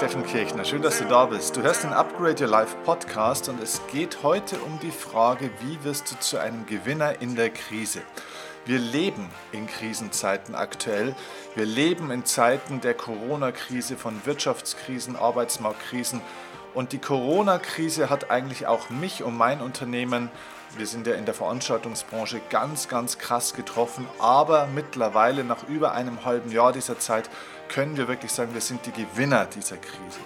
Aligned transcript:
Steffen 0.00 0.24
Kirchner, 0.24 0.64
schön, 0.64 0.80
dass 0.80 0.98
du 0.98 1.04
da 1.04 1.26
bist. 1.26 1.54
Du 1.54 1.60
hörst 1.60 1.84
den 1.84 1.92
Upgrade 1.92 2.42
Your 2.42 2.48
Life 2.48 2.74
Podcast 2.86 3.50
und 3.50 3.62
es 3.62 3.82
geht 3.92 4.22
heute 4.22 4.58
um 4.60 4.80
die 4.80 4.90
Frage, 4.90 5.50
wie 5.60 5.84
wirst 5.84 6.10
du 6.10 6.18
zu 6.18 6.38
einem 6.38 6.64
Gewinner 6.64 7.20
in 7.20 7.36
der 7.36 7.50
Krise? 7.50 8.00
Wir 8.64 8.78
leben 8.78 9.28
in 9.52 9.66
Krisenzeiten 9.66 10.54
aktuell. 10.54 11.14
Wir 11.54 11.66
leben 11.66 12.10
in 12.10 12.24
Zeiten 12.24 12.80
der 12.80 12.94
Corona-Krise, 12.94 13.98
von 13.98 14.24
Wirtschaftskrisen, 14.24 15.16
Arbeitsmarktkrisen. 15.16 16.22
Und 16.72 16.92
die 16.92 16.98
Corona-Krise 16.98 18.08
hat 18.08 18.30
eigentlich 18.30 18.66
auch 18.66 18.88
mich 18.88 19.22
und 19.22 19.36
mein 19.36 19.60
Unternehmen, 19.60 20.30
wir 20.76 20.86
sind 20.86 21.06
ja 21.06 21.14
in 21.14 21.24
der 21.24 21.34
Veranstaltungsbranche, 21.34 22.40
ganz, 22.50 22.88
ganz 22.88 23.18
krass 23.18 23.54
getroffen. 23.54 24.06
Aber 24.18 24.66
mittlerweile, 24.66 25.44
nach 25.44 25.68
über 25.68 25.92
einem 25.92 26.24
halben 26.24 26.50
Jahr 26.50 26.72
dieser 26.72 26.98
Zeit, 26.98 27.28
können 27.68 27.96
wir 27.96 28.08
wirklich 28.08 28.32
sagen, 28.32 28.54
wir 28.54 28.60
sind 28.60 28.86
die 28.86 28.92
Gewinner 28.92 29.46
dieser 29.46 29.76
Krise. 29.76 30.20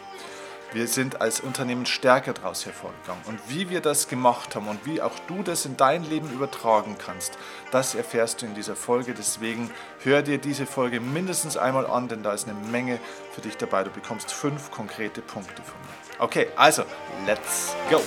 Wir 0.72 0.88
sind 0.88 1.20
als 1.20 1.38
Unternehmen 1.38 1.86
stärker 1.86 2.32
daraus 2.32 2.66
hervorgegangen. 2.66 3.22
Und 3.26 3.38
wie 3.48 3.70
wir 3.70 3.80
das 3.80 4.08
gemacht 4.08 4.56
haben 4.56 4.66
und 4.66 4.84
wie 4.86 5.00
auch 5.00 5.16
du 5.28 5.44
das 5.44 5.66
in 5.66 5.76
dein 5.76 6.02
Leben 6.02 6.28
übertragen 6.32 6.96
kannst, 6.98 7.38
das 7.70 7.94
erfährst 7.94 8.42
du 8.42 8.46
in 8.46 8.54
dieser 8.56 8.74
Folge. 8.74 9.14
Deswegen 9.14 9.70
hör 10.02 10.22
dir 10.22 10.38
diese 10.38 10.66
Folge 10.66 10.98
mindestens 10.98 11.56
einmal 11.56 11.86
an, 11.86 12.08
denn 12.08 12.24
da 12.24 12.32
ist 12.32 12.48
eine 12.48 12.58
Menge 12.58 12.98
für 13.32 13.40
dich 13.40 13.56
dabei. 13.56 13.84
Du 13.84 13.90
bekommst 13.90 14.32
fünf 14.32 14.72
konkrete 14.72 15.22
Punkte 15.22 15.62
von 15.62 15.80
mir. 15.82 16.20
Okay, 16.20 16.48
also, 16.56 16.82
let's 17.24 17.76
go! 17.88 18.00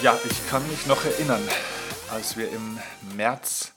Ja, 0.00 0.16
ich 0.24 0.48
kann 0.48 0.66
mich 0.68 0.86
noch 0.86 1.04
erinnern, 1.04 1.42
als 2.12 2.36
wir 2.36 2.52
im 2.52 2.78
März 3.16 3.72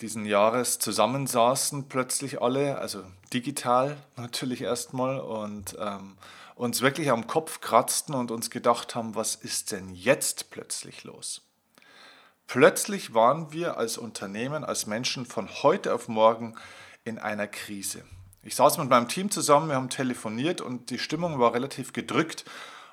diesen 0.00 0.26
Jahres 0.26 0.80
zusammensaßen, 0.80 1.88
plötzlich 1.88 2.42
alle, 2.42 2.78
also 2.78 3.04
digital 3.32 3.96
natürlich 4.16 4.62
erstmal, 4.62 5.20
und 5.20 5.76
ähm, 5.78 6.16
uns 6.56 6.80
wirklich 6.80 7.12
am 7.12 7.28
Kopf 7.28 7.60
kratzten 7.60 8.16
und 8.16 8.32
uns 8.32 8.50
gedacht 8.50 8.96
haben, 8.96 9.14
was 9.14 9.36
ist 9.36 9.70
denn 9.70 9.94
jetzt 9.94 10.50
plötzlich 10.50 11.04
los? 11.04 11.42
Plötzlich 12.48 13.14
waren 13.14 13.52
wir 13.52 13.76
als 13.76 13.98
Unternehmen, 13.98 14.64
als 14.64 14.86
Menschen 14.86 15.26
von 15.26 15.48
heute 15.62 15.94
auf 15.94 16.08
morgen 16.08 16.56
in 17.04 17.20
einer 17.20 17.46
Krise. 17.46 18.02
Ich 18.42 18.56
saß 18.56 18.78
mit 18.78 18.88
meinem 18.88 19.06
Team 19.06 19.30
zusammen, 19.30 19.68
wir 19.68 19.76
haben 19.76 19.90
telefoniert 19.90 20.60
und 20.60 20.90
die 20.90 20.98
Stimmung 20.98 21.38
war 21.38 21.54
relativ 21.54 21.92
gedrückt 21.92 22.44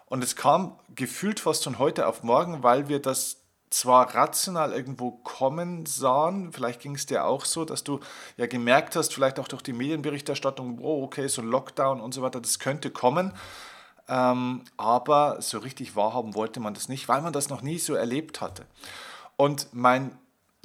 und 0.07 0.23
es 0.23 0.35
kam 0.35 0.79
gefühlt 0.93 1.39
fast 1.39 1.63
von 1.63 1.79
heute 1.79 2.07
auf 2.07 2.23
morgen, 2.23 2.63
weil 2.63 2.87
wir 2.87 3.01
das 3.01 3.37
zwar 3.69 4.15
rational 4.15 4.71
irgendwo 4.71 5.11
kommen 5.11 5.85
sahen, 5.85 6.53
vielleicht 6.53 6.81
ging 6.81 6.95
es 6.95 7.05
dir 7.05 7.25
auch 7.25 7.43
so, 7.43 7.65
dass 7.65 7.83
du 7.83 7.99
ja 8.37 8.47
gemerkt 8.47 8.95
hast, 8.95 9.13
vielleicht 9.13 9.39
auch 9.39 9.47
durch 9.47 9.61
die 9.61 9.73
Medienberichterstattung, 9.73 10.79
oh, 10.81 11.03
okay, 11.03 11.27
so 11.27 11.41
Lockdown 11.41 11.99
und 11.99 12.13
so 12.13 12.21
weiter, 12.21 12.39
das 12.39 12.59
könnte 12.59 12.89
kommen. 12.89 13.33
Ähm, 14.07 14.63
aber 14.77 15.41
so 15.41 15.57
richtig 15.57 15.97
wahrhaben 15.97 16.33
wollte 16.33 16.61
man 16.61 16.73
das 16.73 16.87
nicht, 16.87 17.09
weil 17.09 17.21
man 17.21 17.33
das 17.33 17.49
noch 17.49 17.61
nie 17.61 17.77
so 17.77 17.93
erlebt 17.93 18.39
hatte. 18.39 18.65
Und 19.35 19.67
mein 19.73 20.17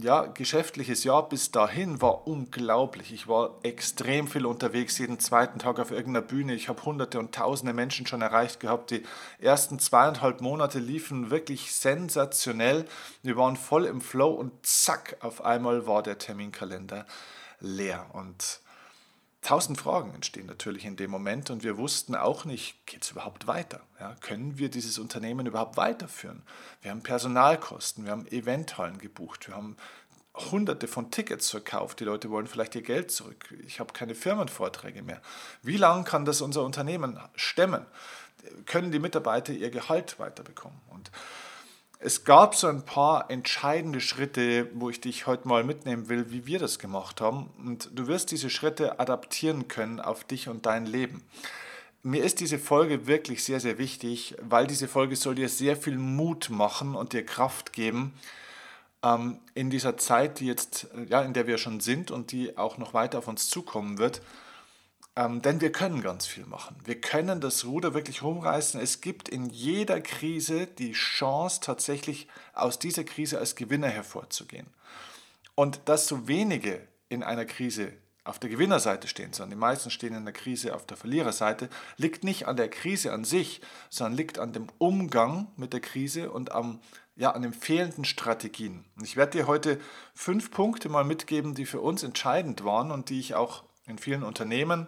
ja, 0.02 0.26
geschäftliches 0.26 1.04
Jahr 1.04 1.28
bis 1.28 1.50
dahin 1.50 2.00
war 2.00 2.26
unglaublich. 2.26 3.12
Ich 3.12 3.28
war 3.28 3.58
extrem 3.62 4.26
viel 4.26 4.46
unterwegs, 4.46 4.98
jeden 4.98 5.20
zweiten 5.20 5.58
Tag 5.58 5.78
auf 5.78 5.90
irgendeiner 5.90 6.26
Bühne. 6.26 6.54
Ich 6.54 6.68
habe 6.68 6.84
hunderte 6.84 7.18
und 7.18 7.34
tausende 7.34 7.72
Menschen 7.72 8.06
schon 8.06 8.20
erreicht 8.20 8.60
gehabt. 8.60 8.90
Die 8.90 9.04
ersten 9.38 9.78
zweieinhalb 9.78 10.40
Monate 10.40 10.78
liefen 10.78 11.30
wirklich 11.30 11.72
sensationell. 11.72 12.84
Wir 13.22 13.36
waren 13.36 13.56
voll 13.56 13.86
im 13.86 14.00
Flow 14.00 14.30
und 14.30 14.66
zack, 14.66 15.16
auf 15.20 15.44
einmal 15.44 15.86
war 15.86 16.02
der 16.02 16.18
Terminkalender 16.18 17.06
leer. 17.60 18.06
Und 18.12 18.60
Tausend 19.42 19.76
Fragen 19.76 20.14
entstehen 20.14 20.46
natürlich 20.46 20.84
in 20.84 20.94
dem 20.94 21.10
Moment 21.10 21.50
und 21.50 21.64
wir 21.64 21.76
wussten 21.76 22.14
auch 22.14 22.44
nicht, 22.44 22.86
geht 22.86 23.02
es 23.02 23.10
überhaupt 23.10 23.48
weiter? 23.48 23.80
Ja, 23.98 24.14
können 24.20 24.56
wir 24.56 24.68
dieses 24.68 25.00
Unternehmen 25.00 25.46
überhaupt 25.46 25.76
weiterführen? 25.76 26.42
Wir 26.80 26.92
haben 26.92 27.02
Personalkosten, 27.02 28.04
wir 28.04 28.12
haben 28.12 28.28
Eventhallen 28.28 28.98
gebucht, 28.98 29.48
wir 29.48 29.56
haben 29.56 29.76
hunderte 30.34 30.88
von 30.88 31.10
Tickets 31.10 31.50
verkauft, 31.50 32.00
die 32.00 32.04
Leute 32.04 32.30
wollen 32.30 32.46
vielleicht 32.46 32.74
ihr 32.74 32.82
Geld 32.82 33.10
zurück, 33.10 33.54
ich 33.66 33.80
habe 33.80 33.92
keine 33.92 34.14
Firmenvorträge 34.14 35.02
mehr. 35.02 35.20
Wie 35.62 35.76
lange 35.76 36.04
kann 36.04 36.24
das 36.24 36.40
unser 36.40 36.62
Unternehmen 36.62 37.20
stemmen? 37.34 37.84
Können 38.66 38.92
die 38.92 38.98
Mitarbeiter 38.98 39.52
ihr 39.52 39.70
Gehalt 39.70 40.18
weiterbekommen? 40.18 40.78
Und 40.88 41.10
es 41.98 42.24
gab 42.24 42.56
so 42.56 42.66
ein 42.66 42.84
paar 42.84 43.30
entscheidende 43.30 44.00
Schritte, 44.00 44.68
wo 44.74 44.90
ich 44.90 45.00
dich 45.00 45.26
heute 45.26 45.46
mal 45.46 45.62
mitnehmen 45.62 46.08
will, 46.08 46.32
wie 46.32 46.46
wir 46.46 46.58
das 46.58 46.80
gemacht 46.80 47.20
haben. 47.20 47.50
Und 47.58 47.90
du 47.92 48.08
wirst 48.08 48.32
diese 48.32 48.50
Schritte 48.50 48.98
adaptieren 48.98 49.68
können 49.68 50.00
auf 50.00 50.24
dich 50.24 50.48
und 50.48 50.66
dein 50.66 50.86
Leben. 50.86 51.22
Mir 52.02 52.24
ist 52.24 52.40
diese 52.40 52.58
Folge 52.58 53.06
wirklich 53.06 53.44
sehr, 53.44 53.60
sehr 53.60 53.78
wichtig, 53.78 54.34
weil 54.40 54.66
diese 54.66 54.88
Folge 54.88 55.14
soll 55.14 55.36
dir 55.36 55.48
sehr 55.48 55.76
viel 55.76 55.96
Mut 55.96 56.50
machen 56.50 56.96
und 56.96 57.12
dir 57.12 57.24
Kraft 57.24 57.72
geben 57.72 58.14
ähm, 59.02 59.40
in 59.54 59.70
dieser 59.70 59.96
Zeit, 59.96 60.40
die 60.40 60.46
jetzt, 60.46 60.88
ja, 61.08 61.22
in 61.22 61.32
der 61.32 61.46
wir 61.46 61.58
schon 61.58 61.80
sind 61.80 62.10
und 62.10 62.32
die 62.32 62.56
auch 62.56 62.78
noch 62.78 62.94
weiter 62.94 63.18
auf 63.18 63.28
uns 63.28 63.48
zukommen 63.48 63.98
wird. 63.98 64.22
Ähm, 65.14 65.42
denn 65.42 65.60
wir 65.60 65.72
können 65.72 66.00
ganz 66.00 66.26
viel 66.26 66.46
machen. 66.46 66.76
Wir 66.84 66.98
können 67.00 67.40
das 67.40 67.66
Ruder 67.66 67.92
wirklich 67.92 68.22
rumreißen. 68.22 68.80
Es 68.80 69.02
gibt 69.02 69.28
in 69.28 69.50
jeder 69.50 70.00
Krise 70.00 70.66
die 70.66 70.92
Chance, 70.92 71.60
tatsächlich 71.60 72.28
aus 72.54 72.78
dieser 72.78 73.04
Krise 73.04 73.38
als 73.38 73.54
Gewinner 73.54 73.88
hervorzugehen. 73.88 74.68
Und 75.54 75.80
dass 75.84 76.08
so 76.08 76.28
wenige 76.28 76.80
in 77.10 77.22
einer 77.22 77.44
Krise 77.44 77.92
auf 78.24 78.38
der 78.38 78.50
Gewinnerseite 78.50 79.08
stehen, 79.08 79.32
sondern 79.32 79.50
die 79.50 79.60
meisten 79.60 79.90
stehen 79.90 80.14
in 80.14 80.24
der 80.24 80.32
Krise 80.32 80.74
auf 80.74 80.86
der 80.86 80.96
Verliererseite, 80.96 81.68
liegt 81.96 82.22
nicht 82.22 82.46
an 82.46 82.56
der 82.56 82.68
Krise 82.68 83.12
an 83.12 83.24
sich, 83.24 83.60
sondern 83.90 84.16
liegt 84.16 84.38
an 84.38 84.52
dem 84.52 84.68
Umgang 84.78 85.48
mit 85.56 85.72
der 85.72 85.80
Krise 85.80 86.30
und 86.30 86.52
am, 86.52 86.80
ja, 87.16 87.32
an 87.32 87.42
den 87.42 87.52
fehlenden 87.52 88.04
Strategien. 88.04 88.84
Und 88.96 89.04
ich 89.04 89.16
werde 89.16 89.38
dir 89.38 89.46
heute 89.46 89.80
fünf 90.14 90.50
Punkte 90.50 90.88
mal 90.88 91.04
mitgeben, 91.04 91.54
die 91.54 91.66
für 91.66 91.80
uns 91.80 92.02
entscheidend 92.02 92.64
waren 92.64 92.92
und 92.92 93.08
die 93.10 93.18
ich 93.18 93.34
auch 93.34 93.64
in 93.86 93.98
vielen 93.98 94.22
Unternehmen 94.22 94.86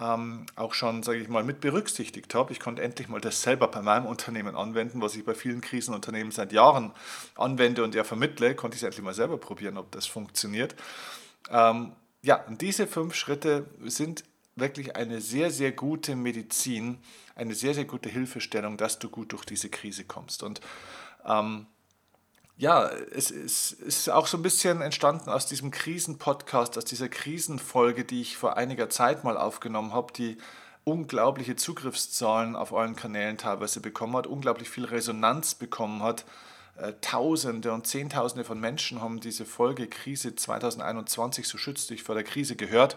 ähm, 0.00 0.46
auch 0.56 0.74
schon, 0.74 1.02
sage 1.02 1.18
ich 1.18 1.28
mal, 1.28 1.44
mit 1.44 1.60
berücksichtigt 1.60 2.34
habe. 2.34 2.52
Ich 2.52 2.58
konnte 2.58 2.82
endlich 2.82 3.08
mal 3.08 3.20
das 3.20 3.42
selber 3.42 3.68
bei 3.68 3.82
meinem 3.82 4.06
Unternehmen 4.06 4.56
anwenden, 4.56 5.00
was 5.02 5.14
ich 5.14 5.24
bei 5.24 5.34
vielen 5.34 5.60
Krisenunternehmen 5.60 6.32
seit 6.32 6.52
Jahren 6.52 6.92
anwende 7.36 7.84
und 7.84 7.94
ja 7.94 8.02
vermittle, 8.02 8.54
konnte 8.54 8.76
ich 8.76 8.82
es 8.82 8.86
endlich 8.86 9.04
mal 9.04 9.14
selber 9.14 9.38
probieren, 9.38 9.76
ob 9.76 9.92
das 9.92 10.06
funktioniert. 10.06 10.74
Ähm, 11.50 11.92
ja, 12.22 12.36
und 12.44 12.60
diese 12.60 12.86
fünf 12.86 13.14
Schritte 13.14 13.66
sind 13.84 14.24
wirklich 14.56 14.96
eine 14.96 15.20
sehr, 15.20 15.50
sehr 15.50 15.72
gute 15.72 16.16
Medizin, 16.16 16.98
eine 17.34 17.54
sehr, 17.54 17.74
sehr 17.74 17.86
gute 17.86 18.08
Hilfestellung, 18.08 18.76
dass 18.76 18.98
du 18.98 19.08
gut 19.08 19.32
durch 19.32 19.44
diese 19.44 19.70
Krise 19.70 20.04
kommst. 20.04 20.42
Und 20.42 20.60
ähm, 21.24 21.66
ja, 22.58 22.88
es 22.88 23.30
ist, 23.30 23.72
ist 23.72 24.10
auch 24.10 24.26
so 24.26 24.36
ein 24.36 24.42
bisschen 24.42 24.82
entstanden 24.82 25.30
aus 25.30 25.46
diesem 25.46 25.70
Krisenpodcast, 25.70 26.76
aus 26.76 26.84
dieser 26.84 27.08
Krisenfolge, 27.08 28.04
die 28.04 28.20
ich 28.20 28.36
vor 28.36 28.58
einiger 28.58 28.90
Zeit 28.90 29.24
mal 29.24 29.38
aufgenommen 29.38 29.94
habe, 29.94 30.12
die 30.12 30.36
unglaubliche 30.84 31.56
Zugriffszahlen 31.56 32.56
auf 32.56 32.72
euren 32.72 32.96
Kanälen 32.96 33.38
teilweise 33.38 33.80
bekommen 33.80 34.14
hat, 34.16 34.26
unglaublich 34.26 34.68
viel 34.68 34.84
Resonanz 34.84 35.54
bekommen 35.54 36.02
hat. 36.02 36.26
Äh, 36.80 36.94
Tausende 37.00 37.72
und 37.72 37.86
Zehntausende 37.86 38.44
von 38.44 38.58
Menschen 38.58 39.02
haben 39.02 39.20
diese 39.20 39.44
Folge 39.44 39.86
Krise 39.86 40.34
2021, 40.34 41.46
so 41.46 41.58
schützt 41.58 41.90
dich 41.90 42.02
vor 42.02 42.14
der 42.14 42.24
Krise 42.24 42.56
gehört. 42.56 42.96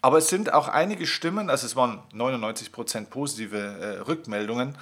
Aber 0.00 0.18
es 0.18 0.28
sind 0.28 0.52
auch 0.52 0.68
einige 0.68 1.06
Stimmen, 1.06 1.50
also 1.50 1.66
es 1.66 1.76
waren 1.76 2.02
99% 2.12 3.06
positive 3.06 3.58
äh, 3.58 3.98
Rückmeldungen, 4.00 4.76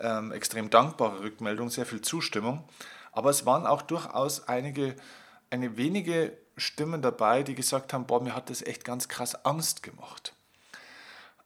ähm, 0.00 0.32
extrem 0.32 0.70
dankbare 0.70 1.20
Rückmeldungen, 1.20 1.70
sehr 1.70 1.86
viel 1.86 2.00
Zustimmung. 2.00 2.64
Aber 3.12 3.30
es 3.30 3.44
waren 3.46 3.66
auch 3.66 3.82
durchaus 3.82 4.48
einige, 4.48 4.96
eine 5.50 5.76
wenige 5.76 6.36
Stimmen 6.56 7.02
dabei, 7.02 7.42
die 7.42 7.54
gesagt 7.54 7.92
haben, 7.92 8.06
boah, 8.06 8.22
mir 8.22 8.34
hat 8.34 8.48
das 8.48 8.62
echt 8.62 8.84
ganz 8.84 9.08
krass 9.08 9.44
Angst 9.44 9.82
gemacht. 9.82 10.34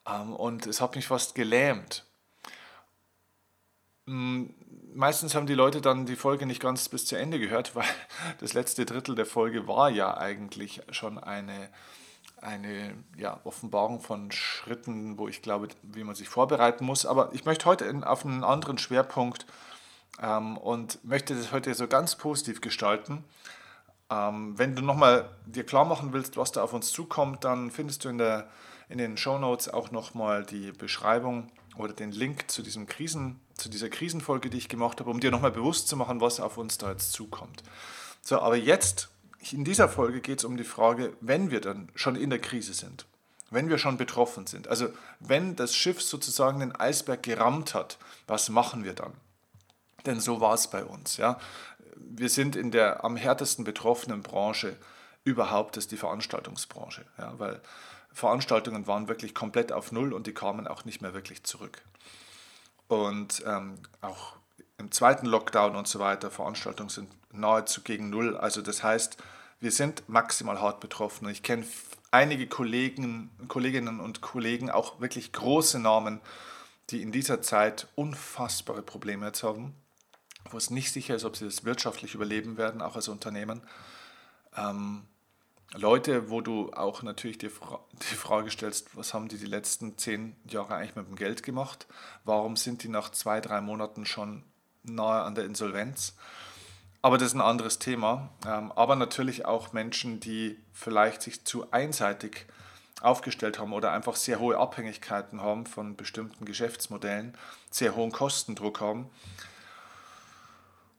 Ähm, 0.07 0.35
und 0.35 0.67
es 0.67 0.81
hat 0.81 0.95
mich 0.95 1.09
fast 1.09 1.35
gelähmt. 1.35 2.05
Hm, 4.07 4.55
meistens 4.95 5.35
haben 5.35 5.47
die 5.47 5.55
Leute 5.55 5.81
dann 5.81 6.07
die 6.07 6.17
Folge 6.17 6.47
nicht 6.47 6.61
ganz 6.61 6.89
bis 6.89 7.07
zu 7.07 7.17
Ende 7.17 7.39
gehört, 7.39 7.75
weil 7.75 7.87
das 8.39 8.53
letzte 8.53 8.87
Drittel 8.87 9.15
der 9.15 9.27
Folge 9.27 9.67
war 9.67 9.91
ja 9.91 10.17
eigentlich 10.17 10.83
schon 10.91 11.19
eine, 11.19 11.69
eine 12.41 12.95
ja, 13.17 13.41
Offenbarung 13.45 14.01
von 14.01 14.31
Schritten, 14.31 15.19
wo 15.19 15.29
ich 15.29 15.43
glaube, 15.43 15.69
wie 15.83 16.05
man 16.05 16.15
sich 16.15 16.29
vorbereiten 16.29 16.85
muss. 16.85 17.07
Aber 17.07 17.31
ich 17.33 17.45
möchte 17.45 17.67
heute 17.67 17.85
in, 17.85 18.05
auf 18.05 18.25
einen 18.25 18.45
anderen 18.45 18.79
Schwerpunkt 18.79 19.47
ähm, 20.23 20.57
und 20.57 21.05
möchte 21.05 21.35
das 21.35 21.53
heute 21.53 21.75
so 21.75 21.87
ganz 21.87 22.17
positiv 22.17 22.61
gestalten. 22.61 23.25
Ähm, 24.11 24.59
wenn 24.59 24.75
du 24.75 24.83
nochmal 24.83 25.29
dir 25.47 25.65
klar 25.65 25.85
machen 25.85 26.13
willst, 26.13 26.37
was 26.37 26.53
da 26.53 26.63
auf 26.63 26.73
uns 26.73 26.93
zukommt, 26.93 27.45
dann 27.45 27.71
findest 27.71 28.05
du 28.05 28.09
in 28.09 28.19
der 28.19 28.49
in 28.91 28.99
den 28.99 29.17
Show 29.17 29.39
Notes 29.39 29.73
auch 29.73 29.93
nochmal 29.93 30.45
die 30.45 30.73
Beschreibung 30.73 31.49
oder 31.77 31.93
den 31.93 32.13
Link 32.13 32.51
zu, 32.51 32.63
diesem 32.63 32.87
Krisen, 32.87 33.41
zu 33.55 33.69
dieser 33.69 33.89
Krisenfolge, 33.89 34.51
die 34.51 34.59
ich 34.59 34.69
gemacht 34.69 35.01
habe, 35.01 35.11
um 35.11 35.21
dir 35.21 35.31
nochmal 35.31 35.51
bewusst 35.51 35.89
zu 35.89 35.97
machen, 35.97 36.21
was 36.21 36.41
auf 36.41 36.59
uns 36.59 36.79
da 36.79 36.91
jetzt 36.91 37.13
zukommt. 37.13 37.63
So, 38.23 38.41
aber 38.41 38.57
jetzt, 38.57 39.09
in 39.51 39.65
dieser 39.65 39.89
Folge 39.89 40.21
geht 40.21 40.41
es 40.41 40.45
um 40.45 40.57
die 40.57 40.65
Frage, 40.65 41.15
wenn 41.21 41.51
wir 41.51 41.61
dann 41.61 41.89
schon 41.95 42.17
in 42.17 42.31
der 42.31 42.39
Krise 42.39 42.75
sind, 42.75 43.07
wenn 43.51 43.69
wir 43.69 43.79
schon 43.79 43.97
betroffen 43.97 44.47
sind, 44.47 44.69
also 44.69 44.89
wenn 45.19 45.57
das 45.57 45.75
Schiff 45.75 46.03
sozusagen 46.03 46.61
den 46.61 46.75
Eisberg 46.75 47.23
gerammt 47.23 47.75
hat, 47.75 47.99
was 48.27 48.49
machen 48.49 48.85
wir 48.85 48.95
dann? 48.95 49.13
Denn 50.07 50.21
so 50.21 50.41
war 50.41 50.55
es 50.55 50.69
bei 50.69 50.85
uns. 50.85 51.17
Ja? 51.17 51.39
Wir 51.97 52.29
sind 52.29 52.57
in 52.57 52.71
der 52.71 53.05
am 53.05 53.17
härtesten 53.17 53.65
betroffenen 53.65 54.23
Branche 54.23 54.77
überhaupt, 55.25 55.77
das 55.77 55.85
ist 55.85 55.93
die 55.93 55.97
Veranstaltungsbranche. 55.97 57.05
Ja? 57.19 57.39
Weil 57.39 57.61
Veranstaltungen 58.13 58.87
waren 58.87 59.09
wirklich 59.09 59.35
komplett 59.35 59.73
auf 59.73 59.93
Null 59.93 60.13
und 60.13 60.27
die 60.27 60.35
kamen 60.35 60.67
auch 60.67 60.85
nicht 60.85 61.01
mehr 61.01 61.15
wirklich 61.15 61.45
zurück. 61.45 61.83
Und 62.89 63.43
ähm, 63.47 63.79
auch 64.01 64.37
im 64.79 64.91
zweiten 64.91 65.27
Lockdown 65.27 65.77
und 65.77 65.87
so 65.87 65.99
weiter, 65.99 66.31
Veranstaltungen 66.31 66.89
sind 66.89 67.09
nahezu 67.33 67.83
gegen 67.83 68.11
Null. 68.11 68.37
Also 68.37 68.63
das 68.63 68.83
heißt, 68.83 69.17
wir 69.61 69.71
sind 69.71 70.09
maximal 70.09 70.61
hart 70.61 70.81
betroffen. 70.81 71.29
Ich 71.29 71.43
kenne 71.43 71.65
einige 72.11 72.47
Kollegen, 72.47 73.31
Kolleginnen 73.47 74.01
und 74.01 74.21
Kollegen, 74.21 74.71
auch 74.71 75.01
wirklich 75.01 75.33
große 75.33 75.79
Namen, 75.79 76.21
die 76.91 77.03
in 77.03 77.13
dieser 77.13 77.43
Zeit 77.43 77.87
unfassbare 77.95 78.83
Probleme 78.83 79.27
jetzt 79.27 79.43
haben, 79.43 79.75
wo 80.51 80.57
es 80.57 80.71
nicht 80.71 80.93
sicher 80.93 81.15
ist, 81.15 81.25
ob 81.25 81.37
sie 81.37 81.45
das 81.45 81.65
wirtschaftlich 81.65 82.15
überleben 82.15 82.57
werden, 82.57 82.83
auch 82.83 82.97
als 82.97 83.09
Unternehmen. 83.09 83.63
Ähm, 84.57 85.05
Leute, 85.75 86.31
wo 86.31 86.41
du 86.41 86.73
auch 86.73 87.03
natürlich 87.03 87.39
die, 87.39 87.49
die 87.49 88.15
Frage 88.17 88.51
stellst, 88.51 88.97
was 88.97 89.15
haben 89.15 89.29
die 89.29 89.39
die 89.39 89.47
letzten 89.47 89.97
zehn 89.97 90.35
Jahre 90.49 90.75
eigentlich 90.75 90.97
mit 90.97 91.07
dem 91.07 91.17
Geld 91.17 91.45
gemacht? 91.45 91.87
Warum 92.25 92.57
sind 92.57 92.83
die 92.83 92.89
nach 92.89 93.11
zwei, 93.11 93.41
drei 93.41 93.61
Monaten 93.61 94.05
schon 94.05 94.43
nahe 94.83 95.23
an 95.23 95.37
der 95.37 95.45
Insolvenz? 95.45 96.17
Aber 97.03 97.19
das 97.19 97.29
ist 97.29 97.35
ein 97.35 97.41
anderes 97.41 97.79
Thema. 97.79 98.31
Ähm, 98.47 98.73
aber 98.73 98.97
natürlich 98.97 99.47
auch 99.47 99.73
Menschen, 99.73 100.19
die 100.19 100.59
vielleicht 100.73 101.23
sich 101.23 101.45
zu 101.45 101.71
einseitig 101.71 102.47
aufgestellt 103.01 103.59
haben 103.59 103.73
oder 103.73 103.93
einfach 103.93 104.17
sehr 104.17 104.41
hohe 104.41 104.59
Abhängigkeiten 104.59 105.41
haben 105.41 105.67
von 105.67 105.97
bestimmten 105.97 106.45
Geschäftsmodellen, 106.45 107.37
sehr 107.71 107.95
hohen 107.95 108.13
Kostendruck 108.13 108.81
haben. 108.81 109.09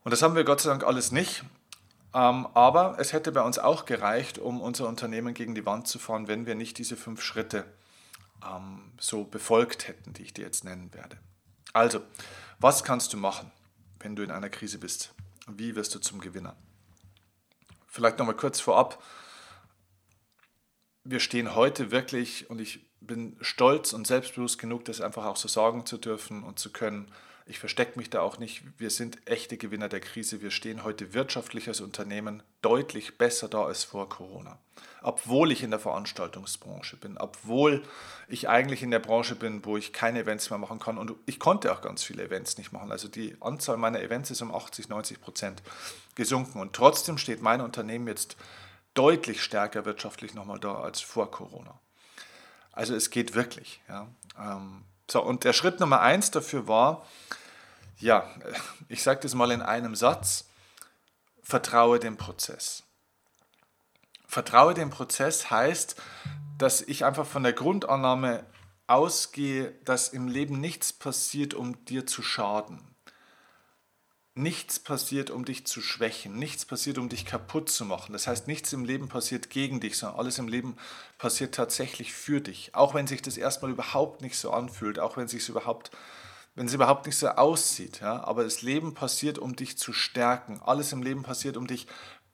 Und 0.02 0.10
das 0.10 0.22
haben 0.22 0.34
wir 0.34 0.44
Gott 0.44 0.62
sei 0.62 0.70
Dank 0.70 0.82
alles 0.82 1.12
nicht. 1.12 1.44
Ähm, 2.14 2.46
aber 2.54 2.96
es 2.98 3.12
hätte 3.12 3.32
bei 3.32 3.40
uns 3.40 3.58
auch 3.58 3.84
gereicht, 3.86 4.38
um 4.38 4.60
unser 4.60 4.86
Unternehmen 4.88 5.34
gegen 5.34 5.54
die 5.54 5.64
Wand 5.64 5.88
zu 5.88 5.98
fahren, 5.98 6.28
wenn 6.28 6.46
wir 6.46 6.54
nicht 6.54 6.78
diese 6.78 6.96
fünf 6.96 7.22
Schritte 7.22 7.64
ähm, 8.44 8.92
so 8.98 9.24
befolgt 9.24 9.88
hätten, 9.88 10.12
die 10.12 10.22
ich 10.22 10.34
dir 10.34 10.44
jetzt 10.44 10.64
nennen 10.64 10.92
werde. 10.92 11.18
Also, 11.72 12.00
was 12.58 12.84
kannst 12.84 13.12
du 13.12 13.16
machen, 13.16 13.50
wenn 14.00 14.14
du 14.14 14.22
in 14.22 14.30
einer 14.30 14.50
Krise 14.50 14.78
bist? 14.78 15.14
Wie 15.46 15.74
wirst 15.74 15.94
du 15.94 15.98
zum 16.00 16.20
Gewinner? 16.20 16.56
Vielleicht 17.86 18.18
nochmal 18.18 18.36
kurz 18.36 18.60
vorab. 18.60 19.02
Wir 21.04 21.18
stehen 21.18 21.54
heute 21.54 21.90
wirklich, 21.90 22.48
und 22.50 22.60
ich 22.60 22.86
bin 23.00 23.36
stolz 23.40 23.92
und 23.92 24.06
selbstbewusst 24.06 24.58
genug, 24.58 24.84
das 24.84 25.00
einfach 25.00 25.24
auch 25.24 25.36
so 25.36 25.48
sagen 25.48 25.86
zu 25.86 25.98
dürfen 25.98 26.44
und 26.44 26.58
zu 26.58 26.70
können, 26.70 27.10
ich 27.44 27.58
verstecke 27.58 27.98
mich 27.98 28.08
da 28.10 28.20
auch 28.20 28.38
nicht. 28.38 28.62
Wir 28.78 28.90
sind 28.90 29.26
echte 29.26 29.56
Gewinner 29.56 29.88
der 29.88 30.00
Krise. 30.00 30.42
Wir 30.42 30.50
stehen 30.50 30.84
heute 30.84 31.12
wirtschaftlich 31.12 31.66
als 31.68 31.80
Unternehmen 31.80 32.42
deutlich 32.60 33.18
besser 33.18 33.48
da 33.48 33.64
als 33.64 33.84
vor 33.84 34.08
Corona. 34.08 34.58
Obwohl 35.02 35.50
ich 35.50 35.64
in 35.64 35.70
der 35.70 35.80
Veranstaltungsbranche 35.80 36.96
bin, 36.96 37.18
obwohl 37.18 37.82
ich 38.28 38.48
eigentlich 38.48 38.84
in 38.84 38.92
der 38.92 39.00
Branche 39.00 39.34
bin, 39.34 39.64
wo 39.64 39.76
ich 39.76 39.92
keine 39.92 40.20
Events 40.20 40.50
mehr 40.50 40.58
machen 40.58 40.78
kann. 40.78 40.98
Und 40.98 41.14
ich 41.26 41.40
konnte 41.40 41.72
auch 41.72 41.82
ganz 41.82 42.04
viele 42.04 42.22
Events 42.22 42.58
nicht 42.58 42.72
machen. 42.72 42.92
Also 42.92 43.08
die 43.08 43.36
Anzahl 43.40 43.76
meiner 43.76 44.00
Events 44.00 44.30
ist 44.30 44.42
um 44.42 44.54
80, 44.54 44.88
90 44.88 45.20
Prozent 45.20 45.62
gesunken. 46.14 46.60
Und 46.60 46.74
trotzdem 46.74 47.18
steht 47.18 47.42
mein 47.42 47.60
Unternehmen 47.60 48.06
jetzt 48.06 48.36
deutlich 48.94 49.42
stärker 49.42 49.84
wirtschaftlich 49.84 50.34
nochmal 50.34 50.60
da 50.60 50.76
als 50.76 51.00
vor 51.00 51.30
Corona. 51.30 51.80
Also 52.70 52.94
es 52.94 53.10
geht 53.10 53.34
wirklich. 53.34 53.80
Ja. 53.88 54.06
Ähm, 54.38 54.84
so, 55.12 55.22
und 55.22 55.44
der 55.44 55.52
Schritt 55.52 55.78
Nummer 55.78 56.00
eins 56.00 56.30
dafür 56.30 56.68
war, 56.68 57.06
ja, 57.98 58.26
ich 58.88 59.02
sage 59.02 59.20
das 59.20 59.34
mal 59.34 59.50
in 59.50 59.60
einem 59.60 59.94
Satz, 59.94 60.46
vertraue 61.42 61.98
dem 61.98 62.16
Prozess. 62.16 62.82
Vertraue 64.26 64.72
dem 64.72 64.88
Prozess 64.88 65.50
heißt, 65.50 65.96
dass 66.56 66.80
ich 66.80 67.04
einfach 67.04 67.26
von 67.26 67.42
der 67.42 67.52
Grundannahme 67.52 68.46
ausgehe, 68.86 69.72
dass 69.84 70.08
im 70.08 70.28
Leben 70.28 70.60
nichts 70.60 70.94
passiert, 70.94 71.52
um 71.52 71.84
dir 71.84 72.06
zu 72.06 72.22
schaden. 72.22 72.80
Nichts 74.34 74.78
passiert, 74.78 75.28
um 75.28 75.44
dich 75.44 75.66
zu 75.66 75.82
schwächen. 75.82 76.36
Nichts 76.38 76.64
passiert, 76.64 76.96
um 76.96 77.10
dich 77.10 77.26
kaputt 77.26 77.68
zu 77.68 77.84
machen. 77.84 78.14
Das 78.14 78.26
heißt, 78.26 78.48
nichts 78.48 78.72
im 78.72 78.86
Leben 78.86 79.08
passiert 79.08 79.50
gegen 79.50 79.78
dich, 79.78 79.98
sondern 79.98 80.18
alles 80.18 80.38
im 80.38 80.48
Leben 80.48 80.76
passiert 81.18 81.54
tatsächlich 81.54 82.14
für 82.14 82.40
dich. 82.40 82.74
Auch 82.74 82.94
wenn 82.94 83.06
sich 83.06 83.20
das 83.20 83.36
erstmal 83.36 83.72
überhaupt 83.72 84.22
nicht 84.22 84.38
so 84.38 84.50
anfühlt, 84.50 84.98
auch 84.98 85.18
wenn 85.18 85.28
sich 85.28 85.46
überhaupt, 85.50 85.90
wenn 86.54 86.64
es 86.66 86.72
überhaupt 86.72 87.04
nicht 87.04 87.18
so 87.18 87.28
aussieht. 87.28 88.00
Ja? 88.00 88.24
Aber 88.24 88.42
das 88.42 88.62
Leben 88.62 88.94
passiert, 88.94 89.38
um 89.38 89.54
dich 89.54 89.76
zu 89.76 89.92
stärken. 89.92 90.62
Alles 90.64 90.92
im 90.92 91.02
Leben 91.02 91.24
passiert, 91.24 91.58
um 91.58 91.66
dich 91.66 91.86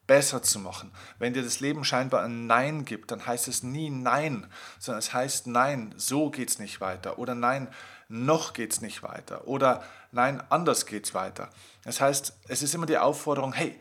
besser 0.09 0.41
zu 0.41 0.57
machen. 0.57 0.91
Wenn 1.19 1.33
dir 1.35 1.43
das 1.43 1.59
Leben 1.59 1.85
scheinbar 1.85 2.23
ein 2.23 2.47
Nein 2.47 2.83
gibt, 2.83 3.11
dann 3.11 3.27
heißt 3.27 3.47
es 3.47 3.61
nie 3.61 3.91
Nein, 3.91 4.47
sondern 4.79 4.97
es 4.97 5.13
heißt 5.13 5.45
Nein, 5.45 5.93
so 5.97 6.31
geht 6.31 6.49
es 6.49 6.57
nicht 6.57 6.81
weiter. 6.81 7.19
Oder 7.19 7.35
Nein, 7.35 7.67
noch 8.09 8.53
geht 8.53 8.73
es 8.73 8.81
nicht 8.81 9.03
weiter. 9.03 9.47
Oder 9.47 9.83
nein, 10.11 10.41
anders 10.49 10.87
geht 10.87 11.05
es 11.05 11.13
weiter. 11.13 11.49
Das 11.83 12.01
heißt, 12.01 12.39
es 12.47 12.63
ist 12.63 12.73
immer 12.73 12.87
die 12.87 12.97
Aufforderung, 12.97 13.53
hey, 13.53 13.79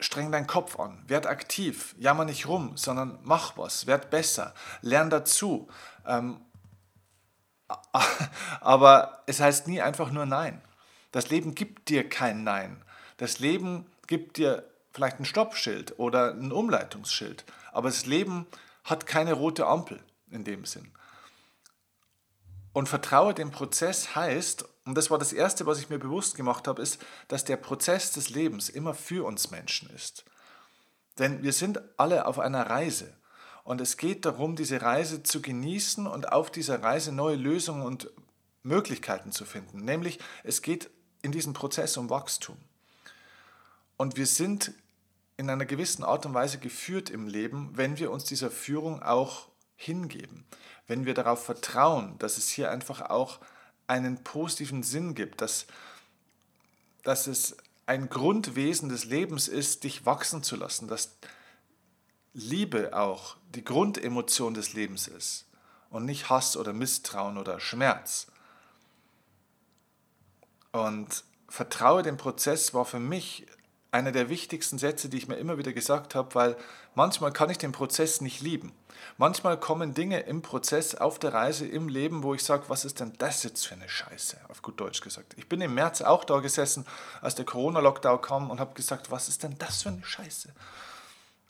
streng 0.00 0.32
deinen 0.32 0.46
Kopf 0.46 0.80
an, 0.80 1.04
werd 1.06 1.26
aktiv, 1.26 1.94
jammer 1.98 2.24
nicht 2.24 2.48
rum, 2.48 2.76
sondern 2.76 3.18
mach 3.22 3.56
was, 3.58 3.86
werd 3.86 4.08
besser, 4.10 4.54
lern 4.80 5.10
dazu. 5.10 5.68
Ähm, 6.06 6.40
aber 8.60 9.22
es 9.26 9.40
heißt 9.40 9.68
nie 9.68 9.82
einfach 9.82 10.10
nur 10.10 10.24
Nein. 10.24 10.62
Das 11.12 11.28
Leben 11.28 11.54
gibt 11.54 11.90
dir 11.90 12.08
kein 12.08 12.44
Nein. 12.44 12.82
Das 13.18 13.38
Leben 13.38 13.86
gibt 14.06 14.38
dir 14.38 14.64
vielleicht 14.96 15.20
ein 15.20 15.26
Stoppschild 15.26 15.98
oder 15.98 16.32
ein 16.32 16.52
Umleitungsschild. 16.52 17.44
Aber 17.70 17.90
das 17.90 18.06
Leben 18.06 18.46
hat 18.82 19.06
keine 19.06 19.34
rote 19.34 19.66
Ampel 19.66 20.00
in 20.30 20.42
dem 20.42 20.64
Sinn. 20.64 20.90
Und 22.72 22.88
vertraue 22.88 23.34
dem 23.34 23.50
Prozess 23.50 24.16
heißt, 24.16 24.64
und 24.86 24.96
das 24.96 25.10
war 25.10 25.18
das 25.18 25.34
Erste, 25.34 25.66
was 25.66 25.78
ich 25.78 25.90
mir 25.90 25.98
bewusst 25.98 26.34
gemacht 26.34 26.66
habe, 26.66 26.80
ist, 26.80 26.98
dass 27.28 27.44
der 27.44 27.58
Prozess 27.58 28.12
des 28.12 28.30
Lebens 28.30 28.70
immer 28.70 28.94
für 28.94 29.26
uns 29.26 29.50
Menschen 29.50 29.90
ist. 29.90 30.24
Denn 31.18 31.42
wir 31.42 31.52
sind 31.52 31.80
alle 31.98 32.26
auf 32.26 32.38
einer 32.38 32.70
Reise. 32.70 33.12
Und 33.64 33.82
es 33.82 33.98
geht 33.98 34.24
darum, 34.24 34.56
diese 34.56 34.80
Reise 34.80 35.22
zu 35.22 35.42
genießen 35.42 36.06
und 36.06 36.32
auf 36.32 36.50
dieser 36.50 36.82
Reise 36.82 37.12
neue 37.12 37.36
Lösungen 37.36 37.82
und 37.82 38.10
Möglichkeiten 38.62 39.30
zu 39.30 39.44
finden. 39.44 39.84
Nämlich, 39.84 40.20
es 40.42 40.62
geht 40.62 40.88
in 41.20 41.32
diesem 41.32 41.52
Prozess 41.52 41.98
um 41.98 42.08
Wachstum. 42.08 42.56
Und 43.98 44.16
wir 44.16 44.26
sind 44.26 44.72
in 45.36 45.50
einer 45.50 45.66
gewissen 45.66 46.04
Art 46.04 46.26
und 46.26 46.34
Weise 46.34 46.58
geführt 46.58 47.10
im 47.10 47.26
Leben, 47.26 47.70
wenn 47.74 47.98
wir 47.98 48.10
uns 48.10 48.24
dieser 48.24 48.50
Führung 48.50 49.02
auch 49.02 49.48
hingeben 49.76 50.46
wenn 50.86 51.04
wir 51.04 51.14
darauf 51.14 51.44
vertrauen, 51.44 52.18
dass 52.18 52.38
es 52.38 52.48
hier 52.48 52.70
einfach 52.70 53.02
auch 53.02 53.40
einen 53.86 54.22
positiven 54.22 54.82
Sinn 54.82 55.14
gibt, 55.14 55.40
dass, 55.40 55.66
dass 57.02 57.26
es 57.26 57.56
ein 57.86 58.08
Grundwesen 58.08 58.88
des 58.88 59.04
Lebens 59.04 59.48
ist, 59.48 59.84
dich 59.84 60.06
wachsen 60.06 60.42
zu 60.42 60.56
lassen, 60.56 60.88
dass 60.88 61.16
Liebe 62.32 62.96
auch 62.96 63.36
die 63.54 63.64
Grundemotion 63.64 64.54
des 64.54 64.72
Lebens 64.72 65.08
ist 65.08 65.46
und 65.90 66.04
nicht 66.04 66.28
Hass 66.28 66.56
oder 66.56 66.72
Misstrauen 66.72 67.38
oder 67.38 67.60
Schmerz. 67.60 68.26
Und 70.72 71.24
vertraue 71.48 72.02
dem 72.02 72.16
Prozess 72.16 72.74
war 72.74 72.84
für 72.84 72.98
mich 72.98 73.46
einer 73.90 74.12
der 74.12 74.28
wichtigsten 74.28 74.78
Sätze, 74.78 75.08
die 75.08 75.16
ich 75.16 75.28
mir 75.28 75.36
immer 75.36 75.58
wieder 75.58 75.72
gesagt 75.72 76.14
habe, 76.14 76.34
weil 76.34 76.56
manchmal 76.94 77.32
kann 77.32 77.50
ich 77.50 77.58
den 77.58 77.72
Prozess 77.72 78.20
nicht 78.20 78.40
lieben. 78.40 78.72
Manchmal 79.18 79.58
kommen 79.58 79.94
Dinge 79.94 80.20
im 80.20 80.42
Prozess, 80.42 80.94
auf 80.94 81.18
der 81.18 81.32
Reise, 81.32 81.66
im 81.66 81.88
Leben, 81.88 82.22
wo 82.22 82.34
ich 82.34 82.44
sage, 82.44 82.64
was 82.68 82.84
ist 82.84 83.00
denn 83.00 83.12
das 83.18 83.42
jetzt 83.42 83.66
für 83.66 83.74
eine 83.74 83.88
Scheiße, 83.88 84.36
auf 84.48 84.62
gut 84.62 84.80
Deutsch 84.80 85.00
gesagt. 85.00 85.34
Ich 85.36 85.48
bin 85.48 85.60
im 85.60 85.74
März 85.74 86.02
auch 86.02 86.24
da 86.24 86.40
gesessen, 86.40 86.84
als 87.22 87.34
der 87.34 87.44
Corona-Lockdown 87.44 88.20
kam 88.20 88.50
und 88.50 88.60
habe 88.60 88.74
gesagt, 88.74 89.10
was 89.10 89.28
ist 89.28 89.42
denn 89.42 89.56
das 89.58 89.82
für 89.82 89.90
eine 89.90 90.04
Scheiße? 90.04 90.50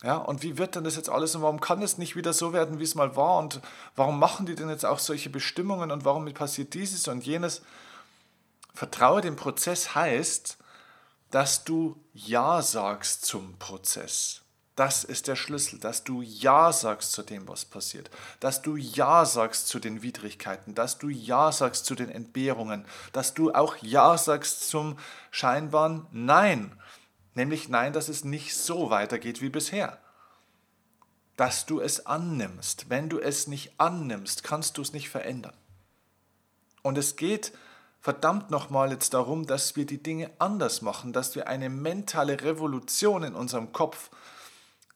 Ja, 0.03 0.17
und 0.17 0.43
wie 0.43 0.59
wird 0.59 0.75
denn 0.75 0.83
das 0.83 0.95
jetzt 0.95 1.09
alles 1.09 1.33
und 1.35 1.41
warum 1.41 1.59
kann 1.59 1.81
es 1.81 1.97
nicht 1.97 2.15
wieder 2.15 2.31
so 2.31 2.53
werden, 2.53 2.79
wie 2.79 2.83
es 2.83 2.93
mal 2.93 3.15
war 3.15 3.39
und 3.39 3.61
warum 3.95 4.19
machen 4.19 4.45
die 4.45 4.53
denn 4.53 4.69
jetzt 4.69 4.85
auch 4.85 4.99
solche 4.99 5.29
Bestimmungen 5.29 5.91
und 5.91 6.05
warum 6.05 6.31
passiert 6.33 6.75
dieses 6.75 7.07
und 7.07 7.25
jenes? 7.25 7.63
Vertraue 8.75 9.21
dem 9.21 9.35
Prozess 9.35 9.95
heißt, 9.95 10.59
dass 11.31 11.63
du 11.63 12.01
Ja 12.13 12.61
sagst 12.61 13.25
zum 13.25 13.57
Prozess. 13.57 14.41
Das 14.77 15.03
ist 15.03 15.27
der 15.27 15.35
Schlüssel, 15.35 15.79
dass 15.79 16.03
du 16.03 16.21
Ja 16.21 16.71
sagst 16.71 17.11
zu 17.11 17.23
dem, 17.23 17.47
was 17.47 17.65
passiert, 17.65 18.11
dass 18.39 18.61
du 18.61 18.75
Ja 18.75 19.25
sagst 19.25 19.67
zu 19.67 19.79
den 19.79 20.03
Widrigkeiten, 20.03 20.75
dass 20.75 20.99
du 20.99 21.09
Ja 21.09 21.51
sagst 21.51 21.87
zu 21.87 21.95
den 21.95 22.09
Entbehrungen, 22.09 22.85
dass 23.11 23.33
du 23.33 23.51
auch 23.51 23.75
Ja 23.77 24.19
sagst 24.19 24.69
zum 24.69 24.99
scheinbaren 25.31 26.05
Nein, 26.11 26.79
nämlich 27.33 27.69
Nein, 27.69 27.91
dass 27.91 28.07
es 28.07 28.23
nicht 28.23 28.55
so 28.55 28.91
weitergeht 28.91 29.41
wie 29.41 29.49
bisher. 29.49 29.97
Dass 31.37 31.65
du 31.65 31.79
es 31.79 32.05
annimmst. 32.05 32.87
Wenn 32.87 33.09
du 33.09 33.19
es 33.19 33.47
nicht 33.47 33.79
annimmst, 33.79 34.43
kannst 34.43 34.77
du 34.77 34.83
es 34.83 34.93
nicht 34.93 35.09
verändern. 35.09 35.55
Und 36.83 36.99
es 36.99 37.15
geht 37.15 37.51
verdammt 38.07 38.51
nochmal 38.51 38.91
jetzt 38.93 39.13
darum, 39.13 39.45
dass 39.45 39.75
wir 39.75 39.85
die 39.85 40.01
Dinge 40.01 40.31
anders 40.39 40.81
machen, 40.81 41.11
dass 41.11 41.35
wir 41.35 41.49
eine 41.49 41.69
mentale 41.69 42.41
Revolution 42.41 43.21
in 43.21 43.35
unserem 43.35 43.73
Kopf 43.73 44.11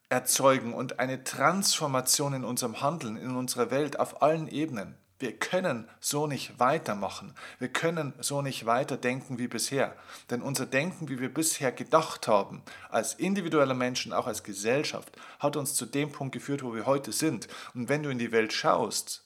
erzeugen 0.08 0.74
und 0.74 1.00
eine 1.00 1.26
Transformation 1.26 2.34
in 2.34 2.46
unserem 2.46 2.80
Handeln, 2.80 3.18
in 3.18 3.36
unserer 3.36 3.70
Welt 3.70 4.00
auf 4.00 4.22
allen 4.22 4.48
Ebenen. 4.48 4.96
Wir 5.20 5.38
können 5.38 5.90
so 6.00 6.26
nicht 6.26 6.58
weitermachen. 6.58 7.36
Wir 7.60 7.68
können 7.68 8.14
so 8.22 8.42
nicht 8.42 8.66
weiterdenken 8.66 9.38
wie 9.38 9.50
bisher. 9.50 9.94
Denn 10.30 10.42
unser 10.42 10.66
Denken, 10.66 11.10
wie 11.10 11.20
wir 11.20 11.34
bisher 11.34 11.74
gedacht 11.74 12.30
haben, 12.30 12.62
als 12.90 13.16
individueller 13.16 13.74
Menschen, 13.74 14.14
auch 14.14 14.28
als 14.28 14.42
Gesellschaft, 14.42 15.18
hat 15.38 15.58
uns 15.58 15.74
zu 15.74 15.86
dem 15.86 16.14
Punkt 16.14 16.34
geführt, 16.34 16.64
wo 16.64 16.74
wir 16.74 16.86
heute 16.86 17.12
sind. 17.12 17.50
Und 17.74 17.90
wenn 17.90 18.04
du 18.04 18.10
in 18.10 18.20
die 18.20 18.32
Welt 18.32 18.54
schaust, 18.54 19.26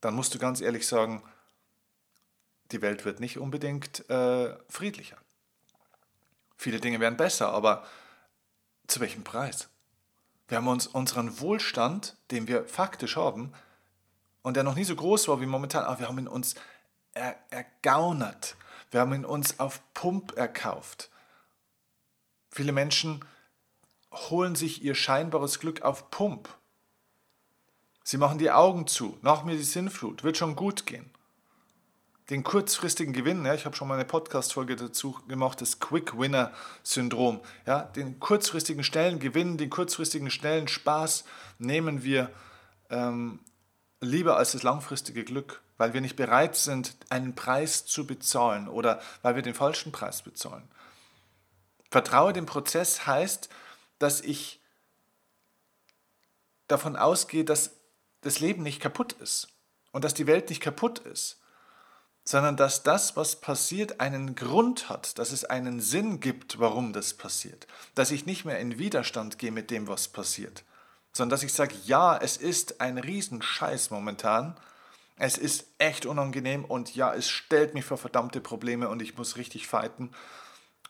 dann 0.00 0.14
musst 0.14 0.36
du 0.36 0.38
ganz 0.38 0.60
ehrlich 0.60 0.86
sagen, 0.86 1.24
die 2.72 2.82
Welt 2.82 3.04
wird 3.04 3.20
nicht 3.20 3.38
unbedingt 3.38 4.08
äh, 4.10 4.56
friedlicher. 4.68 5.16
Viele 6.56 6.80
Dinge 6.80 7.00
werden 7.00 7.16
besser, 7.16 7.52
aber 7.52 7.84
zu 8.86 9.00
welchem 9.00 9.24
Preis? 9.24 9.68
Wir 10.48 10.58
haben 10.58 10.68
uns 10.68 10.86
unseren 10.86 11.40
Wohlstand, 11.40 12.16
den 12.30 12.48
wir 12.48 12.64
faktisch 12.64 13.16
haben, 13.16 13.52
und 14.42 14.56
der 14.56 14.64
noch 14.64 14.74
nie 14.74 14.84
so 14.84 14.96
groß 14.96 15.28
war 15.28 15.40
wie 15.40 15.46
momentan, 15.46 15.84
aber 15.84 16.00
wir 16.00 16.08
haben 16.08 16.18
ihn 16.18 16.28
uns 16.28 16.56
er, 17.14 17.36
ergaunert. 17.50 18.56
Wir 18.90 19.00
haben 19.00 19.14
ihn 19.14 19.24
uns 19.24 19.60
auf 19.60 19.80
Pump 19.94 20.36
erkauft. 20.36 21.10
Viele 22.50 22.72
Menschen 22.72 23.24
holen 24.10 24.56
sich 24.56 24.82
ihr 24.82 24.94
scheinbares 24.94 25.60
Glück 25.60 25.82
auf 25.82 26.10
Pump. 26.10 26.48
Sie 28.04 28.18
machen 28.18 28.38
die 28.38 28.50
Augen 28.50 28.86
zu. 28.88 29.16
Nach 29.22 29.44
mir 29.44 29.56
die 29.56 29.62
Sinnflut. 29.62 30.24
Wird 30.24 30.36
schon 30.36 30.56
gut 30.56 30.86
gehen 30.86 31.12
den 32.32 32.44
kurzfristigen 32.44 33.12
Gewinn, 33.12 33.44
ja, 33.44 33.52
ich 33.52 33.66
habe 33.66 33.76
schon 33.76 33.88
mal 33.88 33.94
eine 33.94 34.06
Podcast-Folge 34.06 34.74
dazu 34.74 35.12
gemacht, 35.28 35.60
das 35.60 35.80
Quick-Winner-Syndrom, 35.80 37.42
ja, 37.66 37.82
den 37.82 38.20
kurzfristigen 38.20 38.84
schnellen 38.84 39.18
Gewinn, 39.18 39.58
den 39.58 39.68
kurzfristigen 39.68 40.30
schnellen 40.30 40.66
Spaß 40.66 41.24
nehmen 41.58 42.04
wir 42.04 42.30
ähm, 42.88 43.40
lieber 44.00 44.38
als 44.38 44.52
das 44.52 44.62
langfristige 44.62 45.24
Glück, 45.24 45.60
weil 45.76 45.92
wir 45.92 46.00
nicht 46.00 46.16
bereit 46.16 46.56
sind, 46.56 46.96
einen 47.10 47.34
Preis 47.34 47.84
zu 47.84 48.06
bezahlen 48.06 48.66
oder 48.66 49.02
weil 49.20 49.34
wir 49.34 49.42
den 49.42 49.54
falschen 49.54 49.92
Preis 49.92 50.22
bezahlen. 50.22 50.66
Vertraue 51.90 52.32
dem 52.32 52.46
Prozess 52.46 53.06
heißt, 53.06 53.50
dass 53.98 54.22
ich 54.22 54.62
davon 56.66 56.96
ausgehe, 56.96 57.44
dass 57.44 57.76
das 58.22 58.40
Leben 58.40 58.62
nicht 58.62 58.80
kaputt 58.80 59.12
ist 59.12 59.48
und 59.90 60.02
dass 60.02 60.14
die 60.14 60.26
Welt 60.26 60.48
nicht 60.48 60.62
kaputt 60.62 61.00
ist 61.00 61.41
sondern 62.24 62.56
dass 62.56 62.82
das, 62.82 63.16
was 63.16 63.36
passiert, 63.36 64.00
einen 64.00 64.34
Grund 64.34 64.88
hat, 64.88 65.18
dass 65.18 65.32
es 65.32 65.44
einen 65.44 65.80
Sinn 65.80 66.20
gibt, 66.20 66.58
warum 66.58 66.92
das 66.92 67.14
passiert, 67.14 67.66
dass 67.94 68.10
ich 68.10 68.26
nicht 68.26 68.44
mehr 68.44 68.58
in 68.60 68.78
Widerstand 68.78 69.38
gehe 69.38 69.50
mit 69.50 69.70
dem, 69.70 69.88
was 69.88 70.08
passiert, 70.08 70.64
sondern 71.12 71.30
dass 71.30 71.42
ich 71.42 71.52
sage, 71.52 71.74
ja, 71.84 72.16
es 72.16 72.36
ist 72.36 72.80
ein 72.80 72.98
Riesenscheiß 72.98 73.90
momentan, 73.90 74.56
es 75.16 75.36
ist 75.36 75.66
echt 75.78 76.06
unangenehm 76.06 76.64
und 76.64 76.94
ja, 76.94 77.12
es 77.12 77.28
stellt 77.28 77.74
mich 77.74 77.84
vor 77.84 77.98
verdammte 77.98 78.40
Probleme 78.40 78.88
und 78.88 79.02
ich 79.02 79.16
muss 79.16 79.36
richtig 79.36 79.66
fighten 79.66 80.10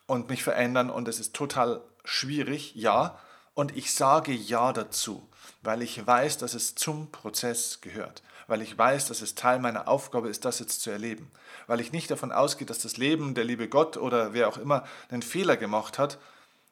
und 0.07 0.29
mich 0.29 0.43
verändern 0.43 0.91
und 0.91 1.09
es 1.09 1.19
ist 1.19 1.35
total 1.35 1.83
schwierig, 2.05 2.75
ja, 2.75 3.19
und 3.55 3.77
ich 3.77 3.93
sage 3.93 4.33
ja 4.33 4.73
dazu, 4.73 5.29
weil 5.63 5.83
ich 5.83 6.07
weiß, 6.07 6.39
dass 6.39 6.55
es 6.55 6.75
zum 6.75 7.11
Prozess 7.11 7.81
gehört 7.81 8.23
weil 8.47 8.63
ich 8.63 8.77
weiß, 8.77 9.09
dass 9.09 9.23
es 9.23 9.35
Teil 9.35 9.59
meiner 9.59 9.89
Aufgabe 9.89 10.29
ist, 10.29 10.45
das 10.45 10.59
jetzt 10.59 10.83
zu 10.83 10.91
erleben. 10.91 11.31
Weil 11.67 11.81
ich 11.81 11.93
nicht 11.93 12.11
davon 12.11 12.33
ausgehe, 12.33 12.67
dass 12.67 12.81
das 12.81 12.97
Leben, 12.97 13.35
der 13.35 13.45
liebe 13.45 13.69
Gott 13.69 13.97
oder 13.97 14.33
wer 14.33 14.49
auch 14.49 14.59
immer 14.59 14.85
einen 15.11 15.23
Fehler 15.23 15.57
gemacht 15.57 15.99
hat, 15.99 16.19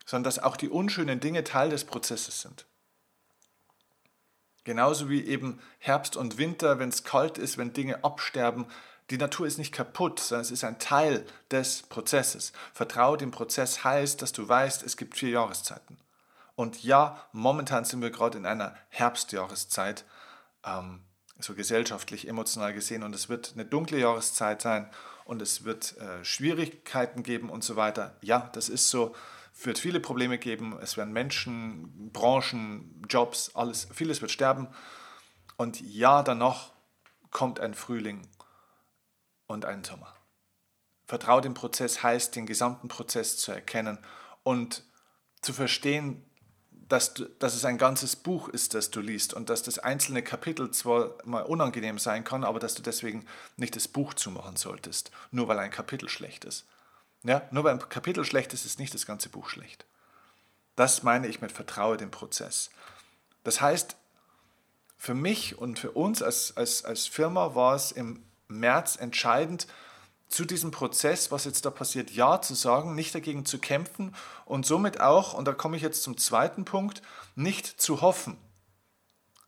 sondern 0.07 0.25
dass 0.25 0.39
auch 0.39 0.57
die 0.57 0.69
unschönen 0.69 1.21
Dinge 1.21 1.45
Teil 1.45 1.71
des 1.71 1.85
Prozesses 1.85 2.41
sind. 2.41 2.67
Genauso 4.65 5.09
wie 5.09 5.25
eben 5.25 5.61
Herbst 5.79 6.17
und 6.17 6.37
Winter, 6.37 6.79
wenn 6.79 6.91
es 6.91 7.05
kalt 7.05 7.39
ist, 7.39 7.57
wenn 7.59 7.73
Dinge 7.73 8.05
absterben. 8.05 8.67
Die 9.09 9.19
Natur 9.19 9.47
ist 9.47 9.59
nicht 9.59 9.73
kaputt, 9.73 10.21
sondern 10.21 10.43
es 10.43 10.51
ist 10.51 10.65
ein 10.65 10.79
Teil 10.79 11.25
des 11.51 11.83
Prozesses. 11.83 12.53
Vertraue 12.73 13.17
dem 13.17 13.31
Prozess 13.31 13.85
heißt, 13.85 14.21
dass 14.21 14.33
du 14.33 14.49
weißt, 14.49 14.83
es 14.83 14.97
gibt 14.97 15.17
vier 15.17 15.31
Jahreszeiten. 15.31 15.99
Und 16.55 16.83
ja, 16.85 17.27
momentan 17.33 17.85
sind 17.85 18.03
wir 18.03 18.11
gerade 18.11 18.37
in 18.37 18.45
einer 18.45 18.77
Herbstjahreszeit. 18.91 20.05
Ähm, 20.65 21.01
so 21.45 21.55
gesellschaftlich, 21.55 22.29
emotional 22.29 22.73
gesehen. 22.73 23.03
Und 23.03 23.15
es 23.15 23.29
wird 23.29 23.53
eine 23.55 23.65
dunkle 23.65 23.99
Jahreszeit 23.99 24.63
sein 24.63 24.91
und 25.25 25.43
es 25.43 25.65
wird 25.65 25.97
äh, 25.99 26.25
Schwierigkeiten 26.25 27.23
geben 27.23 27.51
und 27.51 27.65
so 27.65 27.77
weiter. 27.77 28.17
Ja, 28.23 28.51
das 28.53 28.69
ist 28.69 28.89
so. 28.89 29.15
Wird 29.63 29.79
viele 29.79 30.01
Probleme 30.01 30.39
geben. 30.39 30.79
Es 30.81 30.97
werden 30.97 31.13
Menschen, 31.13 32.11
Branchen, 32.13 33.05
Jobs, 33.09 33.55
alles, 33.55 33.89
vieles 33.93 34.23
wird 34.23 34.31
sterben. 34.31 34.69
Und 35.57 35.81
ja, 35.81 36.23
danach 36.23 36.73
kommt 37.31 37.61
ein 37.61 37.75
Frühling 37.75 38.27
und 39.47 39.65
ein 39.65 39.85
Sommer. 39.85 40.15
Vertraut 41.07 41.45
dem 41.45 41.55
Prozess 41.55 42.03
heißt, 42.03 42.37
den 42.37 42.47
gesamten 42.47 42.89
Prozess 42.89 43.37
zu 43.37 43.53
erkennen 43.53 43.99
und 44.45 44.85
zu 45.43 45.53
verstehen, 45.53 46.25
dass, 46.91 47.15
du, 47.15 47.25
dass 47.39 47.55
es 47.55 47.65
ein 47.65 47.79
ganzes 47.79 48.17
Buch 48.17 48.49
ist, 48.49 48.75
das 48.75 48.91
du 48.91 49.01
liest 49.01 49.33
und 49.33 49.49
dass 49.49 49.63
das 49.63 49.79
einzelne 49.79 50.23
Kapitel 50.23 50.73
zwar 50.73 51.15
mal 51.25 51.43
unangenehm 51.43 51.99
sein 51.99 52.25
kann, 52.25 52.43
aber 52.43 52.59
dass 52.59 52.75
du 52.75 52.83
deswegen 52.83 53.25
nicht 53.57 53.77
das 53.77 53.87
Buch 53.87 54.13
zumachen 54.13 54.57
solltest, 54.57 55.13
nur 55.31 55.47
weil 55.47 55.61
ein 55.61 55.71
Kapitel 55.71 56.09
schlecht 56.09 56.45
ist. 56.45 56.67
Ja, 57.23 57.43
nur 57.53 57.65
weil 57.65 57.75
ein 57.75 57.89
Kapitel 57.89 58.25
schlecht 58.25 58.53
ist, 58.53 58.65
ist 58.65 58.81
nicht 58.81 58.93
das 58.93 59.07
ganze 59.07 59.29
Buch 59.29 59.49
schlecht. 59.49 59.87
Das 60.75 61.05
meine 61.05 61.29
ich 61.29 61.41
mit 61.41 61.53
Vertraue 61.53 61.97
dem 61.97 62.11
Prozess. 62.11 62.71
Das 63.45 63.61
heißt, 63.61 63.97
für 64.99 65.15
mich 65.15 65.59
und 65.59 65.79
für 65.79 65.93
uns 65.93 66.23
als, 66.23 66.57
als, 66.57 66.85
als 66.85 67.07
Firma 67.07 67.55
war 67.55 67.77
es 67.77 67.93
im 67.93 68.23
März 68.49 68.97
entscheidend, 68.97 69.69
zu 70.31 70.45
diesem 70.45 70.71
Prozess, 70.71 71.33
was 71.33 71.45
jetzt 71.45 71.67
da 71.67 71.71
passiert, 71.71 72.13
Ja 72.13 72.41
zu 72.41 72.55
sagen, 72.55 72.95
nicht 72.95 73.15
dagegen 73.15 73.45
zu 73.45 73.59
kämpfen 73.59 74.15
und 74.47 74.65
somit 74.65 75.01
auch, 75.01 75.35
und 75.35 75.47
da 75.47 75.53
komme 75.53 75.77
ich 75.77 75.83
jetzt 75.83 76.05
zum 76.05 76.17
zweiten 76.17 76.65
Punkt, 76.65 77.03
nicht 77.35 77.67
zu 77.67 78.01
hoffen. 78.01 78.39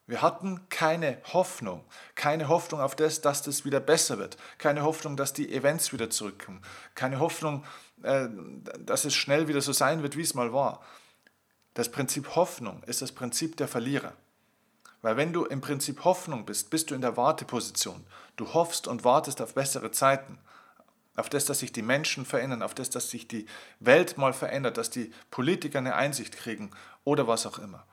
Wir 0.07 0.21
hatten 0.21 0.69
keine 0.69 1.19
Hoffnung, 1.33 1.85
keine 2.17 2.49
Hoffnung 2.49 2.81
auf 2.81 2.97
das, 2.97 3.21
dass 3.21 3.43
das 3.43 3.65
wieder 3.65 3.79
besser 3.79 4.19
wird, 4.19 4.37
keine 4.59 4.83
Hoffnung, 4.83 5.17
dass 5.17 5.33
die 5.33 5.55
Events 5.55 5.93
wieder 5.93 6.11
zurückkommen, 6.11 6.61
keine 6.97 7.21
Hoffnung, 7.21 7.65
äh, 8.03 8.29
dass 8.81 9.05
es 9.05 9.15
schnell 9.15 9.47
wieder 9.47 9.61
so 9.61 9.73
sein 9.73 10.03
wird, 10.03 10.17
wie 10.17 10.23
es 10.23 10.35
mal 10.35 10.53
war. 10.53 10.83
Das 11.75 11.91
Prinzip 11.91 12.35
Hoffnung 12.35 12.83
ist 12.83 13.03
das 13.03 13.13
Prinzip 13.13 13.57
der 13.57 13.69
Verlierer. 13.69 14.15
Weil 15.01 15.17
wenn 15.17 15.33
du 15.33 15.45
im 15.45 15.61
Prinzip 15.61 16.05
Hoffnung 16.05 16.45
bist, 16.45 16.71
bist 16.71 16.91
du 16.91 16.95
in 16.95 17.01
der 17.01 17.17
Warteposition. 17.17 18.05
Du 18.37 18.53
hoffst 18.53 18.89
und 18.89 19.05
wartest 19.05 19.41
auf 19.41 19.55
bessere 19.55 19.93
Zeiten 19.93 20.39
auf 21.17 21.29
das, 21.29 21.45
dass 21.45 21.59
sich 21.59 21.73
die 21.73 21.83
Menschen 21.83 22.25
verändern, 22.25 22.63
auf 22.63 22.75
das, 22.75 22.91
dass 22.91 23.11
sich 23.11 23.29
die 23.29 23.47
Welt 23.81 24.17
mal 24.17 24.33
verändert, 24.33 24.79
dass 24.79 24.91
die 24.91 25.13
Politiker 25.31 25.79
eine 25.79 25.95
Einsicht 25.95 26.37
kriegen 26.37 26.71
oder 27.05 27.27
was 27.27 27.47
auch 27.47 27.59
immer. 27.59 27.85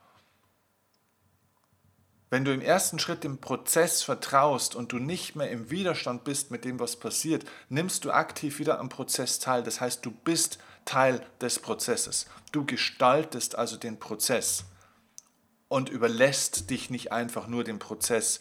Wenn 2.30 2.44
du 2.44 2.54
im 2.54 2.60
ersten 2.60 3.00
Schritt 3.00 3.24
dem 3.24 3.38
Prozess 3.38 4.02
vertraust 4.02 4.76
und 4.76 4.92
du 4.92 4.98
nicht 4.98 5.34
mehr 5.34 5.50
im 5.50 5.70
Widerstand 5.70 6.22
bist 6.22 6.52
mit 6.52 6.64
dem, 6.64 6.78
was 6.78 6.96
passiert, 6.96 7.44
nimmst 7.68 8.04
du 8.04 8.12
aktiv 8.12 8.60
wieder 8.60 8.78
am 8.78 8.88
Prozess 8.88 9.40
teil. 9.40 9.64
Das 9.64 9.80
heißt, 9.80 10.06
du 10.06 10.12
bist 10.12 10.58
Teil 10.84 11.26
des 11.40 11.58
Prozesses. 11.58 12.26
Du 12.52 12.64
gestaltest 12.64 13.56
also 13.56 13.76
den 13.76 13.98
Prozess 13.98 14.64
und 15.66 15.88
überlässt 15.88 16.70
dich 16.70 16.88
nicht 16.88 17.10
einfach 17.10 17.48
nur 17.48 17.64
dem 17.64 17.80
Prozess, 17.80 18.40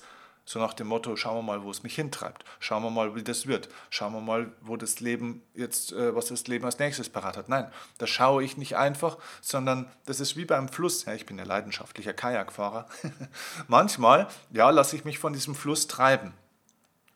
so 0.50 0.58
nach 0.58 0.74
dem 0.74 0.88
Motto, 0.88 1.16
schauen 1.16 1.38
wir 1.38 1.44
mal, 1.44 1.64
wo 1.64 1.70
es 1.70 1.84
mich 1.84 1.94
hintreibt. 1.94 2.44
Schauen 2.60 2.82
wir 2.82 2.90
mal, 2.90 3.14
wie 3.14 3.22
das 3.22 3.46
wird. 3.46 3.70
Schauen 3.92 4.14
wir 4.14 4.20
mal, 4.20 4.52
wo 4.62 4.78
das 4.78 5.00
Leben 5.00 5.44
jetzt, 5.54 5.92
äh, 5.92 6.16
was 6.16 6.26
das 6.26 6.48
Leben 6.48 6.66
als 6.66 6.80
nächstes 6.80 7.08
parat 7.08 7.38
hat. 7.38 7.50
Nein, 7.50 7.72
da 8.00 8.08
schaue 8.08 8.44
ich 8.44 8.58
nicht 8.58 8.76
einfach, 8.76 9.20
sondern 9.42 9.92
das 10.08 10.20
ist 10.20 10.38
wie 10.38 10.46
beim 10.46 10.68
Fluss. 10.68 11.06
Ja, 11.06 11.14
ich 11.14 11.28
bin 11.28 11.38
ja 11.38 11.44
leidenschaftlicher 11.44 12.14
Kajakfahrer. 12.14 12.88
Manchmal, 13.68 14.28
ja, 14.50 14.72
lasse 14.72 14.96
ich 14.96 15.06
mich 15.06 15.20
von 15.20 15.34
diesem 15.34 15.54
Fluss 15.54 15.86
treiben. 15.86 16.34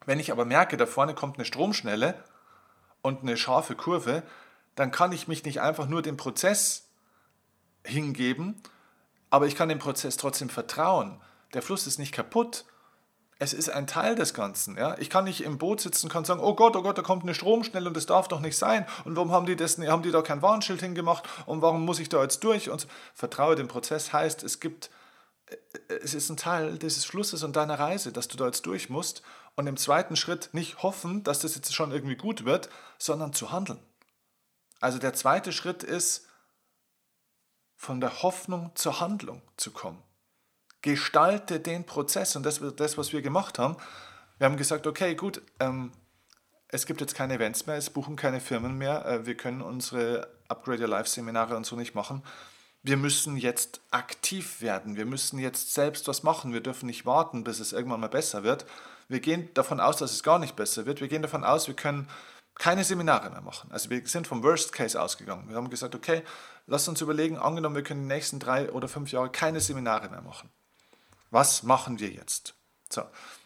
Wenn 0.06 0.20
ich 0.20 0.30
aber 0.30 0.44
merke, 0.44 0.76
da 0.76 0.86
vorne 0.86 1.16
kommt 1.16 1.36
eine 1.36 1.44
Stromschnelle 1.44 2.14
und 3.02 3.22
eine 3.22 3.36
scharfe 3.36 3.74
Kurve, 3.74 4.22
dann 4.76 4.92
kann 4.92 5.10
ich 5.10 5.26
mich 5.26 5.44
nicht 5.44 5.60
einfach 5.60 5.88
nur 5.88 6.02
dem 6.02 6.16
Prozess 6.16 6.86
hingeben, 7.82 8.62
aber 9.28 9.48
ich 9.48 9.56
kann 9.56 9.68
dem 9.68 9.80
Prozess 9.80 10.18
trotzdem 10.18 10.50
vertrauen. 10.50 11.20
Der 11.52 11.62
Fluss 11.62 11.88
ist 11.88 11.98
nicht 11.98 12.12
kaputt. 12.12 12.64
Es 13.38 13.52
ist 13.52 13.68
ein 13.68 13.86
Teil 13.86 14.14
des 14.14 14.32
Ganzen. 14.32 14.76
Ja? 14.76 14.96
Ich 14.98 15.10
kann 15.10 15.24
nicht 15.24 15.42
im 15.42 15.58
Boot 15.58 15.80
sitzen 15.80 16.06
und 16.06 16.12
kann 16.12 16.24
sagen, 16.24 16.40
oh 16.40 16.54
Gott, 16.54 16.76
oh 16.76 16.82
Gott, 16.82 16.96
da 16.96 17.02
kommt 17.02 17.24
eine 17.24 17.34
Stromschnelle 17.34 17.88
und 17.88 17.96
das 17.96 18.06
darf 18.06 18.28
doch 18.28 18.40
nicht 18.40 18.56
sein. 18.56 18.86
Und 19.04 19.16
warum 19.16 19.32
haben 19.32 19.46
die, 19.46 19.56
das, 19.56 19.78
haben 19.78 20.02
die 20.02 20.12
da 20.12 20.22
kein 20.22 20.42
Warnschild 20.42 20.80
hingemacht? 20.80 21.24
Und 21.46 21.60
warum 21.60 21.84
muss 21.84 21.98
ich 21.98 22.08
da 22.08 22.22
jetzt 22.22 22.44
durch? 22.44 22.70
Und. 22.70 22.86
Vertraue 23.14 23.56
dem 23.56 23.68
Prozess 23.68 24.12
heißt, 24.12 24.42
es 24.42 24.60
gibt, 24.60 24.90
es 25.88 26.14
ist 26.14 26.30
ein 26.30 26.36
Teil 26.36 26.78
dieses 26.78 27.04
Flusses 27.04 27.42
und 27.42 27.56
deiner 27.56 27.78
Reise, 27.78 28.12
dass 28.12 28.28
du 28.28 28.36
da 28.36 28.46
jetzt 28.46 28.66
durch 28.66 28.88
musst. 28.88 29.22
Und 29.56 29.66
im 29.66 29.76
zweiten 29.76 30.16
Schritt 30.16 30.50
nicht 30.52 30.82
hoffen, 30.82 31.22
dass 31.24 31.40
das 31.40 31.54
jetzt 31.54 31.74
schon 31.74 31.92
irgendwie 31.92 32.16
gut 32.16 32.44
wird, 32.44 32.68
sondern 32.98 33.32
zu 33.32 33.52
handeln. 33.52 33.78
Also 34.80 34.98
der 34.98 35.14
zweite 35.14 35.52
Schritt 35.52 35.82
ist, 35.82 36.26
von 37.76 38.00
der 38.00 38.22
Hoffnung 38.22 38.70
zur 38.74 39.00
Handlung 39.00 39.42
zu 39.56 39.70
kommen. 39.70 40.02
Gestalte 40.84 41.60
den 41.60 41.86
Prozess 41.86 42.36
und 42.36 42.44
das 42.44 42.60
das, 42.76 42.98
was 42.98 43.14
wir 43.14 43.22
gemacht 43.22 43.58
haben. 43.58 43.78
Wir 44.36 44.44
haben 44.44 44.58
gesagt, 44.58 44.86
okay, 44.86 45.14
gut, 45.14 45.40
ähm, 45.58 45.92
es 46.68 46.84
gibt 46.84 47.00
jetzt 47.00 47.14
keine 47.14 47.36
Events 47.36 47.66
mehr, 47.66 47.76
es 47.76 47.88
buchen 47.88 48.16
keine 48.16 48.38
Firmen 48.38 48.76
mehr, 48.76 49.06
äh, 49.06 49.24
wir 49.24 49.34
können 49.34 49.62
unsere 49.62 50.28
Upgrade 50.46 50.82
Your 50.82 50.88
Life 50.88 51.08
Seminare 51.08 51.56
und 51.56 51.64
so 51.64 51.74
nicht 51.74 51.94
machen. 51.94 52.22
Wir 52.82 52.98
müssen 52.98 53.38
jetzt 53.38 53.80
aktiv 53.92 54.60
werden, 54.60 54.96
wir 54.96 55.06
müssen 55.06 55.38
jetzt 55.38 55.72
selbst 55.72 56.06
was 56.06 56.22
machen, 56.22 56.52
wir 56.52 56.60
dürfen 56.60 56.84
nicht 56.84 57.06
warten, 57.06 57.44
bis 57.44 57.60
es 57.60 57.72
irgendwann 57.72 58.00
mal 58.00 58.10
besser 58.10 58.42
wird. 58.42 58.66
Wir 59.08 59.20
gehen 59.20 59.48
davon 59.54 59.80
aus, 59.80 59.96
dass 59.96 60.12
es 60.12 60.22
gar 60.22 60.38
nicht 60.38 60.54
besser 60.54 60.84
wird. 60.84 61.00
Wir 61.00 61.08
gehen 61.08 61.22
davon 61.22 61.44
aus, 61.44 61.66
wir 61.66 61.74
können 61.74 62.10
keine 62.56 62.84
Seminare 62.84 63.30
mehr 63.30 63.40
machen. 63.40 63.72
Also 63.72 63.88
wir 63.88 64.06
sind 64.06 64.26
vom 64.26 64.42
Worst 64.42 64.74
Case 64.74 65.00
ausgegangen. 65.00 65.48
Wir 65.48 65.56
haben 65.56 65.70
gesagt, 65.70 65.94
okay, 65.94 66.22
lass 66.66 66.88
uns 66.88 67.00
überlegen, 67.00 67.38
angenommen, 67.38 67.74
wir 67.74 67.82
können 67.82 68.02
die 68.06 68.14
nächsten 68.14 68.38
drei 68.38 68.70
oder 68.70 68.86
fünf 68.86 69.12
Jahre 69.12 69.30
keine 69.30 69.60
Seminare 69.60 70.10
mehr 70.10 70.20
machen. 70.20 70.50
Was 71.34 71.64
machen 71.64 71.98
wir 71.98 72.10
jetzt? 72.10 72.54
So, 72.88 73.02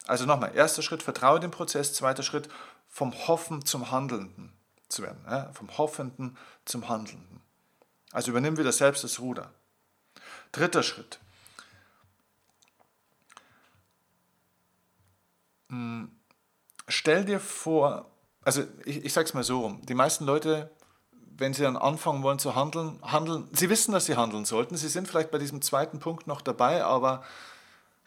also 0.06 0.26
nochmal, 0.26 0.54
erster 0.54 0.82
Schritt, 0.82 1.02
vertraue 1.02 1.40
dem 1.40 1.50
Prozess, 1.50 1.94
zweiter 1.94 2.22
Schritt, 2.22 2.50
vom 2.86 3.14
Hoffen 3.26 3.64
zum 3.64 3.90
Handelnden 3.90 4.52
zu 4.90 5.02
werden. 5.02 5.24
Ja? 5.26 5.50
Vom 5.54 5.78
Hoffenden 5.78 6.36
zum 6.66 6.90
Handelnden. 6.90 7.40
Also 8.12 8.30
übernimm 8.30 8.58
wieder 8.58 8.72
selbst 8.72 9.04
das 9.04 9.20
Ruder. 9.20 9.54
Dritter 10.52 10.82
Schritt. 10.82 11.18
Hm, 15.70 16.12
stell 16.88 17.24
dir 17.24 17.40
vor, 17.40 18.10
also 18.44 18.64
ich, 18.84 19.02
ich 19.02 19.14
sage 19.14 19.28
es 19.28 19.32
mal 19.32 19.44
so 19.44 19.62
rum, 19.62 19.80
die 19.86 19.94
meisten 19.94 20.26
Leute, 20.26 20.70
wenn 21.38 21.54
sie 21.54 21.62
dann 21.62 21.78
anfangen 21.78 22.22
wollen 22.22 22.38
zu 22.38 22.54
handeln, 22.54 23.00
handeln, 23.00 23.48
sie 23.52 23.70
wissen, 23.70 23.92
dass 23.92 24.04
sie 24.04 24.16
handeln 24.16 24.44
sollten, 24.44 24.76
sie 24.76 24.88
sind 24.88 25.08
vielleicht 25.08 25.30
bei 25.30 25.38
diesem 25.38 25.62
zweiten 25.62 26.00
Punkt 26.00 26.26
noch 26.26 26.42
dabei, 26.42 26.84
aber 26.84 27.24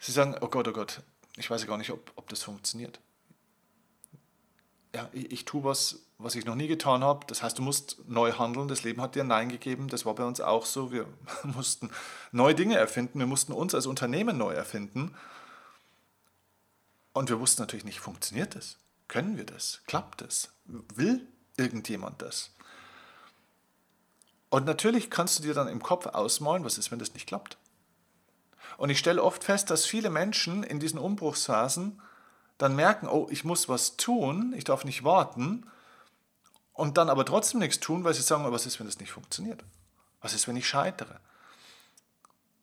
sie 0.06 0.12
sagen, 0.12 0.36
oh 0.40 0.48
Gott, 0.48 0.68
oh 0.68 0.72
Gott, 0.72 1.00
ich 1.36 1.50
weiß 1.50 1.66
gar 1.66 1.78
nicht, 1.78 1.90
ob, 1.90 2.12
ob 2.16 2.28
das 2.28 2.42
funktioniert. 2.42 3.00
Ja, 4.94 5.08
ich, 5.12 5.32
ich 5.32 5.44
tue 5.44 5.64
was, 5.64 6.00
was 6.18 6.34
ich 6.34 6.44
noch 6.44 6.54
nie 6.54 6.66
getan 6.66 7.02
habe. 7.02 7.26
Das 7.26 7.42
heißt, 7.42 7.58
du 7.58 7.62
musst 7.62 7.96
neu 8.06 8.32
handeln. 8.32 8.68
Das 8.68 8.82
Leben 8.82 9.00
hat 9.00 9.14
dir 9.14 9.24
Nein 9.24 9.48
gegeben. 9.48 9.88
Das 9.88 10.04
war 10.04 10.14
bei 10.14 10.24
uns 10.24 10.40
auch 10.40 10.66
so. 10.66 10.92
Wir 10.92 11.06
mussten 11.44 11.90
neue 12.30 12.54
Dinge 12.54 12.76
erfinden. 12.76 13.18
Wir 13.18 13.26
mussten 13.26 13.52
uns 13.52 13.74
als 13.74 13.86
Unternehmen 13.86 14.36
neu 14.36 14.52
erfinden. 14.52 15.14
Und 17.14 17.28
wir 17.28 17.40
wussten 17.40 17.62
natürlich 17.62 17.84
nicht, 17.84 18.00
funktioniert 18.00 18.54
das? 18.54 18.78
Können 19.08 19.36
wir 19.36 19.44
das? 19.44 19.82
Klappt 19.86 20.22
das? 20.22 20.50
Will 20.64 21.26
irgendjemand 21.56 22.22
das? 22.22 22.50
Und 24.48 24.66
natürlich 24.66 25.10
kannst 25.10 25.38
du 25.38 25.42
dir 25.42 25.54
dann 25.54 25.68
im 25.68 25.82
Kopf 25.82 26.06
ausmalen, 26.06 26.64
was 26.64 26.78
ist, 26.78 26.90
wenn 26.90 26.98
das 26.98 27.14
nicht 27.14 27.26
klappt. 27.26 27.56
Und 28.76 28.90
ich 28.90 28.98
stelle 28.98 29.22
oft 29.22 29.44
fest, 29.44 29.70
dass 29.70 29.86
viele 29.86 30.10
Menschen 30.10 30.62
in 30.62 30.80
diesen 30.80 30.98
Umbruchsphasen 30.98 32.00
dann 32.58 32.76
merken, 32.76 33.08
oh, 33.08 33.26
ich 33.30 33.44
muss 33.44 33.68
was 33.68 33.96
tun, 33.96 34.54
ich 34.56 34.64
darf 34.64 34.84
nicht 34.84 35.04
warten 35.04 35.66
und 36.72 36.96
dann 36.96 37.10
aber 37.10 37.24
trotzdem 37.24 37.60
nichts 37.60 37.80
tun, 37.80 38.04
weil 38.04 38.14
sie 38.14 38.22
sagen, 38.22 38.50
was 38.50 38.66
ist, 38.66 38.78
wenn 38.78 38.86
das 38.86 38.98
nicht 38.98 39.12
funktioniert? 39.12 39.64
Was 40.20 40.34
ist, 40.34 40.46
wenn 40.48 40.56
ich 40.56 40.68
scheitere? 40.68 41.20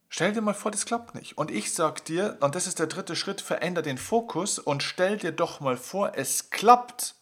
Stell 0.07 0.33
dir 0.33 0.41
mal 0.41 0.53
vor, 0.53 0.71
das 0.71 0.85
klappt 0.85 1.13
nicht. 1.13 1.37
Und 1.37 1.51
ich 1.51 1.73
sag 1.73 2.03
dir, 2.05 2.37
und 2.39 2.55
das 2.55 2.65
ist 2.65 2.79
der 2.79 2.87
dritte 2.87 3.15
Schritt, 3.15 3.41
veränder 3.41 3.81
den 3.81 3.97
Fokus 3.97 4.57
und 4.57 4.81
stell 4.81 5.17
dir 5.17 5.31
doch 5.31 5.59
mal 5.59 5.77
vor, 5.77 6.13
es 6.15 6.49
klappt 6.49 7.15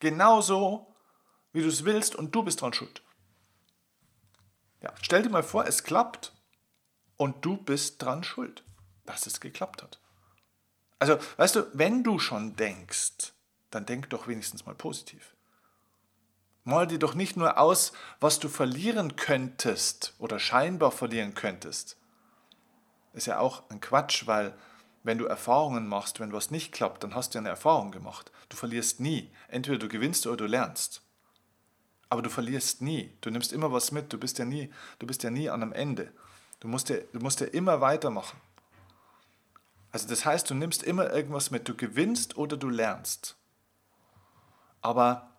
genauso, 0.00 0.94
wie 1.52 1.62
du 1.62 1.68
es 1.68 1.84
willst 1.84 2.14
und 2.14 2.34
du 2.34 2.42
bist 2.42 2.62
dran 2.62 2.72
schuld. 2.72 3.02
Ja, 4.80 4.94
stell 5.02 5.22
dir 5.22 5.30
mal 5.30 5.42
vor, 5.42 5.66
es 5.66 5.84
klappt 5.84 6.32
und 7.16 7.44
du 7.44 7.56
bist 7.56 8.02
dran 8.02 8.24
schuld, 8.24 8.62
dass 9.04 9.26
es 9.26 9.40
geklappt 9.40 9.82
hat. 9.82 10.00
Also, 10.98 11.18
weißt 11.36 11.56
du, 11.56 11.66
wenn 11.74 12.02
du 12.02 12.18
schon 12.18 12.56
denkst, 12.56 13.32
dann 13.70 13.86
denk 13.86 14.10
doch 14.10 14.28
wenigstens 14.28 14.64
mal 14.66 14.74
positiv. 14.74 15.34
Mal 16.64 16.86
dir 16.86 16.98
doch 16.98 17.14
nicht 17.14 17.36
nur 17.36 17.58
aus, 17.58 17.92
was 18.18 18.40
du 18.40 18.48
verlieren 18.48 19.16
könntest 19.16 20.14
oder 20.18 20.38
scheinbar 20.38 20.90
verlieren 20.90 21.34
könntest, 21.34 21.96
ist 23.12 23.26
ja 23.26 23.38
auch 23.38 23.68
ein 23.70 23.80
Quatsch, 23.80 24.26
weil 24.26 24.56
wenn 25.02 25.18
du 25.18 25.26
Erfahrungen 25.26 25.86
machst, 25.86 26.18
wenn 26.18 26.32
was 26.32 26.50
nicht 26.50 26.72
klappt, 26.72 27.04
dann 27.04 27.14
hast 27.14 27.34
du 27.34 27.38
eine 27.38 27.48
Erfahrung 27.48 27.92
gemacht. 27.92 28.32
Du 28.48 28.56
verlierst 28.56 28.98
nie. 28.98 29.30
Entweder 29.46 29.78
du 29.78 29.88
gewinnst 29.88 30.26
oder 30.26 30.36
du 30.36 30.46
lernst. 30.46 31.02
Aber 32.08 32.22
du 32.22 32.30
verlierst 32.30 32.82
nie. 32.82 33.16
Du 33.20 33.30
nimmst 33.30 33.52
immer 33.52 33.70
was 33.72 33.92
mit. 33.92 34.12
Du 34.12 34.18
bist 34.18 34.38
ja 34.38 34.44
nie, 34.44 34.72
du 34.98 35.06
bist 35.06 35.22
ja 35.22 35.30
nie 35.30 35.48
an 35.48 35.62
einem 35.62 35.72
Ende. 35.72 36.12
Du 36.60 36.68
musst 36.68 36.88
ja, 36.88 36.96
du 37.12 37.20
musst 37.20 37.40
ja 37.40 37.46
immer 37.46 37.80
weitermachen. 37.80 38.40
Also 39.92 40.08
das 40.08 40.24
heißt, 40.24 40.50
du 40.50 40.54
nimmst 40.54 40.82
immer 40.82 41.12
irgendwas 41.12 41.50
mit. 41.50 41.68
Du 41.68 41.74
gewinnst 41.74 42.36
oder 42.36 42.56
du 42.56 42.68
lernst. 42.68 43.36
Aber 44.82 45.36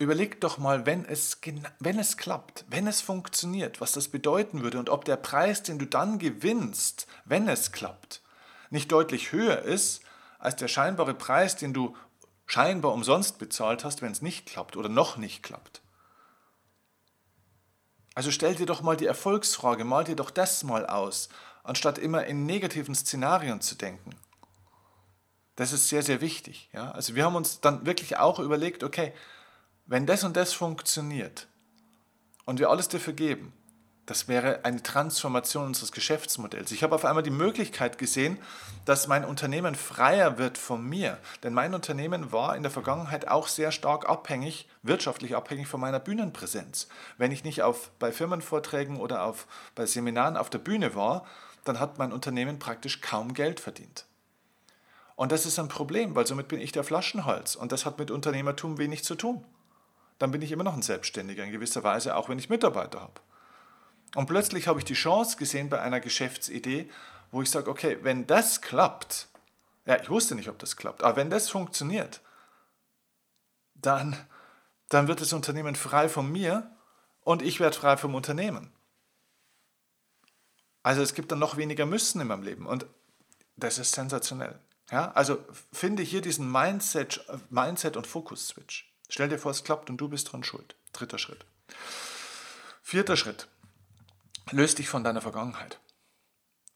Überleg 0.00 0.40
doch 0.40 0.56
mal, 0.56 0.86
wenn 0.86 1.04
es, 1.04 1.38
wenn 1.78 1.98
es 1.98 2.16
klappt, 2.16 2.64
wenn 2.70 2.86
es 2.86 3.02
funktioniert, 3.02 3.82
was 3.82 3.92
das 3.92 4.08
bedeuten 4.08 4.62
würde 4.62 4.78
und 4.78 4.88
ob 4.88 5.04
der 5.04 5.16
Preis, 5.16 5.62
den 5.62 5.78
du 5.78 5.84
dann 5.84 6.18
gewinnst, 6.18 7.06
wenn 7.26 7.46
es 7.50 7.70
klappt, 7.70 8.22
nicht 8.70 8.90
deutlich 8.90 9.32
höher 9.32 9.60
ist 9.60 10.00
als 10.38 10.56
der 10.56 10.68
scheinbare 10.68 11.12
Preis, 11.12 11.56
den 11.56 11.74
du 11.74 11.94
scheinbar 12.46 12.94
umsonst 12.94 13.38
bezahlt 13.38 13.84
hast, 13.84 14.00
wenn 14.00 14.10
es 14.10 14.22
nicht 14.22 14.46
klappt 14.46 14.74
oder 14.78 14.88
noch 14.88 15.18
nicht 15.18 15.42
klappt. 15.42 15.79
Also 18.20 18.32
stell 18.32 18.54
dir 18.54 18.66
doch 18.66 18.82
mal 18.82 18.98
die 18.98 19.06
Erfolgsfrage, 19.06 19.82
mal 19.82 20.04
dir 20.04 20.14
doch 20.14 20.28
das 20.28 20.62
mal 20.62 20.84
aus, 20.84 21.30
anstatt 21.64 21.96
immer 21.96 22.26
in 22.26 22.44
negativen 22.44 22.94
Szenarien 22.94 23.62
zu 23.62 23.76
denken. 23.76 24.10
Das 25.56 25.72
ist 25.72 25.88
sehr, 25.88 26.02
sehr 26.02 26.20
wichtig. 26.20 26.68
Ja? 26.74 26.90
Also 26.90 27.14
wir 27.14 27.24
haben 27.24 27.34
uns 27.34 27.62
dann 27.62 27.86
wirklich 27.86 28.18
auch 28.18 28.38
überlegt, 28.38 28.84
okay, 28.84 29.14
wenn 29.86 30.04
das 30.04 30.22
und 30.22 30.36
das 30.36 30.52
funktioniert 30.52 31.48
und 32.44 32.58
wir 32.58 32.68
alles 32.68 32.88
dafür 32.88 33.14
geben, 33.14 33.54
das 34.10 34.26
wäre 34.26 34.64
eine 34.64 34.82
Transformation 34.82 35.66
unseres 35.66 35.92
Geschäftsmodells. 35.92 36.72
Ich 36.72 36.82
habe 36.82 36.96
auf 36.96 37.04
einmal 37.04 37.22
die 37.22 37.30
Möglichkeit 37.30 37.96
gesehen, 37.96 38.38
dass 38.84 39.06
mein 39.06 39.24
Unternehmen 39.24 39.76
freier 39.76 40.36
wird 40.36 40.58
von 40.58 40.84
mir. 40.84 41.16
Denn 41.44 41.52
mein 41.52 41.74
Unternehmen 41.74 42.32
war 42.32 42.56
in 42.56 42.64
der 42.64 42.72
Vergangenheit 42.72 43.28
auch 43.28 43.46
sehr 43.46 43.70
stark 43.70 44.08
abhängig, 44.08 44.68
wirtschaftlich 44.82 45.36
abhängig 45.36 45.68
von 45.68 45.80
meiner 45.80 46.00
Bühnenpräsenz. 46.00 46.88
Wenn 47.18 47.30
ich 47.30 47.44
nicht 47.44 47.62
auf, 47.62 47.92
bei 48.00 48.10
Firmenvorträgen 48.10 48.96
oder 48.96 49.22
auf, 49.22 49.46
bei 49.76 49.86
Seminaren 49.86 50.36
auf 50.36 50.50
der 50.50 50.58
Bühne 50.58 50.96
war, 50.96 51.24
dann 51.62 51.78
hat 51.78 51.98
mein 51.98 52.12
Unternehmen 52.12 52.58
praktisch 52.58 53.00
kaum 53.00 53.32
Geld 53.32 53.60
verdient. 53.60 54.06
Und 55.14 55.30
das 55.30 55.46
ist 55.46 55.60
ein 55.60 55.68
Problem, 55.68 56.16
weil 56.16 56.26
somit 56.26 56.48
bin 56.48 56.60
ich 56.60 56.72
der 56.72 56.82
Flaschenhals 56.82 57.54
und 57.54 57.70
das 57.70 57.86
hat 57.86 58.00
mit 58.00 58.10
Unternehmertum 58.10 58.76
wenig 58.76 59.04
zu 59.04 59.14
tun 59.14 59.44
dann 60.20 60.32
bin 60.32 60.42
ich 60.42 60.52
immer 60.52 60.64
noch 60.64 60.74
ein 60.74 60.82
Selbstständiger 60.82 61.42
in 61.42 61.50
gewisser 61.50 61.82
Weise, 61.82 62.14
auch 62.14 62.28
wenn 62.28 62.38
ich 62.38 62.50
Mitarbeiter 62.50 63.00
habe. 63.00 63.20
Und 64.14 64.26
plötzlich 64.26 64.66
habe 64.66 64.78
ich 64.78 64.84
die 64.84 64.94
Chance 64.94 65.36
gesehen 65.36 65.68
bei 65.68 65.80
einer 65.80 66.00
Geschäftsidee, 66.00 66.90
wo 67.30 67.42
ich 67.42 67.50
sage, 67.50 67.70
okay, 67.70 67.98
wenn 68.02 68.26
das 68.26 68.60
klappt, 68.60 69.28
ja, 69.86 70.00
ich 70.00 70.10
wusste 70.10 70.34
nicht, 70.34 70.48
ob 70.48 70.58
das 70.58 70.76
klappt, 70.76 71.02
aber 71.02 71.16
wenn 71.16 71.30
das 71.30 71.48
funktioniert, 71.48 72.20
dann, 73.74 74.16
dann 74.88 75.08
wird 75.08 75.20
das 75.20 75.32
Unternehmen 75.32 75.76
frei 75.76 76.08
von 76.08 76.30
mir 76.30 76.70
und 77.22 77.42
ich 77.42 77.60
werde 77.60 77.76
frei 77.76 77.96
vom 77.96 78.14
Unternehmen. 78.14 78.72
Also 80.82 81.02
es 81.02 81.14
gibt 81.14 81.30
dann 81.30 81.38
noch 81.38 81.56
weniger 81.56 81.86
Müssen 81.86 82.20
in 82.20 82.28
meinem 82.28 82.42
Leben 82.42 82.66
und 82.66 82.86
das 83.56 83.78
ist 83.78 83.92
sensationell. 83.92 84.58
Ja, 84.90 85.12
also 85.12 85.38
finde 85.72 86.02
hier 86.02 86.20
diesen 86.20 86.50
Mindset, 86.50 87.24
Mindset 87.48 87.96
und 87.96 88.06
Fokus-Switch. 88.06 88.92
Stell 89.08 89.28
dir 89.28 89.38
vor, 89.38 89.50
es 89.50 89.62
klappt 89.62 89.90
und 89.90 89.98
du 89.98 90.08
bist 90.08 90.32
dran 90.32 90.42
schuld. 90.42 90.74
Dritter 90.92 91.18
Schritt. 91.18 91.44
Vierter 92.82 93.16
Schritt. 93.16 93.46
Löst 94.50 94.78
dich 94.78 94.88
von 94.88 95.04
deiner 95.04 95.20
Vergangenheit. 95.20 95.80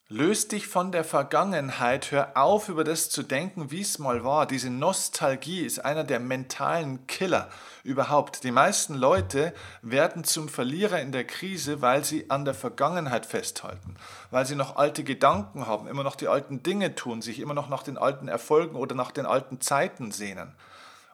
Löst 0.09 0.53
dich 0.53 0.69
von 0.69 0.93
der 0.93 1.03
Vergangenheit, 1.03 2.13
hör 2.13 2.37
auf, 2.37 2.69
über 2.69 2.85
das 2.85 3.09
zu 3.09 3.23
denken, 3.23 3.71
wie 3.71 3.81
es 3.81 3.99
mal 3.99 4.23
war. 4.23 4.47
Diese 4.47 4.69
Nostalgie 4.69 5.63
ist 5.63 5.83
einer 5.83 6.05
der 6.05 6.21
mentalen 6.21 7.07
Killer 7.07 7.49
überhaupt. 7.85 8.45
Die 8.45 8.51
meisten 8.51 8.95
Leute 8.95 9.55
werden 9.81 10.23
zum 10.23 10.51
Verlierer 10.51 11.01
in 11.01 11.11
der 11.11 11.25
Krise, 11.25 11.81
weil 11.81 12.05
sie 12.05 12.29
an 12.29 12.45
der 12.45 12.53
Vergangenheit 12.53 13.25
festhalten, 13.25 13.97
weil 14.31 14.45
sie 14.45 14.57
noch 14.57 14.77
alte 14.77 15.05
Gedanken 15.05 15.67
haben, 15.67 15.89
immer 15.89 16.05
noch 16.05 16.17
die 16.17 16.29
alten 16.29 16.63
Dinge 16.63 16.95
tun, 16.95 17.23
sich 17.23 17.41
immer 17.41 17.55
noch 17.55 17.71
nach 17.71 17.83
den 17.83 17.97
alten 17.97 18.29
Erfolgen 18.29 18.77
oder 18.77 18.95
nach 18.95 19.11
den 19.11 19.25
alten 19.25 19.63
Zeiten 19.63 20.13
sehnen. 20.13 20.55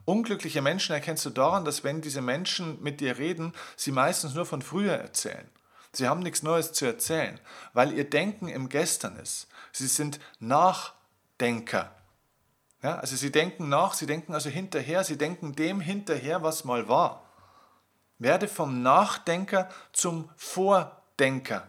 Unglückliche 0.05 0.63
Menschen 0.63 0.93
erkennst 0.93 1.25
du 1.25 1.31
daran, 1.31 1.65
dass 1.65 1.85
wenn 1.85 2.01
diese 2.01 2.23
Menschen 2.23 2.83
mit 2.83 3.01
dir 3.01 3.19
reden, 3.19 3.53
sie 3.77 3.93
meistens 3.93 4.35
nur 4.35 4.47
von 4.47 4.63
früher 4.63 4.95
erzählen. 4.95 5.49
Sie 5.93 6.09
haben 6.09 6.21
nichts 6.21 6.43
Neues 6.43 6.73
zu 6.73 6.85
erzählen, 6.87 7.41
weil 7.73 7.93
ihr 7.93 8.09
Denken 8.09 8.49
im 8.49 8.69
Gestern 8.69 9.17
ist. 9.17 9.49
Sie 9.73 9.87
sind 9.87 10.21
Nachdenker. 10.39 11.95
Ja, 12.83 12.97
also 12.97 13.17
sie 13.17 13.31
denken 13.31 13.69
nach, 13.69 13.95
sie 13.95 14.07
denken 14.07 14.33
also 14.33 14.49
hinterher, 14.49 15.05
sie 15.05 15.19
denken 15.19 15.55
dem 15.55 15.81
hinterher, 15.81 16.43
was 16.43 16.65
mal 16.65 16.89
war. 16.89 17.25
Werde 18.19 18.49
vom 18.49 18.83
Nachdenker 18.83 19.69
zum 19.93 20.31
Vordenker. 20.37 21.69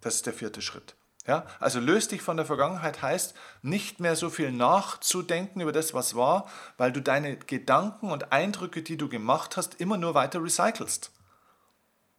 Das 0.00 0.16
ist 0.16 0.26
der 0.26 0.32
vierte 0.32 0.62
Schritt. 0.62 0.94
Ja, 1.26 1.46
also 1.58 1.80
löst 1.80 2.12
dich 2.12 2.20
von 2.20 2.36
der 2.36 2.44
Vergangenheit 2.44 3.00
heißt 3.00 3.34
nicht 3.62 3.98
mehr 3.98 4.14
so 4.14 4.28
viel 4.28 4.52
nachzudenken 4.52 5.62
über 5.62 5.72
das, 5.72 5.94
was 5.94 6.14
war, 6.14 6.46
weil 6.76 6.92
du 6.92 7.00
deine 7.00 7.36
Gedanken 7.36 8.10
und 8.10 8.30
Eindrücke, 8.30 8.82
die 8.82 8.98
du 8.98 9.08
gemacht 9.08 9.56
hast, 9.56 9.80
immer 9.80 9.96
nur 9.96 10.14
weiter 10.14 10.42
recycelst. 10.42 11.10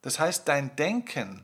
Das 0.05 0.19
heißt, 0.19 0.47
dein 0.47 0.75
Denken 0.75 1.43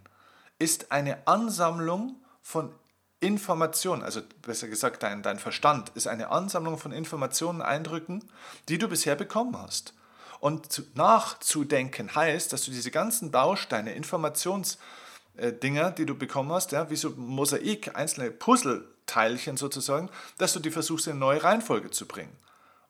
ist 0.59 0.91
eine 0.91 1.25
Ansammlung 1.25 2.17
von 2.43 2.71
Informationen, 3.19 4.03
also 4.03 4.21
besser 4.43 4.67
gesagt, 4.67 5.01
dein, 5.01 5.23
dein 5.23 5.39
Verstand 5.39 5.89
ist 5.95 6.07
eine 6.07 6.29
Ansammlung 6.29 6.77
von 6.77 6.91
Informationen, 6.91 7.63
Eindrücken, 7.63 8.23
die 8.69 8.77
du 8.77 8.87
bisher 8.87 9.15
bekommen 9.15 9.57
hast. 9.57 9.95
Und 10.39 10.95
nachzudenken 10.95 12.13
heißt, 12.13 12.53
dass 12.53 12.63
du 12.65 12.69
diese 12.69 12.91
ganzen 12.91 13.31
Bausteine, 13.31 13.95
Informationsdinger, 13.95 15.89
die 15.97 16.05
du 16.05 16.13
bekommen 16.13 16.51
hast, 16.51 16.71
ja, 16.71 16.87
wie 16.91 16.95
so 16.95 17.09
Mosaik, 17.09 17.95
einzelne 17.95 18.29
Puzzleteilchen 18.29 19.57
sozusagen, 19.57 20.11
dass 20.37 20.53
du 20.53 20.59
die 20.59 20.69
versuchst 20.69 21.07
in 21.07 21.13
eine 21.13 21.19
neue 21.19 21.43
Reihenfolge 21.43 21.89
zu 21.89 22.05
bringen 22.05 22.37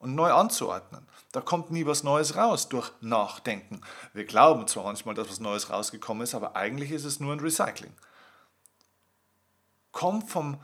und 0.01 0.15
neu 0.15 0.31
anzuordnen. 0.31 1.07
Da 1.31 1.41
kommt 1.41 1.71
nie 1.71 1.85
was 1.85 2.03
Neues 2.03 2.35
raus 2.35 2.67
durch 2.69 2.91
Nachdenken. 3.01 3.81
Wir 4.13 4.25
glauben 4.25 4.67
zwar 4.67 4.83
manchmal, 4.83 5.15
dass 5.15 5.29
was 5.29 5.39
Neues 5.39 5.69
rausgekommen 5.69 6.23
ist, 6.23 6.35
aber 6.35 6.55
eigentlich 6.55 6.91
ist 6.91 7.05
es 7.05 7.19
nur 7.19 7.31
ein 7.31 7.39
Recycling. 7.39 7.93
Kommt 9.91 10.29
vom 10.29 10.59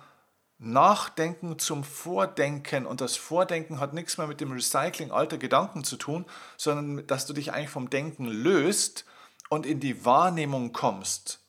Nachdenken 0.58 1.60
zum 1.60 1.84
Vordenken 1.84 2.88
und 2.88 3.00
das 3.00 3.16
Vordenken 3.16 3.80
hat 3.80 3.94
nichts 3.94 4.18
mehr 4.18 4.26
mit 4.26 4.42
dem 4.42 4.52
Recycling 4.52 5.12
alter 5.12 5.38
Gedanken 5.38 5.84
zu 5.84 5.98
tun, 5.98 6.26
sondern 6.58 7.06
dass 7.06 7.28
du 7.28 7.34
dich 7.34 7.54
eigentlich 7.54 7.70
vom 7.70 7.92
Denken 7.92 8.26
löst 8.26 9.06
und 9.50 9.66
in 9.66 9.80
die 9.80 10.04
Wahrnehmung 10.04 10.74
kommst 10.74 11.47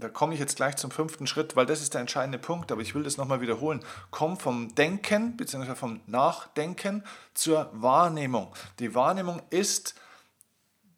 da 0.00 0.08
komme 0.08 0.34
ich 0.34 0.40
jetzt 0.40 0.56
gleich 0.56 0.76
zum 0.76 0.90
fünften 0.90 1.26
Schritt, 1.26 1.56
weil 1.56 1.66
das 1.66 1.82
ist 1.82 1.94
der 1.94 2.00
entscheidende 2.00 2.38
Punkt, 2.38 2.72
aber 2.72 2.82
ich 2.82 2.94
will 2.94 3.02
das 3.02 3.16
nochmal 3.16 3.40
wiederholen. 3.40 3.84
Komm 4.10 4.38
vom 4.38 4.74
Denken 4.74 5.36
bzw. 5.36 5.74
vom 5.74 6.00
Nachdenken 6.06 7.04
zur 7.34 7.70
Wahrnehmung. 7.72 8.52
Die 8.78 8.94
Wahrnehmung 8.94 9.42
ist 9.50 9.94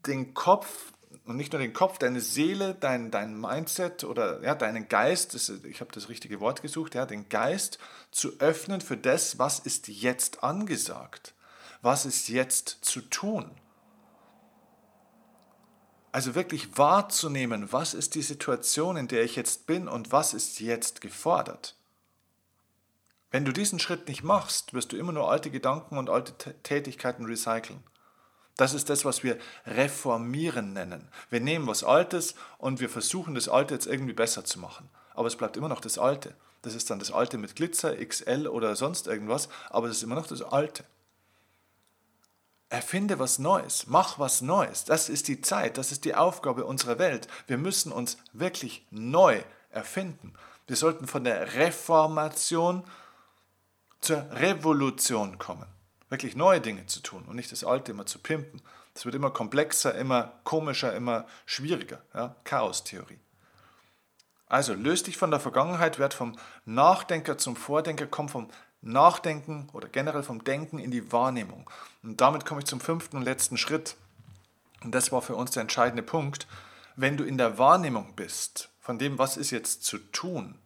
den 0.06 0.34
Kopf 0.34 0.92
und 1.24 1.36
nicht 1.36 1.52
nur 1.52 1.60
den 1.60 1.72
Kopf, 1.72 1.98
deine 1.98 2.20
Seele, 2.20 2.74
dein, 2.74 3.10
dein 3.10 3.40
Mindset 3.40 4.04
oder 4.04 4.42
ja, 4.42 4.54
deinen 4.54 4.88
Geist, 4.88 5.34
das, 5.34 5.48
ich 5.48 5.80
habe 5.80 5.92
das 5.92 6.08
richtige 6.08 6.40
Wort 6.40 6.60
gesucht, 6.60 6.94
ja, 6.94 7.06
den 7.06 7.28
Geist 7.28 7.78
zu 8.10 8.38
öffnen 8.40 8.80
für 8.80 8.96
das, 8.96 9.38
was 9.38 9.60
ist 9.60 9.86
jetzt 9.88 10.42
angesagt, 10.42 11.34
was 11.82 12.04
ist 12.04 12.28
jetzt 12.28 12.78
zu 12.82 13.00
tun. 13.02 13.50
Also 16.12 16.34
wirklich 16.34 16.76
wahrzunehmen, 16.76 17.72
was 17.72 17.94
ist 17.94 18.14
die 18.14 18.22
Situation, 18.22 18.96
in 18.96 19.08
der 19.08 19.22
ich 19.22 19.36
jetzt 19.36 19.66
bin 19.66 19.86
und 19.86 20.10
was 20.10 20.34
ist 20.34 20.58
jetzt 20.58 21.00
gefordert. 21.00 21.76
Wenn 23.30 23.44
du 23.44 23.52
diesen 23.52 23.78
Schritt 23.78 24.08
nicht 24.08 24.24
machst, 24.24 24.74
wirst 24.74 24.90
du 24.90 24.96
immer 24.96 25.12
nur 25.12 25.30
alte 25.30 25.50
Gedanken 25.50 25.98
und 25.98 26.10
alte 26.10 26.32
Tätigkeiten 26.62 27.26
recyceln. 27.26 27.80
Das 28.56 28.74
ist 28.74 28.90
das, 28.90 29.04
was 29.04 29.22
wir 29.22 29.38
reformieren 29.66 30.72
nennen. 30.72 31.08
Wir 31.30 31.40
nehmen 31.40 31.68
was 31.68 31.84
Altes 31.84 32.34
und 32.58 32.80
wir 32.80 32.90
versuchen 32.90 33.36
das 33.36 33.48
Alte 33.48 33.74
jetzt 33.74 33.86
irgendwie 33.86 34.12
besser 34.12 34.44
zu 34.44 34.58
machen. 34.58 34.90
Aber 35.14 35.28
es 35.28 35.36
bleibt 35.36 35.56
immer 35.56 35.68
noch 35.68 35.80
das 35.80 35.96
Alte. 35.96 36.34
Das 36.62 36.74
ist 36.74 36.90
dann 36.90 36.98
das 36.98 37.12
Alte 37.12 37.38
mit 37.38 37.54
Glitzer, 37.54 37.96
XL 37.96 38.48
oder 38.48 38.74
sonst 38.74 39.06
irgendwas, 39.06 39.48
aber 39.70 39.88
es 39.88 39.98
ist 39.98 40.02
immer 40.02 40.16
noch 40.16 40.26
das 40.26 40.42
Alte. 40.42 40.84
Erfinde 42.70 43.18
was 43.18 43.40
Neues, 43.40 43.88
mach 43.88 44.20
was 44.20 44.42
Neues. 44.42 44.84
Das 44.84 45.08
ist 45.08 45.26
die 45.26 45.40
Zeit, 45.40 45.76
das 45.76 45.90
ist 45.90 46.04
die 46.04 46.14
Aufgabe 46.14 46.64
unserer 46.64 47.00
Welt. 47.00 47.26
Wir 47.48 47.58
müssen 47.58 47.90
uns 47.90 48.16
wirklich 48.32 48.86
neu 48.90 49.42
erfinden. 49.70 50.32
Wir 50.68 50.76
sollten 50.76 51.08
von 51.08 51.24
der 51.24 51.54
Reformation 51.54 52.84
zur 54.00 54.24
Revolution 54.30 55.38
kommen. 55.38 55.66
Wirklich 56.10 56.36
neue 56.36 56.60
Dinge 56.60 56.86
zu 56.86 57.00
tun 57.00 57.24
und 57.26 57.34
nicht 57.34 57.50
das 57.50 57.64
Alte 57.64 57.90
immer 57.90 58.06
zu 58.06 58.20
pimpen. 58.20 58.62
Es 58.94 59.04
wird 59.04 59.16
immer 59.16 59.30
komplexer, 59.30 59.94
immer 59.96 60.32
komischer, 60.44 60.94
immer 60.94 61.26
schwieriger. 61.46 62.00
Ja? 62.14 62.36
Chaos-Theorie. 62.44 63.18
Also 64.46 64.74
löst 64.74 65.08
dich 65.08 65.16
von 65.16 65.30
der 65.30 65.40
Vergangenheit, 65.40 65.98
werd 65.98 66.14
vom 66.14 66.36
Nachdenker 66.64 67.36
zum 67.36 67.56
Vordenker, 67.56 68.06
komm 68.06 68.28
vom 68.28 68.48
Nachdenken 68.82 69.68
oder 69.72 69.88
generell 69.88 70.22
vom 70.22 70.42
Denken 70.44 70.78
in 70.78 70.90
die 70.90 71.12
Wahrnehmung. 71.12 71.68
Und 72.02 72.20
damit 72.20 72.46
komme 72.46 72.60
ich 72.60 72.66
zum 72.66 72.80
fünften 72.80 73.16
und 73.16 73.22
letzten 73.22 73.56
Schritt. 73.56 73.96
Und 74.82 74.94
das 74.94 75.12
war 75.12 75.22
für 75.22 75.36
uns 75.36 75.50
der 75.50 75.62
entscheidende 75.62 76.02
Punkt. 76.02 76.46
Wenn 76.96 77.16
du 77.16 77.24
in 77.24 77.38
der 77.38 77.58
Wahrnehmung 77.58 78.14
bist, 78.16 78.70
von 78.80 78.98
dem, 78.98 79.18
was 79.18 79.36
ist 79.36 79.50
jetzt 79.50 79.84
zu 79.84 79.98
tun, 79.98 80.58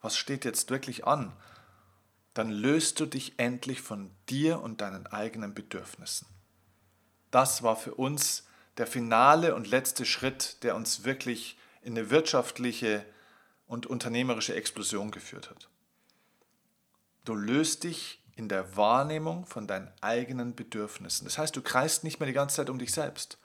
was 0.00 0.16
steht 0.16 0.44
jetzt 0.44 0.70
wirklich 0.70 1.06
an, 1.06 1.32
dann 2.34 2.50
löst 2.50 3.00
du 3.00 3.06
dich 3.06 3.38
endlich 3.38 3.80
von 3.80 4.10
dir 4.28 4.60
und 4.60 4.80
deinen 4.80 5.06
eigenen 5.06 5.54
Bedürfnissen. 5.54 6.28
Das 7.30 7.62
war 7.62 7.76
für 7.76 7.94
uns 7.94 8.46
der 8.76 8.86
finale 8.86 9.54
und 9.54 9.68
letzte 9.68 10.04
Schritt, 10.04 10.62
der 10.62 10.76
uns 10.76 11.04
wirklich 11.04 11.58
in 11.82 11.98
eine 11.98 12.10
wirtschaftliche 12.10 13.04
und 13.66 13.86
unternehmerische 13.86 14.54
Explosion 14.54 15.10
geführt 15.10 15.50
hat. 15.50 15.68
Du 17.28 17.34
löst 17.34 17.84
dich 17.84 18.22
in 18.36 18.48
der 18.48 18.74
Wahrnehmung 18.78 19.44
von 19.44 19.66
deinen 19.66 19.92
eigenen 20.00 20.54
Bedürfnissen. 20.54 21.26
Das 21.26 21.36
heißt, 21.36 21.54
du 21.54 21.60
kreist 21.60 22.02
nicht 22.02 22.20
mehr 22.20 22.26
die 22.26 22.32
ganze 22.32 22.56
Zeit 22.56 22.70
um 22.70 22.78
dich 22.78 22.90
selbst. 22.90 23.36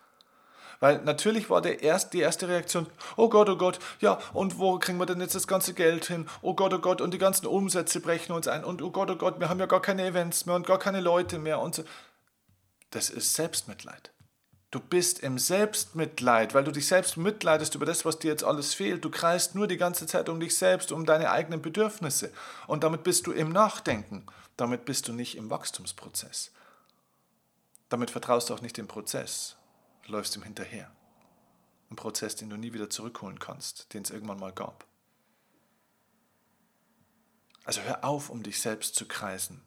Weil 0.79 1.01
natürlich 1.01 1.49
war 1.49 1.61
der 1.61 1.83
erst, 1.83 2.13
die 2.13 2.21
erste 2.21 2.47
Reaktion, 2.47 2.87
oh 3.17 3.27
Gott, 3.27 3.49
oh 3.49 3.57
Gott, 3.57 3.79
ja, 3.99 4.19
und 4.31 4.57
wo 4.57 4.79
kriegen 4.79 4.99
wir 4.99 5.05
denn 5.05 5.19
jetzt 5.19 5.35
das 5.35 5.47
ganze 5.47 5.73
Geld 5.73 6.05
hin? 6.05 6.29
Oh 6.41 6.53
Gott, 6.53 6.73
oh 6.73 6.79
Gott, 6.79 7.01
und 7.01 7.13
die 7.13 7.17
ganzen 7.17 7.45
Umsätze 7.45 7.99
brechen 7.99 8.31
uns 8.31 8.47
ein. 8.47 8.63
Und 8.63 8.81
oh 8.81 8.89
Gott, 8.89 9.11
oh 9.11 9.17
Gott, 9.17 9.41
wir 9.41 9.49
haben 9.49 9.59
ja 9.59 9.65
gar 9.65 9.81
keine 9.81 10.05
Events 10.05 10.45
mehr 10.45 10.55
und 10.55 10.65
gar 10.65 10.79
keine 10.79 11.01
Leute 11.01 11.37
mehr. 11.37 11.59
Und 11.59 11.75
so. 11.75 11.83
Das 12.91 13.09
ist 13.09 13.33
Selbstmitleid. 13.33 14.12
Du 14.73 14.79
bist 14.79 15.19
im 15.19 15.37
Selbstmitleid, 15.37 16.55
weil 16.55 16.63
du 16.63 16.71
dich 16.71 16.87
selbst 16.87 17.15
mitleidest 17.15 17.75
über 17.75 17.85
das, 17.85 18.05
was 18.05 18.17
dir 18.17 18.31
jetzt 18.31 18.43
alles 18.43 18.73
fehlt. 18.73 19.05
Du 19.05 19.11
kreist 19.11 19.53
nur 19.53 19.67
die 19.67 19.77
ganze 19.77 20.07
Zeit 20.07 20.29
um 20.29 20.39
dich 20.39 20.57
selbst, 20.57 20.91
um 20.91 21.05
deine 21.05 21.29
eigenen 21.29 21.61
Bedürfnisse. 21.61 22.33
Und 22.65 22.83
damit 22.83 23.03
bist 23.03 23.27
du 23.27 23.33
im 23.33 23.51
Nachdenken. 23.51 24.25
Damit 24.57 24.85
bist 24.85 25.07
du 25.07 25.13
nicht 25.13 25.37
im 25.37 25.51
Wachstumsprozess. 25.51 26.51
Damit 27.89 28.09
vertraust 28.09 28.49
du 28.49 28.55
auch 28.55 28.61
nicht 28.61 28.75
dem 28.75 28.87
Prozess. 28.87 29.57
Du 30.07 30.11
läufst 30.11 30.35
ihm 30.35 30.41
hinterher. 30.41 30.89
Ein 31.91 31.95
Prozess, 31.95 32.35
den 32.35 32.49
du 32.49 32.57
nie 32.57 32.73
wieder 32.73 32.89
zurückholen 32.89 33.37
kannst, 33.37 33.93
den 33.93 34.01
es 34.01 34.09
irgendwann 34.09 34.39
mal 34.39 34.53
gab. 34.53 34.87
Also 37.63 37.81
hör 37.81 38.03
auf, 38.03 38.31
um 38.31 38.41
dich 38.41 38.59
selbst 38.59 38.95
zu 38.95 39.07
kreisen. 39.07 39.61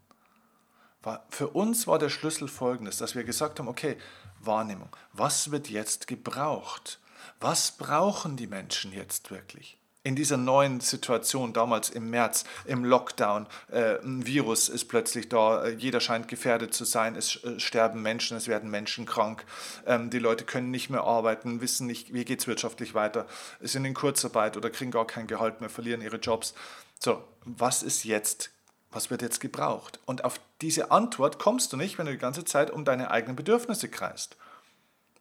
Für 1.29 1.49
uns 1.49 1.87
war 1.87 1.99
der 1.99 2.09
Schlüssel 2.09 2.49
folgendes, 2.49 2.99
dass 2.99 3.14
wir 3.14 3.25
gesagt 3.25 3.59
haben, 3.59 3.69
okay, 3.69 3.97
Wahrnehmung. 4.40 4.88
Was 5.12 5.51
wird 5.51 5.69
jetzt 5.69 6.07
gebraucht? 6.07 6.99
Was 7.40 7.73
brauchen 7.73 8.37
die 8.37 8.47
Menschen 8.47 8.92
jetzt 8.92 9.31
wirklich? 9.31 9.79
In 10.03 10.14
dieser 10.14 10.37
neuen 10.37 10.79
Situation, 10.79 11.53
damals 11.53 11.90
im 11.90 12.11
März, 12.11 12.45
im 12.64 12.85
Lockdown, 12.85 13.49
äh, 13.73 13.99
ein 13.99 14.25
Virus 14.25 14.69
ist 14.69 14.85
plötzlich 14.85 15.29
da, 15.29 15.64
äh, 15.64 15.71
jeder 15.71 15.99
scheint 15.99 16.29
gefährdet 16.29 16.73
zu 16.73 16.85
sein, 16.85 17.16
es 17.16 17.42
äh, 17.42 17.59
sterben 17.59 18.03
Menschen, 18.03 18.37
es 18.37 18.47
werden 18.47 18.71
Menschen 18.71 19.05
krank, 19.05 19.45
ähm, 19.85 20.09
die 20.09 20.21
Leute 20.21 20.45
können 20.45 20.71
nicht 20.71 20.90
mehr 20.90 21.03
arbeiten, 21.03 21.61
wissen 21.61 21.88
nicht, 21.88 22.14
wie 22.14 22.25
geht 22.25 22.38
es 22.38 22.47
wirtschaftlich 22.47 22.95
weiter, 22.95 23.27
sind 23.61 23.85
in 23.85 23.95
Kurzarbeit 23.95 24.57
oder 24.57 24.71
kriegen 24.71 24.92
gar 24.92 25.09
kein 25.09 25.27
Gehalt 25.27 25.61
mehr, 25.61 25.71
verlieren 25.71 26.03
ihre 26.03 26.19
Jobs. 26.19 26.55
So, 27.01 27.25
was 27.45 27.83
ist 27.83 28.05
jetzt 28.05 28.53
was 28.90 29.11
wird 29.11 29.22
jetzt 29.22 29.40
gebraucht? 29.40 30.01
Und 30.07 30.25
auf 30.25 30.40
diese 30.61 30.90
Antwort 30.90 31.38
kommst 31.38 31.72
du 31.72 31.77
nicht, 31.77 31.99
wenn 31.99 32.07
du 32.07 32.12
die 32.12 32.18
ganze 32.18 32.44
Zeit 32.44 32.70
um 32.70 32.85
deine 32.85 33.11
eigenen 33.11 33.37
Bedürfnisse 33.37 33.88
kreist. 33.88 34.37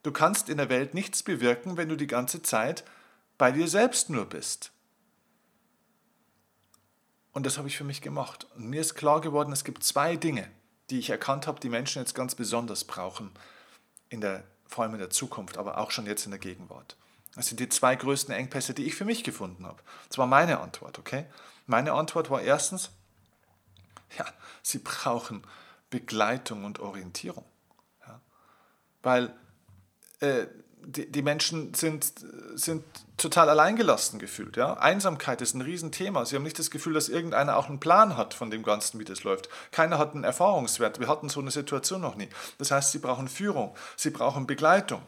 Du 0.02 0.12
kannst 0.12 0.48
in 0.48 0.56
der 0.56 0.68
Welt 0.68 0.94
nichts 0.94 1.22
bewirken, 1.22 1.76
wenn 1.76 1.88
du 1.88 1.96
die 1.96 2.06
ganze 2.06 2.42
Zeit 2.42 2.84
bei 3.38 3.50
dir 3.52 3.68
selbst 3.68 4.08
nur 4.08 4.24
bist. 4.26 4.70
Und 7.32 7.44
das 7.44 7.58
habe 7.58 7.68
ich 7.68 7.76
für 7.76 7.84
mich 7.84 8.00
gemacht. 8.00 8.46
Und 8.56 8.70
mir 8.70 8.80
ist 8.80 8.94
klar 8.94 9.20
geworden, 9.20 9.52
es 9.52 9.64
gibt 9.64 9.84
zwei 9.84 10.16
Dinge, 10.16 10.48
die 10.88 10.98
ich 10.98 11.10
erkannt 11.10 11.46
habe, 11.46 11.60
die 11.60 11.68
Menschen 11.68 12.00
jetzt 12.00 12.14
ganz 12.14 12.34
besonders 12.34 12.84
brauchen, 12.84 13.30
in 14.08 14.20
der, 14.20 14.44
vor 14.66 14.84
allem 14.84 14.94
in 14.94 15.00
der 15.00 15.10
Zukunft, 15.10 15.58
aber 15.58 15.78
auch 15.78 15.90
schon 15.90 16.06
jetzt 16.06 16.24
in 16.24 16.30
der 16.30 16.40
Gegenwart. 16.40 16.96
Das 17.34 17.48
sind 17.48 17.60
die 17.60 17.68
zwei 17.68 17.94
größten 17.94 18.34
Engpässe, 18.34 18.72
die 18.72 18.84
ich 18.84 18.94
für 18.94 19.04
mich 19.04 19.22
gefunden 19.22 19.66
habe. 19.66 19.82
Das 20.08 20.16
war 20.16 20.26
meine 20.26 20.60
Antwort, 20.60 20.98
okay? 20.98 21.26
Meine 21.66 21.92
Antwort 21.92 22.30
war 22.30 22.40
erstens, 22.40 22.92
ja, 24.18 24.26
sie 24.62 24.78
brauchen 24.78 25.42
Begleitung 25.90 26.64
und 26.64 26.80
Orientierung. 26.80 27.44
Ja? 28.06 28.20
Weil 29.02 29.34
äh, 30.20 30.46
die, 30.86 31.10
die 31.10 31.22
Menschen 31.22 31.74
sind, 31.74 32.12
sind 32.54 32.84
total 33.16 33.48
alleingelassen 33.48 34.18
gefühlt. 34.18 34.56
Ja? 34.56 34.74
Einsamkeit 34.74 35.40
ist 35.40 35.54
ein 35.54 35.60
Riesenthema. 35.60 36.24
Sie 36.24 36.36
haben 36.36 36.44
nicht 36.44 36.58
das 36.58 36.70
Gefühl, 36.70 36.94
dass 36.94 37.08
irgendeiner 37.08 37.56
auch 37.56 37.68
einen 37.68 37.80
Plan 37.80 38.16
hat 38.16 38.34
von 38.34 38.50
dem 38.50 38.62
Ganzen, 38.62 39.00
wie 39.00 39.04
das 39.04 39.24
läuft. 39.24 39.48
Keiner 39.72 39.98
hat 39.98 40.14
einen 40.14 40.24
Erfahrungswert. 40.24 41.00
Wir 41.00 41.08
hatten 41.08 41.28
so 41.28 41.40
eine 41.40 41.50
Situation 41.50 42.00
noch 42.00 42.14
nie. 42.14 42.28
Das 42.58 42.70
heißt, 42.70 42.92
sie 42.92 42.98
brauchen 42.98 43.28
Führung, 43.28 43.74
sie 43.96 44.10
brauchen 44.10 44.46
Begleitung, 44.46 45.02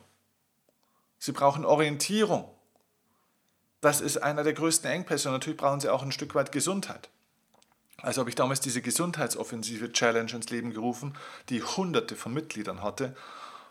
sie 1.18 1.32
brauchen 1.32 1.64
Orientierung. 1.64 2.48
Das 3.80 4.00
ist 4.00 4.16
einer 4.16 4.42
der 4.42 4.54
größten 4.54 4.90
Engpässe 4.90 5.28
und 5.28 5.34
natürlich 5.34 5.58
brauchen 5.58 5.80
sie 5.80 5.88
auch 5.88 6.02
ein 6.02 6.10
Stück 6.10 6.34
weit 6.34 6.50
Gesundheit. 6.50 7.08
Also 8.00 8.20
habe 8.20 8.30
ich 8.30 8.36
damals 8.36 8.60
diese 8.60 8.80
Gesundheitsoffensive 8.80 9.92
Challenge 9.92 10.30
ins 10.30 10.50
Leben 10.50 10.72
gerufen, 10.72 11.16
die 11.48 11.62
hunderte 11.62 12.14
von 12.14 12.32
Mitgliedern 12.32 12.82
hatte. 12.82 13.16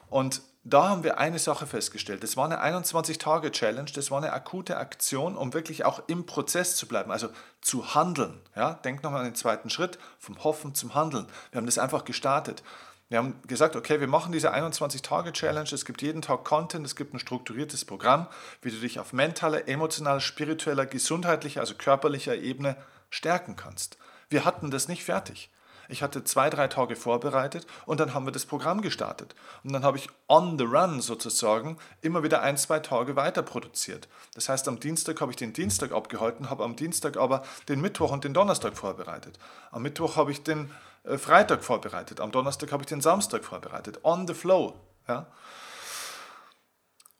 Und 0.09 0.41
da 0.69 0.89
haben 0.89 1.03
wir 1.05 1.17
eine 1.17 1.39
Sache 1.39 1.65
festgestellt. 1.65 2.23
Das 2.23 2.35
war 2.35 2.43
eine 2.43 2.61
21-Tage-Challenge, 2.61 3.89
das 3.93 4.11
war 4.11 4.17
eine 4.17 4.33
akute 4.33 4.75
Aktion, 4.75 5.37
um 5.37 5.53
wirklich 5.53 5.85
auch 5.85 6.01
im 6.07 6.25
Prozess 6.25 6.75
zu 6.75 6.89
bleiben, 6.89 7.09
also 7.09 7.29
zu 7.61 7.95
handeln. 7.95 8.41
Ja? 8.53 8.73
Denk 8.73 9.01
nochmal 9.01 9.21
an 9.21 9.27
den 9.27 9.35
zweiten 9.35 9.69
Schritt, 9.69 9.97
vom 10.19 10.43
Hoffen 10.43 10.75
zum 10.75 10.93
Handeln. 10.93 11.27
Wir 11.51 11.59
haben 11.59 11.65
das 11.65 11.77
einfach 11.77 12.03
gestartet. 12.03 12.63
Wir 13.07 13.19
haben 13.19 13.41
gesagt, 13.47 13.77
okay, 13.77 14.01
wir 14.01 14.07
machen 14.07 14.33
diese 14.33 14.53
21-Tage-Challenge, 14.53 15.69
es 15.71 15.85
gibt 15.85 16.01
jeden 16.01 16.21
Tag 16.21 16.43
Content, 16.43 16.85
es 16.85 16.97
gibt 16.97 17.13
ein 17.13 17.19
strukturiertes 17.19 17.85
Programm, 17.85 18.27
wie 18.61 18.69
du 18.69 18.77
dich 18.77 18.99
auf 18.99 19.13
mentaler, 19.13 19.69
emotionaler, 19.69 20.19
spiritueller, 20.19 20.85
gesundheitlicher, 20.85 21.61
also 21.61 21.75
körperlicher 21.75 22.35
Ebene 22.35 22.75
stärken 23.09 23.55
kannst. 23.55 23.97
Wir 24.29 24.45
hatten 24.45 24.71
das 24.71 24.87
nicht 24.87 25.03
fertig. 25.03 25.49
Ich 25.89 26.03
hatte 26.03 26.23
zwei, 26.23 26.49
drei 26.49 26.67
Tage 26.67 26.95
vorbereitet 26.95 27.65
und 27.85 27.99
dann 27.99 28.13
haben 28.13 28.25
wir 28.25 28.31
das 28.31 28.45
Programm 28.45 28.81
gestartet. 28.81 29.35
Und 29.63 29.73
dann 29.73 29.83
habe 29.83 29.97
ich 29.97 30.09
on 30.27 30.57
the 30.57 30.65
run 30.65 31.01
sozusagen 31.01 31.77
immer 32.01 32.23
wieder 32.23 32.41
ein, 32.41 32.57
zwei 32.57 32.79
Tage 32.79 33.15
weiter 33.15 33.41
produziert. 33.41 34.07
Das 34.33 34.49
heißt, 34.49 34.67
am 34.67 34.79
Dienstag 34.79 35.21
habe 35.21 35.31
ich 35.31 35.37
den 35.37 35.53
Dienstag 35.53 35.91
abgehalten, 35.91 36.49
habe 36.49 36.63
am 36.63 36.75
Dienstag 36.75 37.17
aber 37.17 37.43
den 37.69 37.79
Mittwoch 37.81 38.11
und 38.11 38.23
den 38.23 38.33
Donnerstag 38.33 38.77
vorbereitet. 38.77 39.39
Am 39.71 39.81
Mittwoch 39.81 40.17
habe 40.17 40.31
ich 40.31 40.43
den 40.43 40.71
äh, 41.03 41.17
Freitag 41.17 41.63
vorbereitet, 41.63 42.19
am 42.19 42.31
Donnerstag 42.31 42.71
habe 42.71 42.83
ich 42.83 42.87
den 42.87 43.01
Samstag 43.01 43.45
vorbereitet. 43.45 43.99
On 44.03 44.27
the 44.27 44.33
flow. 44.33 44.73
Ja? 45.07 45.27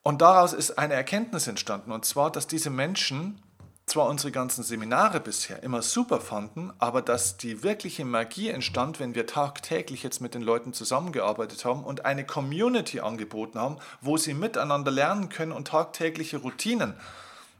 Und 0.03 0.21
daraus 0.21 0.53
ist 0.53 0.77
eine 0.77 0.93
Erkenntnis 0.93 1.47
entstanden, 1.47 1.91
und 1.91 2.05
zwar, 2.05 2.31
dass 2.31 2.47
diese 2.47 2.69
Menschen 2.69 3.41
zwar 3.87 4.07
unsere 4.07 4.33
ganzen 4.33 4.63
Seminare 4.63 5.21
bisher 5.21 5.63
immer 5.63 5.81
super 5.81 6.19
fanden, 6.19 6.73
aber 6.77 7.01
dass 7.01 7.37
die 7.37 7.63
wirkliche 7.63 8.03
Magie 8.03 8.49
entstand, 8.49 8.99
wenn 8.99 9.15
wir 9.15 9.25
tagtäglich 9.25 10.03
jetzt 10.03 10.19
mit 10.19 10.33
den 10.33 10.41
Leuten 10.41 10.73
zusammengearbeitet 10.73 11.63
haben 11.63 11.85
und 11.85 12.03
eine 12.03 12.25
Community 12.25 12.99
angeboten 12.99 13.57
haben, 13.57 13.77
wo 14.01 14.17
sie 14.17 14.33
miteinander 14.33 14.91
lernen 14.91 15.29
können 15.29 15.53
und 15.53 15.69
tagtägliche 15.69 16.37
Routinen 16.37 16.95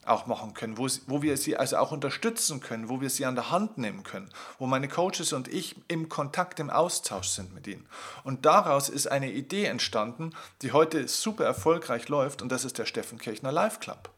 auch 0.06 0.26
machen 0.26 0.54
können, 0.54 0.78
wo, 0.78 0.88
wo 1.08 1.22
wir 1.22 1.38
sie 1.38 1.56
also 1.56 1.78
auch 1.78 1.92
unterstützen 1.94 2.60
können, 2.60 2.90
wo 2.90 3.00
wir 3.00 3.10
sie 3.10 3.26
an 3.26 3.36
der 3.36 3.50
Hand 3.50 3.78
nehmen 3.78 4.04
können, 4.04 4.30
wo 4.60 4.68
meine 4.68 4.90
Coaches 4.90 5.32
und 5.32 5.48
ich 5.48 5.76
im 5.88 6.10
Kontakt, 6.10 6.60
im 6.60 6.70
Austausch 6.70 7.30
sind 7.30 7.54
mit 7.54 7.68
ihnen. 7.68 7.86
Und 8.26 8.46
daraus 8.46 8.90
ist 8.90 9.08
eine 9.08 9.32
Idee 9.32 9.66
entstanden, 9.66 10.34
die 10.62 10.74
heute 10.74 11.08
super 11.08 11.46
erfolgreich 11.46 12.10
läuft 12.10 12.42
und 12.42 12.52
das 12.52 12.66
ist 12.66 12.78
der 12.78 12.86
Steffen 12.86 13.18
Kirchner 13.18 13.54
Live 13.54 13.80
Club. 13.80 14.10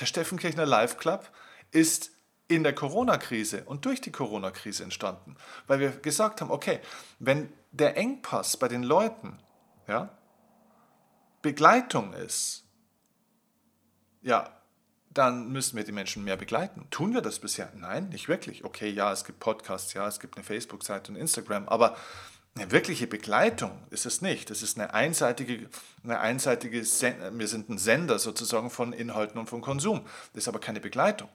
Der 0.00 0.06
Steffen 0.06 0.38
Kirchner 0.38 0.66
Live 0.66 0.96
Club 0.96 1.30
ist 1.70 2.10
in 2.48 2.62
der 2.62 2.74
Corona-Krise 2.74 3.64
und 3.64 3.84
durch 3.84 4.00
die 4.00 4.12
Corona-Krise 4.12 4.82
entstanden, 4.82 5.36
weil 5.66 5.80
wir 5.80 5.90
gesagt 5.90 6.40
haben, 6.40 6.50
okay, 6.50 6.80
wenn 7.18 7.52
der 7.70 7.96
Engpass 7.96 8.56
bei 8.56 8.68
den 8.68 8.82
Leuten 8.82 9.38
ja, 9.88 10.16
Begleitung 11.40 12.12
ist, 12.12 12.64
ja, 14.22 14.50
dann 15.10 15.50
müssen 15.50 15.76
wir 15.76 15.84
die 15.84 15.92
Menschen 15.92 16.24
mehr 16.24 16.36
begleiten. 16.36 16.86
Tun 16.90 17.12
wir 17.12 17.20
das 17.20 17.38
bisher? 17.38 17.70
Nein, 17.74 18.08
nicht 18.08 18.28
wirklich. 18.28 18.64
Okay, 18.64 18.88
ja, 18.88 19.12
es 19.12 19.24
gibt 19.24 19.40
Podcasts, 19.40 19.92
ja, 19.92 20.06
es 20.06 20.20
gibt 20.20 20.36
eine 20.36 20.44
Facebook-Seite 20.44 21.12
und 21.12 21.18
Instagram, 21.18 21.68
aber 21.68 21.96
eine 22.54 22.70
wirkliche 22.70 23.06
Begleitung 23.06 23.78
ist 23.90 24.04
es 24.04 24.20
nicht. 24.20 24.50
Das 24.50 24.62
ist 24.62 24.78
eine 24.78 24.92
einseitige, 24.92 25.70
eine 26.04 26.20
einseitige, 26.20 26.82
wir 26.82 27.48
sind 27.48 27.70
ein 27.70 27.78
Sender 27.78 28.18
sozusagen 28.18 28.68
von 28.68 28.92
Inhalten 28.92 29.38
und 29.38 29.48
von 29.48 29.62
Konsum. 29.62 30.04
Das 30.34 30.44
ist 30.44 30.48
aber 30.48 30.60
keine 30.60 30.80
Begleitung. 30.80 31.30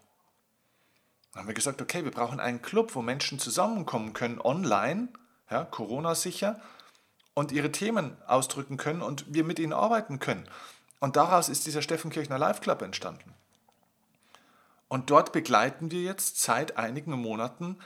Dann 1.34 1.42
haben 1.42 1.48
wir 1.48 1.56
gesagt, 1.56 1.82
okay, 1.82 2.04
wir 2.04 2.12
brauchen 2.12 2.40
einen 2.40 2.62
Club, 2.62 2.94
wo 2.96 3.02
Menschen 3.02 3.40
zusammenkommen 3.40 4.14
können 4.14 4.40
online, 4.40 5.10
ja, 5.50 5.66
Corona-sicher, 5.66 6.62
und 7.34 7.52
ihre 7.52 7.72
Themen 7.72 8.18
ausdrücken 8.26 8.78
können 8.78 9.02
und 9.02 9.26
wir 9.34 9.44
mit 9.44 9.60
ihnen 9.60 9.74
arbeiten 9.74 10.20
können. 10.20 10.48
Und 11.00 11.16
daraus 11.16 11.50
ist 11.50 11.68
dieser 11.68 11.84
Steffen 11.84 12.10
Kirchner 12.10 12.40
Live 12.40 12.62
Club 12.62 12.82
entstanden. 12.82 13.34
Und 14.88 15.10
dort 15.12 15.32
begleiten 15.34 15.92
wir 15.92 16.02
jetzt 16.02 16.42
seit 16.42 16.78
einigen 16.78 17.12
Monaten 17.12 17.78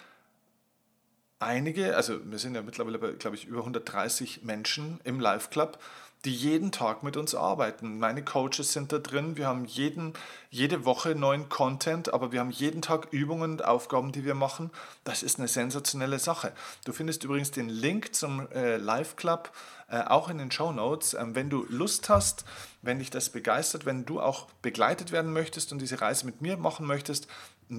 einige, 1.42 1.96
also 1.96 2.20
wir 2.24 2.40
sind 2.40 2.56
ja 2.56 2.62
mittlerweile 2.62 3.00
glaube 3.16 3.36
ich, 3.36 3.46
über 3.46 3.60
130 3.60 4.44
Menschen 4.44 5.00
im 5.04 5.20
Live 5.20 5.50
Club, 5.50 5.80
die 6.24 6.36
jeden 6.36 6.72
Tag 6.72 7.02
mit 7.02 7.18
uns 7.18 7.34
arbeiten. 7.34 7.98
Meine 7.98 8.24
Coaches 8.24 8.74
sind 8.74 8.92
da 8.92 9.00
drin. 9.00 9.38
Wir 9.38 9.48
haben 9.48 9.66
jeden, 9.66 10.14
jede 10.52 10.86
Woche 10.86 11.16
neuen 11.16 11.50
Content, 11.50 12.14
aber 12.14 12.32
wir 12.32 12.40
haben 12.40 12.52
jeden 12.52 12.84
Tag 12.84 13.08
Übungen 13.12 13.54
und 13.54 13.66
Aufgaben, 13.66 14.12
die 14.12 14.24
wir 14.24 14.36
machen. 14.36 14.70
Das 15.04 15.24
ist 15.24 15.40
eine 15.40 15.48
sensationelle 15.48 16.20
Sache. 16.20 16.52
Du 16.86 16.94
findest 16.94 17.24
übrigens 17.24 17.50
den 17.50 17.70
Link 17.70 18.14
zum 18.14 18.48
äh, 18.52 18.78
Live 18.78 19.16
Club 19.16 19.52
äh, 19.92 20.04
auch 20.04 20.30
in 20.30 20.38
den 20.38 20.52
Show 20.52 20.72
Notes. 20.72 21.16
Ähm, 21.16 21.34
wenn 21.34 21.50
du 21.50 21.66
Lust 21.70 22.08
hast, 22.10 22.46
wenn 22.84 23.00
dich 23.00 23.10
das 23.10 23.30
begeistert, 23.30 23.86
wenn 23.86 24.06
du 24.06 24.22
auch 24.22 24.48
begleitet 24.62 25.12
werden 25.12 25.34
möchtest 25.34 25.72
und 25.72 25.80
diese 25.82 26.02
Reise 26.02 26.26
mit 26.26 26.40
mir 26.42 26.56
machen 26.56 26.86
möchtest, 26.86 27.28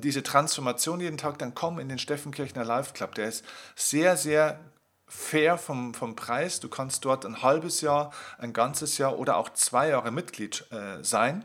diese 0.01 0.23
Transformation 0.23 1.01
jeden 1.01 1.19
Tag, 1.19 1.39
dann 1.39 1.55
komm 1.55 1.79
in 1.79 1.89
den 1.89 1.99
Steffen 1.99 2.33
Kirchner 2.33 2.65
Live 2.65 2.95
Club. 2.95 3.15
Der 3.15 3.29
ist 3.29 3.45
sehr, 3.77 4.17
sehr 4.17 4.59
fair 5.07 5.59
vom, 5.59 5.93
vom 5.93 6.17
Preis. 6.17 6.61
Du 6.61 6.69
kannst 6.69 7.05
dort 7.05 7.27
ein 7.27 7.43
halbes 7.43 7.83
Jahr, 7.83 8.13
ein 8.39 8.53
ganzes 8.53 8.97
Jahr 8.97 9.19
oder 9.19 9.37
auch 9.37 9.51
zwei 9.51 9.89
Jahre 9.89 10.11
Mitglied 10.11 10.65
äh, 10.71 11.03
sein. 11.05 11.45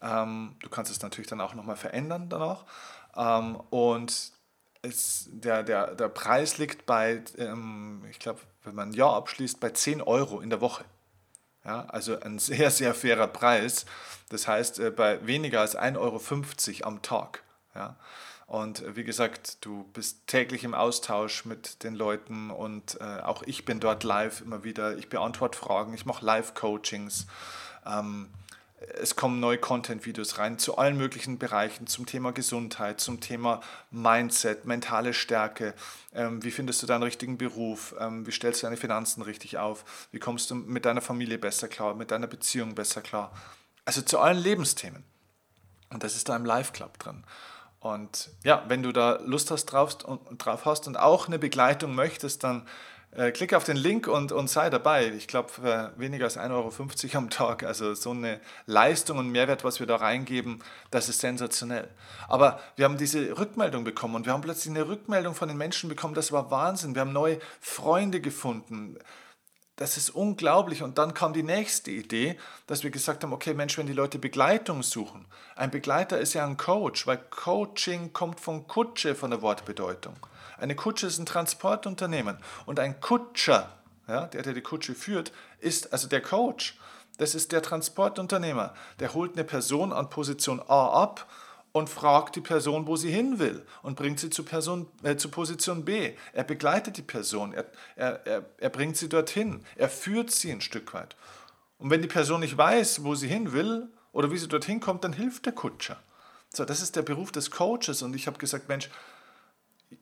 Ähm, 0.00 0.56
du 0.62 0.70
kannst 0.70 0.90
es 0.90 1.02
natürlich 1.02 1.26
dann 1.26 1.40
auch 1.40 1.54
nochmal 1.54 1.76
verändern 1.76 2.28
danach. 2.30 2.64
Ähm, 3.16 3.56
und 3.70 4.32
es, 4.82 5.28
der, 5.30 5.62
der, 5.62 5.94
der 5.94 6.08
Preis 6.08 6.58
liegt 6.58 6.86
bei, 6.86 7.22
ähm, 7.36 8.04
ich 8.10 8.18
glaube, 8.18 8.40
wenn 8.62 8.74
man 8.74 8.90
ein 8.90 8.94
Jahr 8.94 9.14
abschließt, 9.14 9.60
bei 9.60 9.70
10 9.70 10.00
Euro 10.00 10.40
in 10.40 10.50
der 10.50 10.60
Woche. 10.60 10.84
Ja, 11.64 11.84
also 11.88 12.18
ein 12.18 12.38
sehr, 12.38 12.70
sehr 12.70 12.94
fairer 12.94 13.26
Preis. 13.26 13.84
Das 14.30 14.48
heißt, 14.48 14.78
äh, 14.78 14.90
bei 14.90 15.26
weniger 15.26 15.60
als 15.60 15.76
1,50 15.76 15.96
Euro 15.98 16.86
am 16.86 17.02
Tag. 17.02 17.42
Ja. 17.78 17.94
Und 18.48 18.82
äh, 18.82 18.96
wie 18.96 19.04
gesagt, 19.04 19.64
du 19.64 19.84
bist 19.92 20.26
täglich 20.26 20.64
im 20.64 20.74
Austausch 20.74 21.44
mit 21.44 21.84
den 21.84 21.94
Leuten 21.94 22.50
und 22.50 23.00
äh, 23.00 23.20
auch 23.20 23.44
ich 23.44 23.64
bin 23.64 23.78
dort 23.78 24.02
live 24.02 24.40
immer 24.40 24.64
wieder. 24.64 24.98
Ich 24.98 25.08
beantworte 25.08 25.56
Fragen, 25.56 25.94
ich 25.94 26.04
mache 26.04 26.24
Live-Coachings. 26.24 27.26
Ähm, 27.86 28.28
es 29.00 29.14
kommen 29.16 29.38
neue 29.38 29.58
Content-Videos 29.58 30.38
rein 30.38 30.58
zu 30.58 30.76
allen 30.76 30.96
möglichen 30.96 31.38
Bereichen, 31.38 31.86
zum 31.86 32.06
Thema 32.06 32.32
Gesundheit, 32.32 33.00
zum 33.00 33.20
Thema 33.20 33.60
Mindset, 33.90 34.64
mentale 34.64 35.14
Stärke. 35.14 35.74
Ähm, 36.12 36.42
wie 36.42 36.50
findest 36.50 36.82
du 36.82 36.86
deinen 36.86 37.02
richtigen 37.04 37.38
Beruf? 37.38 37.94
Ähm, 38.00 38.26
wie 38.26 38.32
stellst 38.32 38.62
du 38.62 38.66
deine 38.66 38.76
Finanzen 38.76 39.22
richtig 39.22 39.58
auf? 39.58 40.08
Wie 40.10 40.18
kommst 40.18 40.50
du 40.50 40.56
mit 40.56 40.84
deiner 40.84 41.00
Familie 41.00 41.38
besser 41.38 41.68
klar, 41.68 41.94
mit 41.94 42.10
deiner 42.10 42.26
Beziehung 42.26 42.74
besser 42.74 43.02
klar? 43.02 43.32
Also 43.84 44.02
zu 44.02 44.18
allen 44.18 44.38
Lebensthemen. 44.38 45.04
Und 45.90 46.02
das 46.02 46.16
ist 46.16 46.28
da 46.28 46.36
im 46.36 46.44
Live 46.44 46.72
Club 46.72 46.98
drin. 46.98 47.24
Und 47.80 48.30
ja, 48.44 48.64
wenn 48.68 48.82
du 48.82 48.92
da 48.92 49.20
Lust 49.24 49.50
hast 49.50 49.66
drauf, 49.66 49.98
drauf 49.98 50.64
hast 50.64 50.86
und 50.88 50.98
auch 50.98 51.28
eine 51.28 51.38
Begleitung 51.38 51.94
möchtest, 51.94 52.42
dann 52.42 52.66
äh, 53.12 53.30
klick 53.30 53.54
auf 53.54 53.64
den 53.64 53.76
Link 53.76 54.06
und, 54.06 54.32
und 54.32 54.50
sei 54.50 54.68
dabei. 54.68 55.08
Ich 55.16 55.28
glaube, 55.28 55.48
für 55.48 55.92
weniger 55.96 56.24
als 56.24 56.36
1,50 56.36 56.50
Euro 56.52 57.18
am 57.18 57.30
Tag, 57.30 57.62
also 57.62 57.94
so 57.94 58.10
eine 58.10 58.40
Leistung 58.66 59.18
und 59.18 59.30
Mehrwert, 59.30 59.64
was 59.64 59.80
wir 59.80 59.86
da 59.86 59.96
reingeben, 59.96 60.62
das 60.90 61.08
ist 61.08 61.20
sensationell. 61.20 61.88
Aber 62.28 62.60
wir 62.76 62.84
haben 62.84 62.98
diese 62.98 63.38
Rückmeldung 63.38 63.84
bekommen 63.84 64.16
und 64.16 64.26
wir 64.26 64.32
haben 64.32 64.42
plötzlich 64.42 64.74
eine 64.74 64.86
Rückmeldung 64.88 65.34
von 65.34 65.48
den 65.48 65.56
Menschen 65.56 65.88
bekommen, 65.88 66.14
das 66.14 66.32
war 66.32 66.50
Wahnsinn. 66.50 66.94
Wir 66.94 67.00
haben 67.00 67.12
neue 67.12 67.38
Freunde 67.60 68.20
gefunden 68.20 68.98
das 69.78 69.96
ist 69.96 70.10
unglaublich. 70.10 70.82
Und 70.82 70.98
dann 70.98 71.14
kam 71.14 71.32
die 71.32 71.44
nächste 71.44 71.92
Idee, 71.92 72.36
dass 72.66 72.82
wir 72.82 72.90
gesagt 72.90 73.22
haben, 73.22 73.32
okay 73.32 73.54
Mensch, 73.54 73.78
wenn 73.78 73.86
die 73.86 73.92
Leute 73.92 74.18
Begleitung 74.18 74.82
suchen, 74.82 75.24
ein 75.54 75.70
Begleiter 75.70 76.18
ist 76.18 76.34
ja 76.34 76.44
ein 76.44 76.56
Coach, 76.56 77.06
weil 77.06 77.18
Coaching 77.30 78.12
kommt 78.12 78.40
von 78.40 78.66
Kutsche, 78.66 79.14
von 79.14 79.30
der 79.30 79.40
Wortbedeutung. 79.40 80.16
Eine 80.58 80.74
Kutsche 80.74 81.06
ist 81.06 81.18
ein 81.18 81.26
Transportunternehmen 81.26 82.38
und 82.66 82.80
ein 82.80 83.00
Kutscher, 83.00 83.72
ja, 84.08 84.26
der, 84.26 84.42
der 84.42 84.52
die 84.52 84.62
Kutsche 84.62 84.94
führt, 84.94 85.32
ist 85.60 85.92
also 85.92 86.08
der 86.08 86.22
Coach. 86.22 86.76
Das 87.18 87.34
ist 87.34 87.52
der 87.52 87.62
Transportunternehmer. 87.62 88.74
Der 88.98 89.14
holt 89.14 89.34
eine 89.34 89.44
Person 89.44 89.92
an 89.92 90.10
Position 90.10 90.60
A 90.60 91.02
ab 91.02 91.28
und 91.72 91.88
fragt 91.88 92.36
die 92.36 92.40
Person, 92.40 92.86
wo 92.86 92.96
sie 92.96 93.10
hin 93.10 93.38
will 93.38 93.64
und 93.82 93.96
bringt 93.96 94.20
sie 94.20 94.30
zu, 94.30 94.42
Person, 94.42 94.86
äh, 95.02 95.16
zu 95.16 95.30
Position 95.30 95.84
B. 95.84 96.14
Er 96.32 96.44
begleitet 96.44 96.96
die 96.96 97.02
Person, 97.02 97.52
er, 97.52 97.66
er, 97.96 98.26
er, 98.26 98.44
er 98.58 98.70
bringt 98.70 98.96
sie 98.96 99.08
dorthin, 99.08 99.64
er 99.76 99.88
führt 99.88 100.30
sie 100.30 100.50
ein 100.50 100.60
Stück 100.60 100.94
weit. 100.94 101.16
Und 101.78 101.90
wenn 101.90 102.02
die 102.02 102.08
Person 102.08 102.40
nicht 102.40 102.56
weiß, 102.56 103.04
wo 103.04 103.14
sie 103.14 103.28
hin 103.28 103.52
will 103.52 103.88
oder 104.12 104.30
wie 104.30 104.38
sie 104.38 104.48
dorthin 104.48 104.80
kommt, 104.80 105.04
dann 105.04 105.12
hilft 105.12 105.46
der 105.46 105.52
Kutscher. 105.52 105.98
So, 106.52 106.64
das 106.64 106.80
ist 106.80 106.96
der 106.96 107.02
Beruf 107.02 107.30
des 107.30 107.50
Coaches 107.50 108.02
und 108.02 108.16
ich 108.16 108.26
habe 108.26 108.38
gesagt, 108.38 108.68
Mensch, 108.68 108.88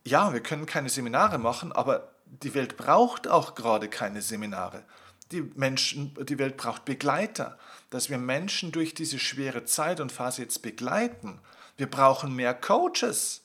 ja, 0.04 0.32
wir 0.32 0.40
können 0.40 0.66
keine 0.66 0.88
Seminare 0.88 1.38
machen, 1.38 1.72
aber 1.72 2.12
die 2.24 2.54
Welt 2.54 2.76
braucht 2.76 3.28
auch 3.28 3.54
gerade 3.54 3.88
keine 3.88 4.22
Seminare. 4.22 4.84
Die, 5.32 5.42
Menschen, 5.54 6.14
die 6.24 6.38
Welt 6.38 6.56
braucht 6.56 6.84
Begleiter, 6.84 7.58
dass 7.90 8.10
wir 8.10 8.18
Menschen 8.18 8.72
durch 8.72 8.94
diese 8.94 9.18
schwere 9.18 9.64
Zeit 9.64 10.00
und 10.00 10.12
Phase 10.12 10.42
jetzt 10.42 10.62
begleiten. 10.62 11.40
Wir 11.76 11.90
brauchen 11.90 12.34
mehr 12.34 12.54
Coaches. 12.54 13.42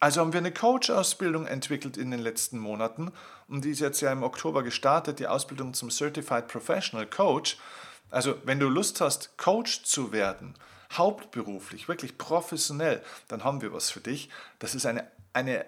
Also 0.00 0.20
haben 0.20 0.32
wir 0.32 0.40
eine 0.40 0.52
Coach-Ausbildung 0.52 1.46
entwickelt 1.46 1.96
in 1.96 2.10
den 2.10 2.20
letzten 2.20 2.58
Monaten 2.58 3.12
und 3.46 3.64
die 3.64 3.70
ist 3.70 3.80
jetzt 3.80 4.00
ja 4.00 4.10
im 4.10 4.22
Oktober 4.22 4.62
gestartet, 4.62 5.18
die 5.20 5.28
Ausbildung 5.28 5.74
zum 5.74 5.90
Certified 5.90 6.48
Professional 6.48 7.06
Coach. 7.06 7.56
Also 8.10 8.34
wenn 8.44 8.58
du 8.58 8.68
Lust 8.68 9.00
hast, 9.00 9.38
Coach 9.38 9.84
zu 9.84 10.10
werden, 10.10 10.54
hauptberuflich, 10.92 11.86
wirklich 11.86 12.18
professionell, 12.18 13.02
dann 13.28 13.44
haben 13.44 13.62
wir 13.62 13.72
was 13.72 13.90
für 13.90 14.00
dich. 14.00 14.28
Das 14.58 14.74
ist 14.74 14.86
eine, 14.86 15.06
eine 15.32 15.64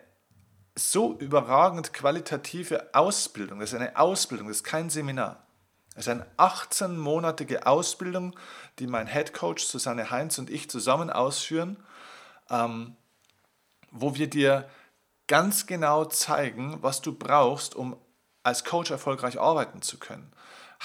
so 0.74 1.16
überragend 1.18 1.92
qualitative 1.92 2.94
Ausbildung. 2.94 3.60
Das 3.60 3.72
ist 3.72 3.80
eine 3.80 3.96
Ausbildung, 3.96 4.48
das 4.48 4.58
ist 4.58 4.64
kein 4.64 4.90
Seminar. 4.90 5.44
Es 5.94 6.06
ist 6.06 6.08
eine 6.08 6.26
18-monatige 6.38 7.62
Ausbildung, 7.62 8.36
die 8.80 8.88
mein 8.88 9.06
Head 9.06 9.32
Coach 9.32 9.64
Susanne 9.64 10.10
Heinz 10.10 10.38
und 10.38 10.50
ich 10.50 10.68
zusammen 10.68 11.10
ausführen, 11.10 11.76
ähm, 12.50 12.96
wo 13.92 14.16
wir 14.16 14.28
dir 14.28 14.68
ganz 15.28 15.66
genau 15.66 16.04
zeigen, 16.04 16.78
was 16.82 17.00
du 17.00 17.14
brauchst, 17.14 17.76
um 17.76 17.96
als 18.42 18.64
Coach 18.64 18.90
erfolgreich 18.90 19.38
arbeiten 19.40 19.82
zu 19.82 19.98
können. 19.98 20.32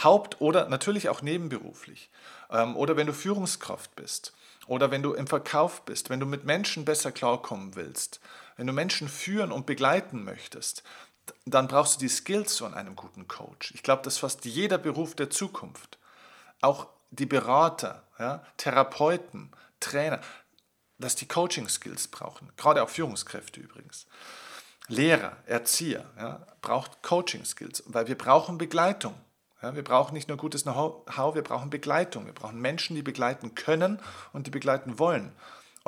Haupt- 0.04 0.40
oder 0.40 0.70
natürlich 0.70 1.10
auch 1.10 1.22
nebenberuflich. 1.22 2.10
Ähm, 2.50 2.76
oder 2.78 2.96
wenn 2.96 3.08
du 3.08 3.14
Führungskraft 3.14 3.96
bist. 3.96 4.34
Oder 4.68 4.92
wenn 4.92 5.02
du 5.02 5.14
im 5.14 5.28
Verkauf 5.28 5.84
bist. 5.84 6.10
Wenn 6.10 6.20
du 6.20 6.26
mit 6.26 6.46
Menschen 6.46 6.86
besser 6.86 7.12
klarkommen 7.12 7.76
willst. 7.76 8.22
Wenn 8.60 8.68
du 8.68 8.74
Menschen 8.74 9.08
führen 9.08 9.54
und 9.54 9.66
begleiten 9.66 10.24
möchtest 10.24 10.84
dann 11.46 11.68
brauchst 11.68 11.96
du 11.96 12.00
die 12.00 12.10
Skills 12.10 12.58
von 12.58 12.74
einem 12.74 12.96
guten 12.96 13.28
Coach. 13.28 13.72
Ich 13.76 13.84
glaube, 13.84 14.02
das 14.04 14.16
ist 14.16 14.20
fast 14.20 14.46
jeder 14.46 14.78
Beruf 14.78 15.16
der 15.16 15.30
Zukunft. 15.30 15.98
Auch 16.62 16.88
die 17.12 17.26
Berater, 17.26 18.04
ja, 18.18 18.44
Therapeuten, 18.58 19.52
Trainer, 19.80 20.20
dass 20.98 21.16
die 21.16 21.28
Coaching-Skills 21.28 22.10
brauchen. 22.10 22.52
Gerade 22.58 22.84
auch 22.84 22.90
Führungskräfte 22.90 23.60
übrigens. 23.60 24.08
Lehrer, 24.88 25.38
Erzieher, 25.46 26.06
ja, 26.18 26.46
braucht 26.62 27.04
Coaching-Skills, 27.04 27.84
weil 27.86 28.08
wir 28.08 28.18
brauchen 28.18 28.58
Begleitung. 28.58 29.14
Ja, 29.62 29.76
wir 29.76 29.84
brauchen 29.84 30.14
nicht 30.14 30.30
nur 30.30 30.38
gutes 30.38 30.64
Know-how, 30.64 31.36
wir 31.36 31.44
brauchen 31.44 31.70
Begleitung. 31.70 32.26
Wir 32.26 32.34
brauchen 32.34 32.60
Menschen, 32.60 32.96
die 32.96 33.04
begleiten 33.04 33.56
können 33.56 34.00
und 34.34 34.48
die 34.48 34.52
begleiten 34.52 35.00
wollen. 35.00 35.32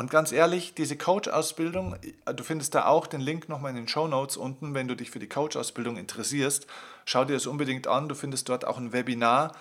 Und 0.01 0.09
ganz 0.09 0.31
ehrlich, 0.31 0.73
diese 0.73 0.97
Coach-Ausbildung, 0.97 1.95
du 2.25 2.43
findest 2.43 2.73
da 2.73 2.87
auch 2.87 3.05
den 3.05 3.21
Link 3.21 3.49
nochmal 3.49 3.69
in 3.69 3.75
den 3.75 3.87
Show 3.87 4.07
Notes 4.07 4.35
unten, 4.35 4.73
wenn 4.73 4.87
du 4.87 4.95
dich 4.95 5.11
für 5.11 5.19
die 5.19 5.29
Coach-Ausbildung 5.29 5.95
interessierst. 5.95 6.65
Schau 7.05 7.23
dir 7.23 7.35
das 7.35 7.45
unbedingt 7.45 7.85
an. 7.85 8.09
Du 8.09 8.15
findest 8.15 8.49
dort 8.49 8.65
auch 8.65 8.79
ein 8.79 8.93
Webinar, 8.93 9.55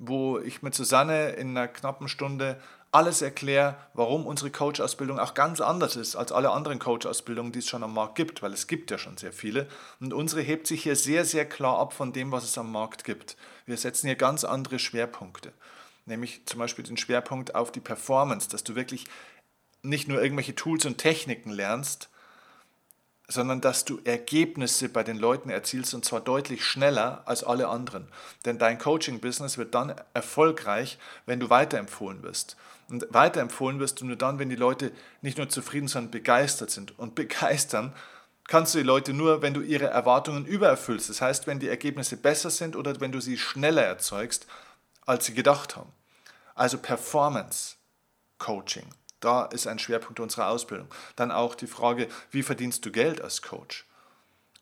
wo 0.00 0.40
ich 0.40 0.62
mit 0.62 0.74
Susanne 0.74 1.28
in 1.34 1.50
einer 1.50 1.68
knappen 1.68 2.08
Stunde 2.08 2.60
alles 2.90 3.22
erkläre, 3.22 3.76
warum 3.92 4.26
unsere 4.26 4.50
Coach-Ausbildung 4.50 5.20
auch 5.20 5.34
ganz 5.34 5.60
anders 5.60 5.94
ist 5.94 6.16
als 6.16 6.32
alle 6.32 6.50
anderen 6.50 6.80
Coach-Ausbildungen, 6.80 7.52
die 7.52 7.60
es 7.60 7.68
schon 7.68 7.84
am 7.84 7.94
Markt 7.94 8.16
gibt, 8.16 8.42
weil 8.42 8.52
es 8.52 8.66
gibt 8.66 8.90
ja 8.90 8.98
schon 8.98 9.16
sehr 9.16 9.32
viele. 9.32 9.68
Und 10.00 10.12
unsere 10.12 10.42
hebt 10.42 10.66
sich 10.66 10.82
hier 10.82 10.96
sehr, 10.96 11.24
sehr 11.24 11.48
klar 11.48 11.78
ab 11.78 11.92
von 11.92 12.12
dem, 12.12 12.32
was 12.32 12.42
es 12.42 12.58
am 12.58 12.72
Markt 12.72 13.04
gibt. 13.04 13.36
Wir 13.64 13.76
setzen 13.76 14.08
hier 14.08 14.16
ganz 14.16 14.42
andere 14.42 14.80
Schwerpunkte 14.80 15.52
nämlich 16.06 16.42
zum 16.46 16.58
Beispiel 16.58 16.84
den 16.84 16.96
Schwerpunkt 16.96 17.54
auf 17.54 17.72
die 17.72 17.80
Performance, 17.80 18.48
dass 18.48 18.64
du 18.64 18.74
wirklich 18.74 19.04
nicht 19.84 20.08
nur 20.08 20.22
irgendwelche 20.22 20.54
Tools 20.54 20.84
und 20.84 20.98
Techniken 20.98 21.50
lernst, 21.50 22.08
sondern 23.26 23.60
dass 23.60 23.84
du 23.84 24.00
Ergebnisse 24.04 24.88
bei 24.88 25.02
den 25.02 25.16
Leuten 25.16 25.48
erzielst 25.48 25.94
und 25.94 26.04
zwar 26.04 26.20
deutlich 26.20 26.64
schneller 26.64 27.22
als 27.26 27.42
alle 27.42 27.68
anderen. 27.68 28.08
Denn 28.44 28.58
dein 28.58 28.78
Coaching-Business 28.78 29.56
wird 29.56 29.74
dann 29.74 29.94
erfolgreich, 30.12 30.98
wenn 31.24 31.40
du 31.40 31.48
weiterempfohlen 31.48 32.22
wirst. 32.22 32.56
Und 32.88 33.06
weiterempfohlen 33.10 33.80
wirst 33.80 34.00
du 34.00 34.06
nur 34.06 34.16
dann, 34.16 34.38
wenn 34.38 34.50
die 34.50 34.56
Leute 34.56 34.92
nicht 35.22 35.38
nur 35.38 35.48
zufrieden, 35.48 35.88
sondern 35.88 36.10
begeistert 36.10 36.70
sind. 36.70 36.98
Und 36.98 37.14
begeistern 37.14 37.94
kannst 38.46 38.74
du 38.74 38.78
die 38.78 38.84
Leute 38.84 39.14
nur, 39.14 39.40
wenn 39.40 39.54
du 39.54 39.62
ihre 39.62 39.86
Erwartungen 39.86 40.44
übererfüllst. 40.44 41.08
Das 41.08 41.22
heißt, 41.22 41.46
wenn 41.46 41.60
die 41.60 41.68
Ergebnisse 41.68 42.18
besser 42.18 42.50
sind 42.50 42.76
oder 42.76 43.00
wenn 43.00 43.12
du 43.12 43.20
sie 43.20 43.38
schneller 43.38 43.82
erzeugst, 43.82 44.46
als 45.06 45.24
sie 45.26 45.34
gedacht 45.34 45.76
haben. 45.76 45.92
Also 46.54 46.76
Performance 46.76 47.76
Coaching. 48.38 48.84
Da 49.24 49.46
ist 49.46 49.66
ein 49.66 49.78
Schwerpunkt 49.78 50.20
unserer 50.20 50.48
Ausbildung. 50.48 50.88
Dann 51.16 51.30
auch 51.30 51.54
die 51.54 51.66
Frage, 51.66 52.08
wie 52.30 52.42
verdienst 52.42 52.84
du 52.84 52.92
Geld 52.92 53.22
als 53.22 53.40
Coach? 53.40 53.86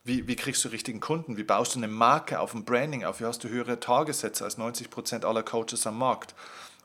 Wie, 0.05 0.27
wie 0.27 0.37
kriegst 0.37 0.63
du 0.63 0.69
richtigen 0.69 1.01
Kunden? 1.01 1.35
Wie 1.35 1.43
baust 1.43 1.75
du 1.75 1.79
eine 1.79 1.89
Marke 1.89 2.39
auf 2.39 2.53
ein 2.53 2.63
Branding 2.63 3.03
auf? 3.03 3.19
Wie 3.19 3.25
hast 3.25 3.43
du 3.43 3.49
höhere 3.49 3.79
Tagessätze 3.79 4.45
als 4.45 4.57
90 4.57 4.89
Prozent 4.89 5.25
aller 5.25 5.43
Coaches 5.43 5.85
am 5.85 5.97
Markt? 5.97 6.33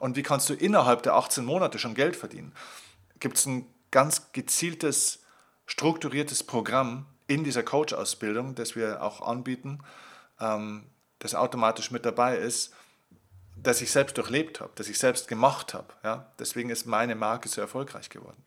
Und 0.00 0.16
wie 0.16 0.22
kannst 0.22 0.48
du 0.48 0.54
innerhalb 0.54 1.04
der 1.04 1.14
18 1.14 1.44
Monate 1.44 1.78
schon 1.78 1.94
Geld 1.94 2.16
verdienen? 2.16 2.52
Gibt 3.20 3.38
es 3.38 3.46
ein 3.46 3.66
ganz 3.90 4.32
gezieltes, 4.32 5.20
strukturiertes 5.66 6.42
Programm 6.42 7.06
in 7.28 7.44
dieser 7.44 7.62
Coach-Ausbildung, 7.62 8.56
das 8.56 8.74
wir 8.74 9.02
auch 9.02 9.20
anbieten, 9.20 9.80
ähm, 10.40 10.86
das 11.20 11.34
automatisch 11.34 11.90
mit 11.92 12.04
dabei 12.04 12.38
ist, 12.38 12.74
das 13.62 13.80
ich 13.80 13.90
selbst 13.90 14.16
durchlebt 14.16 14.60
habe, 14.60 14.70
das 14.74 14.88
ich 14.88 14.98
selbst 14.98 15.28
gemacht 15.28 15.74
habe. 15.74 15.92
Ja? 16.04 16.32
Deswegen 16.38 16.70
ist 16.70 16.86
meine 16.86 17.14
Marke 17.14 17.48
so 17.48 17.60
erfolgreich 17.60 18.08
geworden. 18.08 18.42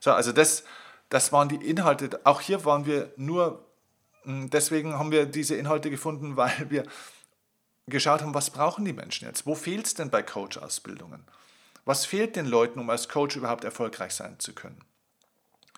So, 0.00 0.12
also 0.12 0.32
das, 0.32 0.64
das 1.08 1.32
waren 1.32 1.48
die 1.48 1.56
Inhalte. 1.56 2.20
Auch 2.24 2.40
hier 2.40 2.64
waren 2.64 2.86
wir 2.86 3.12
nur, 3.16 3.64
hm, 4.22 4.50
deswegen 4.50 4.98
haben 4.98 5.10
wir 5.10 5.26
diese 5.26 5.56
Inhalte 5.56 5.90
gefunden, 5.90 6.36
weil 6.36 6.70
wir 6.70 6.84
geschaut 7.86 8.20
haben, 8.20 8.34
was 8.34 8.50
brauchen 8.50 8.84
die 8.84 8.92
Menschen 8.92 9.26
jetzt? 9.26 9.46
Wo 9.46 9.54
fehlt 9.54 9.86
es 9.86 9.94
denn 9.94 10.10
bei 10.10 10.22
Coach-Ausbildungen? 10.22 11.24
Was 11.84 12.04
fehlt 12.04 12.36
den 12.36 12.46
Leuten, 12.46 12.78
um 12.78 12.90
als 12.90 13.08
Coach 13.08 13.36
überhaupt 13.36 13.64
erfolgreich 13.64 14.14
sein 14.14 14.38
zu 14.38 14.54
können? 14.54 14.84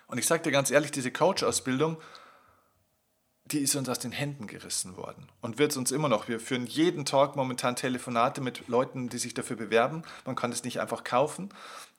Und 0.07 0.17
ich 0.17 0.27
sage 0.27 0.43
dir 0.43 0.51
ganz 0.51 0.69
ehrlich, 0.69 0.91
diese 0.91 1.09
Coach-Ausbildung 1.09 1.97
die 3.51 3.59
ist 3.59 3.75
uns 3.75 3.89
aus 3.89 3.99
den 3.99 4.11
Händen 4.11 4.47
gerissen 4.47 4.95
worden 4.95 5.27
und 5.41 5.57
wird 5.57 5.71
es 5.71 5.77
uns 5.77 5.91
immer 5.91 6.07
noch. 6.07 6.27
Wir 6.27 6.39
führen 6.39 6.65
jeden 6.65 7.05
Tag 7.05 7.35
momentan 7.35 7.75
Telefonate 7.75 8.39
mit 8.39 8.67
Leuten, 8.67 9.09
die 9.09 9.17
sich 9.17 9.33
dafür 9.33 9.57
bewerben. 9.57 10.03
Man 10.25 10.35
kann 10.35 10.51
es 10.51 10.63
nicht 10.63 10.79
einfach 10.79 11.03
kaufen. 11.03 11.49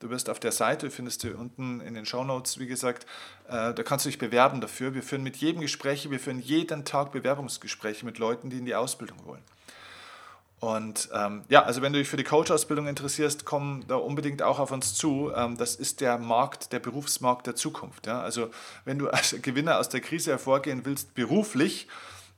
Du 0.01 0.11
wirst 0.11 0.31
auf 0.31 0.41
der 0.41 0.53
Seite, 0.53 0.91
findest 0.91 1.25
du 1.25 1.37
unten 1.37 1.81
in 1.81 1.95
den 1.95 2.07
Show 2.07 2.25
Notes, 2.25 2.59
wie 2.59 2.67
gesagt, 2.67 3.07
äh, 3.49 3.75
da 3.75 3.83
kannst 3.83 4.07
du 4.07 4.09
dich 4.09 4.19
bewerben 4.19 4.61
dafür. 4.61 4.95
Wir 4.95 5.03
führen 5.03 5.23
mit 5.23 5.37
jedem 5.37 5.61
Gespräche, 5.61 6.11
wir 6.11 6.21
führen 6.21 6.41
jeden 6.41 6.85
Tag 6.85 7.13
Bewerbungsgespräche 7.13 8.05
mit 8.07 8.19
Leuten, 8.19 8.51
die 8.51 8.59
in 8.59 8.65
die 8.65 8.75
Ausbildung 8.75 9.25
wollen. 9.27 9.45
Und 10.63 11.09
ähm, 11.13 11.43
ja, 11.49 11.65
also 11.65 11.83
wenn 11.83 11.93
du 11.93 11.99
dich 11.99 12.09
für 12.09 12.17
die 12.17 12.23
Coach-Ausbildung 12.23 12.87
interessierst, 12.87 13.45
komm 13.45 13.85
da 13.89 13.97
unbedingt 13.97 14.43
auch 14.43 14.61
auf 14.61 14.71
uns 14.71 14.95
zu. 14.95 15.33
Ähm, 15.35 15.57
das 15.57 15.75
ist 15.75 16.01
der 16.01 16.19
Markt, 16.19 16.73
der 16.73 16.79
Berufsmarkt 16.79 17.49
der 17.49 17.57
Zukunft. 17.57 18.07
Ja? 18.07 18.23
Also 18.23 18.49
wenn 18.85 18.97
du 18.97 19.09
als 19.09 19.35
Gewinner 19.43 19.81
aus 19.81 19.89
der 19.89 20.01
Krise 20.01 20.31
hervorgehen 20.31 20.85
willst, 20.85 21.17
beruflich, 21.17 21.89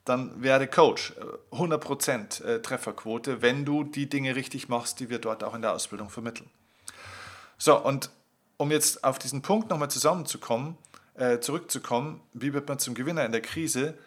dann 0.07 0.43
werde 0.43 0.67
Coach. 0.67 1.13
100% 1.53 2.43
äh, 2.43 2.55
äh, 2.55 2.63
Trefferquote, 2.63 3.43
wenn 3.43 3.67
du 3.67 3.85
die 3.85 4.09
Dinge 4.09 4.35
richtig 4.37 4.71
machst, 4.71 5.01
die 5.01 5.11
wir 5.11 5.19
dort 5.19 5.45
auch 5.45 5.55
in 5.55 5.61
der 5.61 5.75
Ausbildung 5.75 6.09
vermitteln. 6.09 6.49
So, 7.59 7.79
und 7.79 8.09
um 8.57 8.71
jetzt 8.71 9.05
auf 9.05 9.19
diesen 9.19 9.43
Punkt 9.43 9.69
nochmal 9.69 9.91
zusammenzukommen, 9.91 10.79
äh, 11.13 11.41
zurückzukommen, 11.41 12.23
wie 12.33 12.55
wird 12.55 12.67
man 12.69 12.79
zum 12.79 12.95
Gewinner 12.95 13.27
in 13.27 13.33
der 13.33 13.43
Krise? 13.43 13.99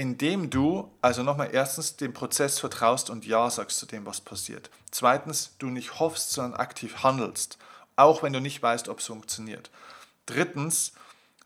Indem 0.00 0.48
du 0.48 0.90
also 1.02 1.22
nochmal 1.22 1.50
erstens 1.52 1.96
dem 1.96 2.14
Prozess 2.14 2.58
vertraust 2.58 3.10
und 3.10 3.26
Ja 3.26 3.50
sagst 3.50 3.78
zu 3.78 3.84
dem, 3.84 4.06
was 4.06 4.22
passiert. 4.22 4.70
Zweitens, 4.90 5.56
du 5.58 5.66
nicht 5.66 6.00
hoffst, 6.00 6.32
sondern 6.32 6.58
aktiv 6.58 7.02
handelst, 7.02 7.58
auch 7.96 8.22
wenn 8.22 8.32
du 8.32 8.40
nicht 8.40 8.62
weißt, 8.62 8.88
ob 8.88 9.00
es 9.00 9.06
funktioniert. 9.08 9.70
Drittens, 10.24 10.94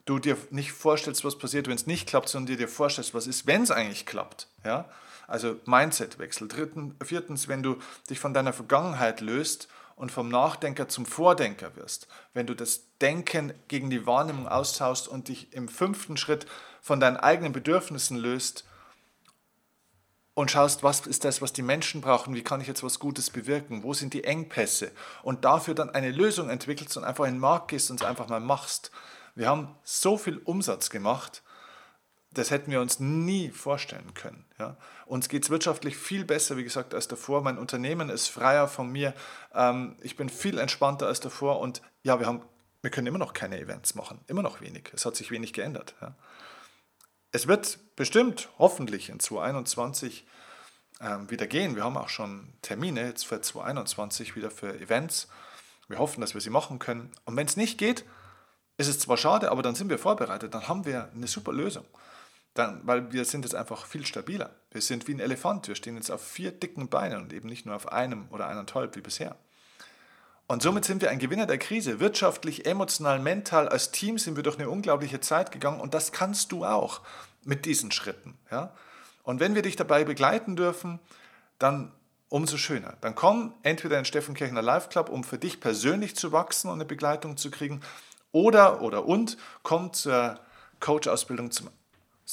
du 0.04 0.20
dir 0.20 0.36
nicht 0.50 0.70
vorstellst, 0.70 1.24
was 1.24 1.36
passiert, 1.36 1.66
wenn 1.66 1.74
es 1.74 1.88
nicht 1.88 2.06
klappt, 2.06 2.28
sondern 2.28 2.46
dir, 2.46 2.56
dir 2.56 2.68
vorstellst, 2.68 3.12
was 3.12 3.26
ist, 3.26 3.48
wenn 3.48 3.64
es 3.64 3.72
eigentlich 3.72 4.06
klappt. 4.06 4.46
Ja? 4.64 4.88
Also 5.26 5.56
Mindsetwechsel. 5.66 6.46
Dritten, 6.46 6.94
viertens, 7.02 7.48
wenn 7.48 7.64
du 7.64 7.78
dich 8.08 8.20
von 8.20 8.34
deiner 8.34 8.52
Vergangenheit 8.52 9.20
löst 9.20 9.66
und 9.96 10.12
vom 10.12 10.28
Nachdenker 10.28 10.88
zum 10.88 11.06
Vordenker 11.06 11.76
wirst. 11.76 12.08
Wenn 12.32 12.46
du 12.46 12.54
das 12.54 12.82
Denken 13.00 13.52
gegen 13.68 13.90
die 13.90 14.06
Wahrnehmung 14.06 14.48
austauschst 14.48 15.08
und 15.08 15.28
dich 15.28 15.52
im 15.52 15.68
fünften 15.68 16.16
Schritt 16.16 16.46
von 16.80 17.00
deinen 17.00 17.16
eigenen 17.16 17.52
Bedürfnissen 17.52 18.16
löst 18.16 18.64
und 20.34 20.50
schaust, 20.50 20.82
was 20.82 21.06
ist 21.06 21.24
das, 21.24 21.40
was 21.40 21.52
die 21.52 21.62
Menschen 21.62 22.00
brauchen, 22.00 22.34
wie 22.34 22.42
kann 22.42 22.60
ich 22.60 22.66
jetzt 22.66 22.82
was 22.82 22.98
Gutes 22.98 23.30
bewirken, 23.30 23.84
wo 23.84 23.94
sind 23.94 24.14
die 24.14 24.24
Engpässe 24.24 24.90
und 25.22 25.44
dafür 25.44 25.74
dann 25.74 25.90
eine 25.90 26.10
Lösung 26.10 26.50
entwickelst 26.50 26.96
und 26.96 27.04
einfach 27.04 27.24
in 27.24 27.34
den 27.34 27.40
Markt 27.40 27.68
gehst 27.68 27.90
und 27.90 28.00
es 28.00 28.06
einfach 28.06 28.28
mal 28.28 28.40
machst. 28.40 28.90
Wir 29.36 29.48
haben 29.48 29.74
so 29.84 30.18
viel 30.18 30.38
Umsatz 30.38 30.90
gemacht, 30.90 31.42
das 32.34 32.50
hätten 32.50 32.70
wir 32.70 32.80
uns 32.80 33.00
nie 33.00 33.50
vorstellen 33.50 34.14
können. 34.14 34.44
Ja. 34.58 34.76
Uns 35.06 35.28
geht 35.28 35.44
es 35.44 35.50
wirtschaftlich 35.50 35.96
viel 35.96 36.24
besser, 36.24 36.56
wie 36.56 36.64
gesagt, 36.64 36.94
als 36.94 37.08
davor. 37.08 37.42
Mein 37.42 37.58
Unternehmen 37.58 38.10
ist 38.10 38.28
freier 38.28 38.68
von 38.68 38.90
mir. 38.90 39.14
Ähm, 39.54 39.96
ich 40.02 40.16
bin 40.16 40.28
viel 40.28 40.58
entspannter 40.58 41.06
als 41.06 41.20
davor. 41.20 41.60
Und 41.60 41.82
ja, 42.02 42.18
wir, 42.18 42.26
haben, 42.26 42.42
wir 42.82 42.90
können 42.90 43.06
immer 43.06 43.18
noch 43.18 43.32
keine 43.32 43.58
Events 43.58 43.94
machen. 43.94 44.20
Immer 44.26 44.42
noch 44.42 44.60
wenig. 44.60 44.90
Es 44.92 45.06
hat 45.06 45.16
sich 45.16 45.30
wenig 45.30 45.52
geändert. 45.52 45.94
Ja. 46.00 46.14
Es 47.32 47.48
wird 47.48 47.78
bestimmt, 47.96 48.48
hoffentlich 48.58 49.08
in 49.08 49.20
2021 49.20 50.26
ähm, 51.00 51.30
wieder 51.30 51.46
gehen. 51.46 51.76
Wir 51.76 51.84
haben 51.84 51.96
auch 51.96 52.08
schon 52.08 52.52
Termine 52.62 53.06
jetzt 53.06 53.26
für 53.26 53.40
2021 53.40 54.36
wieder 54.36 54.50
für 54.50 54.78
Events. 54.78 55.28
Wir 55.88 55.98
hoffen, 55.98 56.20
dass 56.20 56.34
wir 56.34 56.40
sie 56.40 56.50
machen 56.50 56.78
können. 56.78 57.10
Und 57.24 57.36
wenn 57.36 57.46
es 57.46 57.56
nicht 57.56 57.78
geht, 57.78 58.04
ist 58.76 58.88
es 58.88 58.98
zwar 58.98 59.16
schade, 59.16 59.50
aber 59.50 59.62
dann 59.62 59.74
sind 59.74 59.88
wir 59.88 59.98
vorbereitet. 59.98 60.54
Dann 60.54 60.68
haben 60.68 60.84
wir 60.84 61.10
eine 61.14 61.26
super 61.26 61.52
Lösung. 61.52 61.84
Dann, 62.54 62.80
weil 62.84 63.12
wir 63.12 63.24
sind 63.24 63.44
jetzt 63.44 63.54
einfach 63.54 63.86
viel 63.86 64.06
stabiler. 64.06 64.50
Wir 64.70 64.80
sind 64.80 65.08
wie 65.08 65.14
ein 65.14 65.20
Elefant. 65.20 65.66
Wir 65.66 65.74
stehen 65.74 65.96
jetzt 65.96 66.10
auf 66.10 66.24
vier 66.24 66.52
dicken 66.52 66.88
Beinen 66.88 67.22
und 67.22 67.32
eben 67.32 67.48
nicht 67.48 67.66
nur 67.66 67.74
auf 67.74 67.92
einem 67.92 68.28
oder 68.30 68.46
eineinhalb 68.46 68.94
wie 68.94 69.00
bisher. 69.00 69.36
Und 70.46 70.62
somit 70.62 70.84
sind 70.84 71.02
wir 71.02 71.10
ein 71.10 71.18
Gewinner 71.18 71.46
der 71.46 71.58
Krise. 71.58 72.00
Wirtschaftlich, 72.00 72.66
emotional, 72.66 73.18
mental, 73.18 73.68
als 73.68 73.90
Team 73.90 74.18
sind 74.18 74.36
wir 74.36 74.42
durch 74.42 74.58
eine 74.58 74.68
unglaubliche 74.68 75.20
Zeit 75.20 75.52
gegangen 75.52 75.80
und 75.80 75.94
das 75.94 76.12
kannst 76.12 76.52
du 76.52 76.64
auch 76.64 77.00
mit 77.44 77.64
diesen 77.64 77.90
Schritten. 77.90 78.36
Ja? 78.50 78.72
Und 79.22 79.40
wenn 79.40 79.54
wir 79.54 79.62
dich 79.62 79.76
dabei 79.76 80.04
begleiten 80.04 80.54
dürfen, 80.54 81.00
dann 81.58 81.92
umso 82.28 82.56
schöner. 82.56 82.96
Dann 83.00 83.14
komm 83.14 83.54
entweder 83.62 83.98
in 83.98 84.04
Steffen 84.04 84.34
Kirchner 84.34 84.62
Live 84.62 84.90
Club, 84.90 85.08
um 85.08 85.24
für 85.24 85.38
dich 85.38 85.60
persönlich 85.60 86.14
zu 86.14 86.30
wachsen 86.30 86.68
und 86.68 86.74
eine 86.74 86.84
Begleitung 86.84 87.36
zu 87.36 87.50
kriegen, 87.50 87.80
oder 88.32 88.82
oder 88.82 89.06
und 89.06 89.38
komm 89.62 89.92
zur 89.92 90.40
Coach-Ausbildung 90.80 91.52
zum 91.52 91.70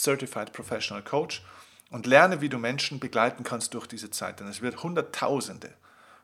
Certified 0.01 0.51
Professional 0.51 1.03
Coach 1.03 1.43
und 1.91 2.07
lerne, 2.07 2.41
wie 2.41 2.49
du 2.49 2.57
Menschen 2.57 2.99
begleiten 2.99 3.43
kannst 3.43 3.73
durch 3.73 3.87
diese 3.87 4.09
Zeit. 4.09 4.39
Denn 4.39 4.47
es 4.47 4.61
wird 4.61 4.81
Hunderttausende 4.81 5.73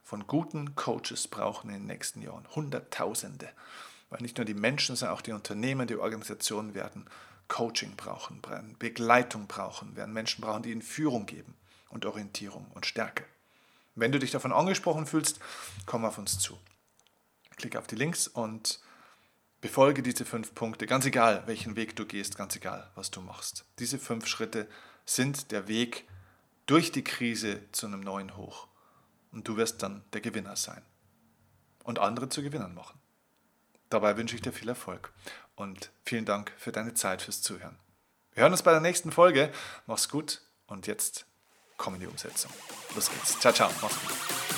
von 0.02 0.26
guten 0.26 0.74
Coaches 0.74 1.28
brauchen 1.28 1.70
in 1.70 1.76
den 1.76 1.86
nächsten 1.86 2.22
Jahren. 2.22 2.46
Hunderttausende. 2.54 3.48
Weil 4.10 4.22
nicht 4.22 4.38
nur 4.38 4.46
die 4.46 4.54
Menschen, 4.54 4.96
sondern 4.96 5.16
auch 5.16 5.20
die 5.20 5.32
Unternehmen, 5.32 5.86
die 5.86 5.96
Organisationen 5.96 6.74
werden 6.74 7.06
Coaching 7.46 7.96
brauchen, 7.96 8.42
Begleitung 8.78 9.46
brauchen, 9.46 9.96
werden 9.96 10.12
Menschen 10.12 10.42
brauchen, 10.42 10.62
die 10.62 10.70
ihnen 10.72 10.82
Führung 10.82 11.26
geben 11.26 11.54
und 11.90 12.04
Orientierung 12.04 12.66
und 12.74 12.86
Stärke. 12.86 13.24
Wenn 13.94 14.12
du 14.12 14.18
dich 14.18 14.30
davon 14.30 14.52
angesprochen 14.52 15.06
fühlst, 15.06 15.40
komm 15.86 16.04
auf 16.04 16.18
uns 16.18 16.38
zu. 16.38 16.58
Klick 17.56 17.76
auf 17.76 17.86
die 17.86 17.96
Links 17.96 18.28
und 18.28 18.80
Befolge 19.60 20.02
diese 20.02 20.24
fünf 20.24 20.54
Punkte, 20.54 20.86
ganz 20.86 21.04
egal, 21.04 21.42
welchen 21.46 21.74
Weg 21.74 21.96
du 21.96 22.06
gehst, 22.06 22.36
ganz 22.36 22.54
egal, 22.54 22.90
was 22.94 23.10
du 23.10 23.20
machst. 23.20 23.64
Diese 23.80 23.98
fünf 23.98 24.26
Schritte 24.26 24.68
sind 25.04 25.50
der 25.50 25.66
Weg 25.66 26.06
durch 26.66 26.92
die 26.92 27.02
Krise 27.02 27.62
zu 27.72 27.86
einem 27.86 28.00
neuen 28.00 28.36
Hoch. 28.36 28.68
Und 29.32 29.48
du 29.48 29.56
wirst 29.56 29.82
dann 29.82 30.04
der 30.12 30.20
Gewinner 30.20 30.56
sein 30.56 30.82
und 31.82 31.98
andere 31.98 32.28
zu 32.28 32.42
Gewinnern 32.42 32.74
machen. 32.74 33.00
Dabei 33.90 34.16
wünsche 34.16 34.36
ich 34.36 34.42
dir 34.42 34.52
viel 34.52 34.68
Erfolg 34.68 35.12
und 35.56 35.90
vielen 36.04 36.24
Dank 36.24 36.52
für 36.56 36.72
deine 36.72 36.94
Zeit, 36.94 37.22
fürs 37.22 37.42
Zuhören. 37.42 37.78
Wir 38.32 38.42
hören 38.42 38.52
uns 38.52 38.62
bei 38.62 38.72
der 38.72 38.80
nächsten 38.80 39.10
Folge. 39.10 39.50
Mach's 39.86 40.08
gut 40.08 40.42
und 40.66 40.86
jetzt 40.86 41.26
komm 41.76 41.94
in 41.94 42.00
die 42.00 42.06
Umsetzung. 42.06 42.52
Los 42.94 43.10
geht's. 43.10 43.40
Ciao, 43.40 43.52
ciao. 43.52 43.70
Mach's 43.80 43.98
gut. 44.00 44.57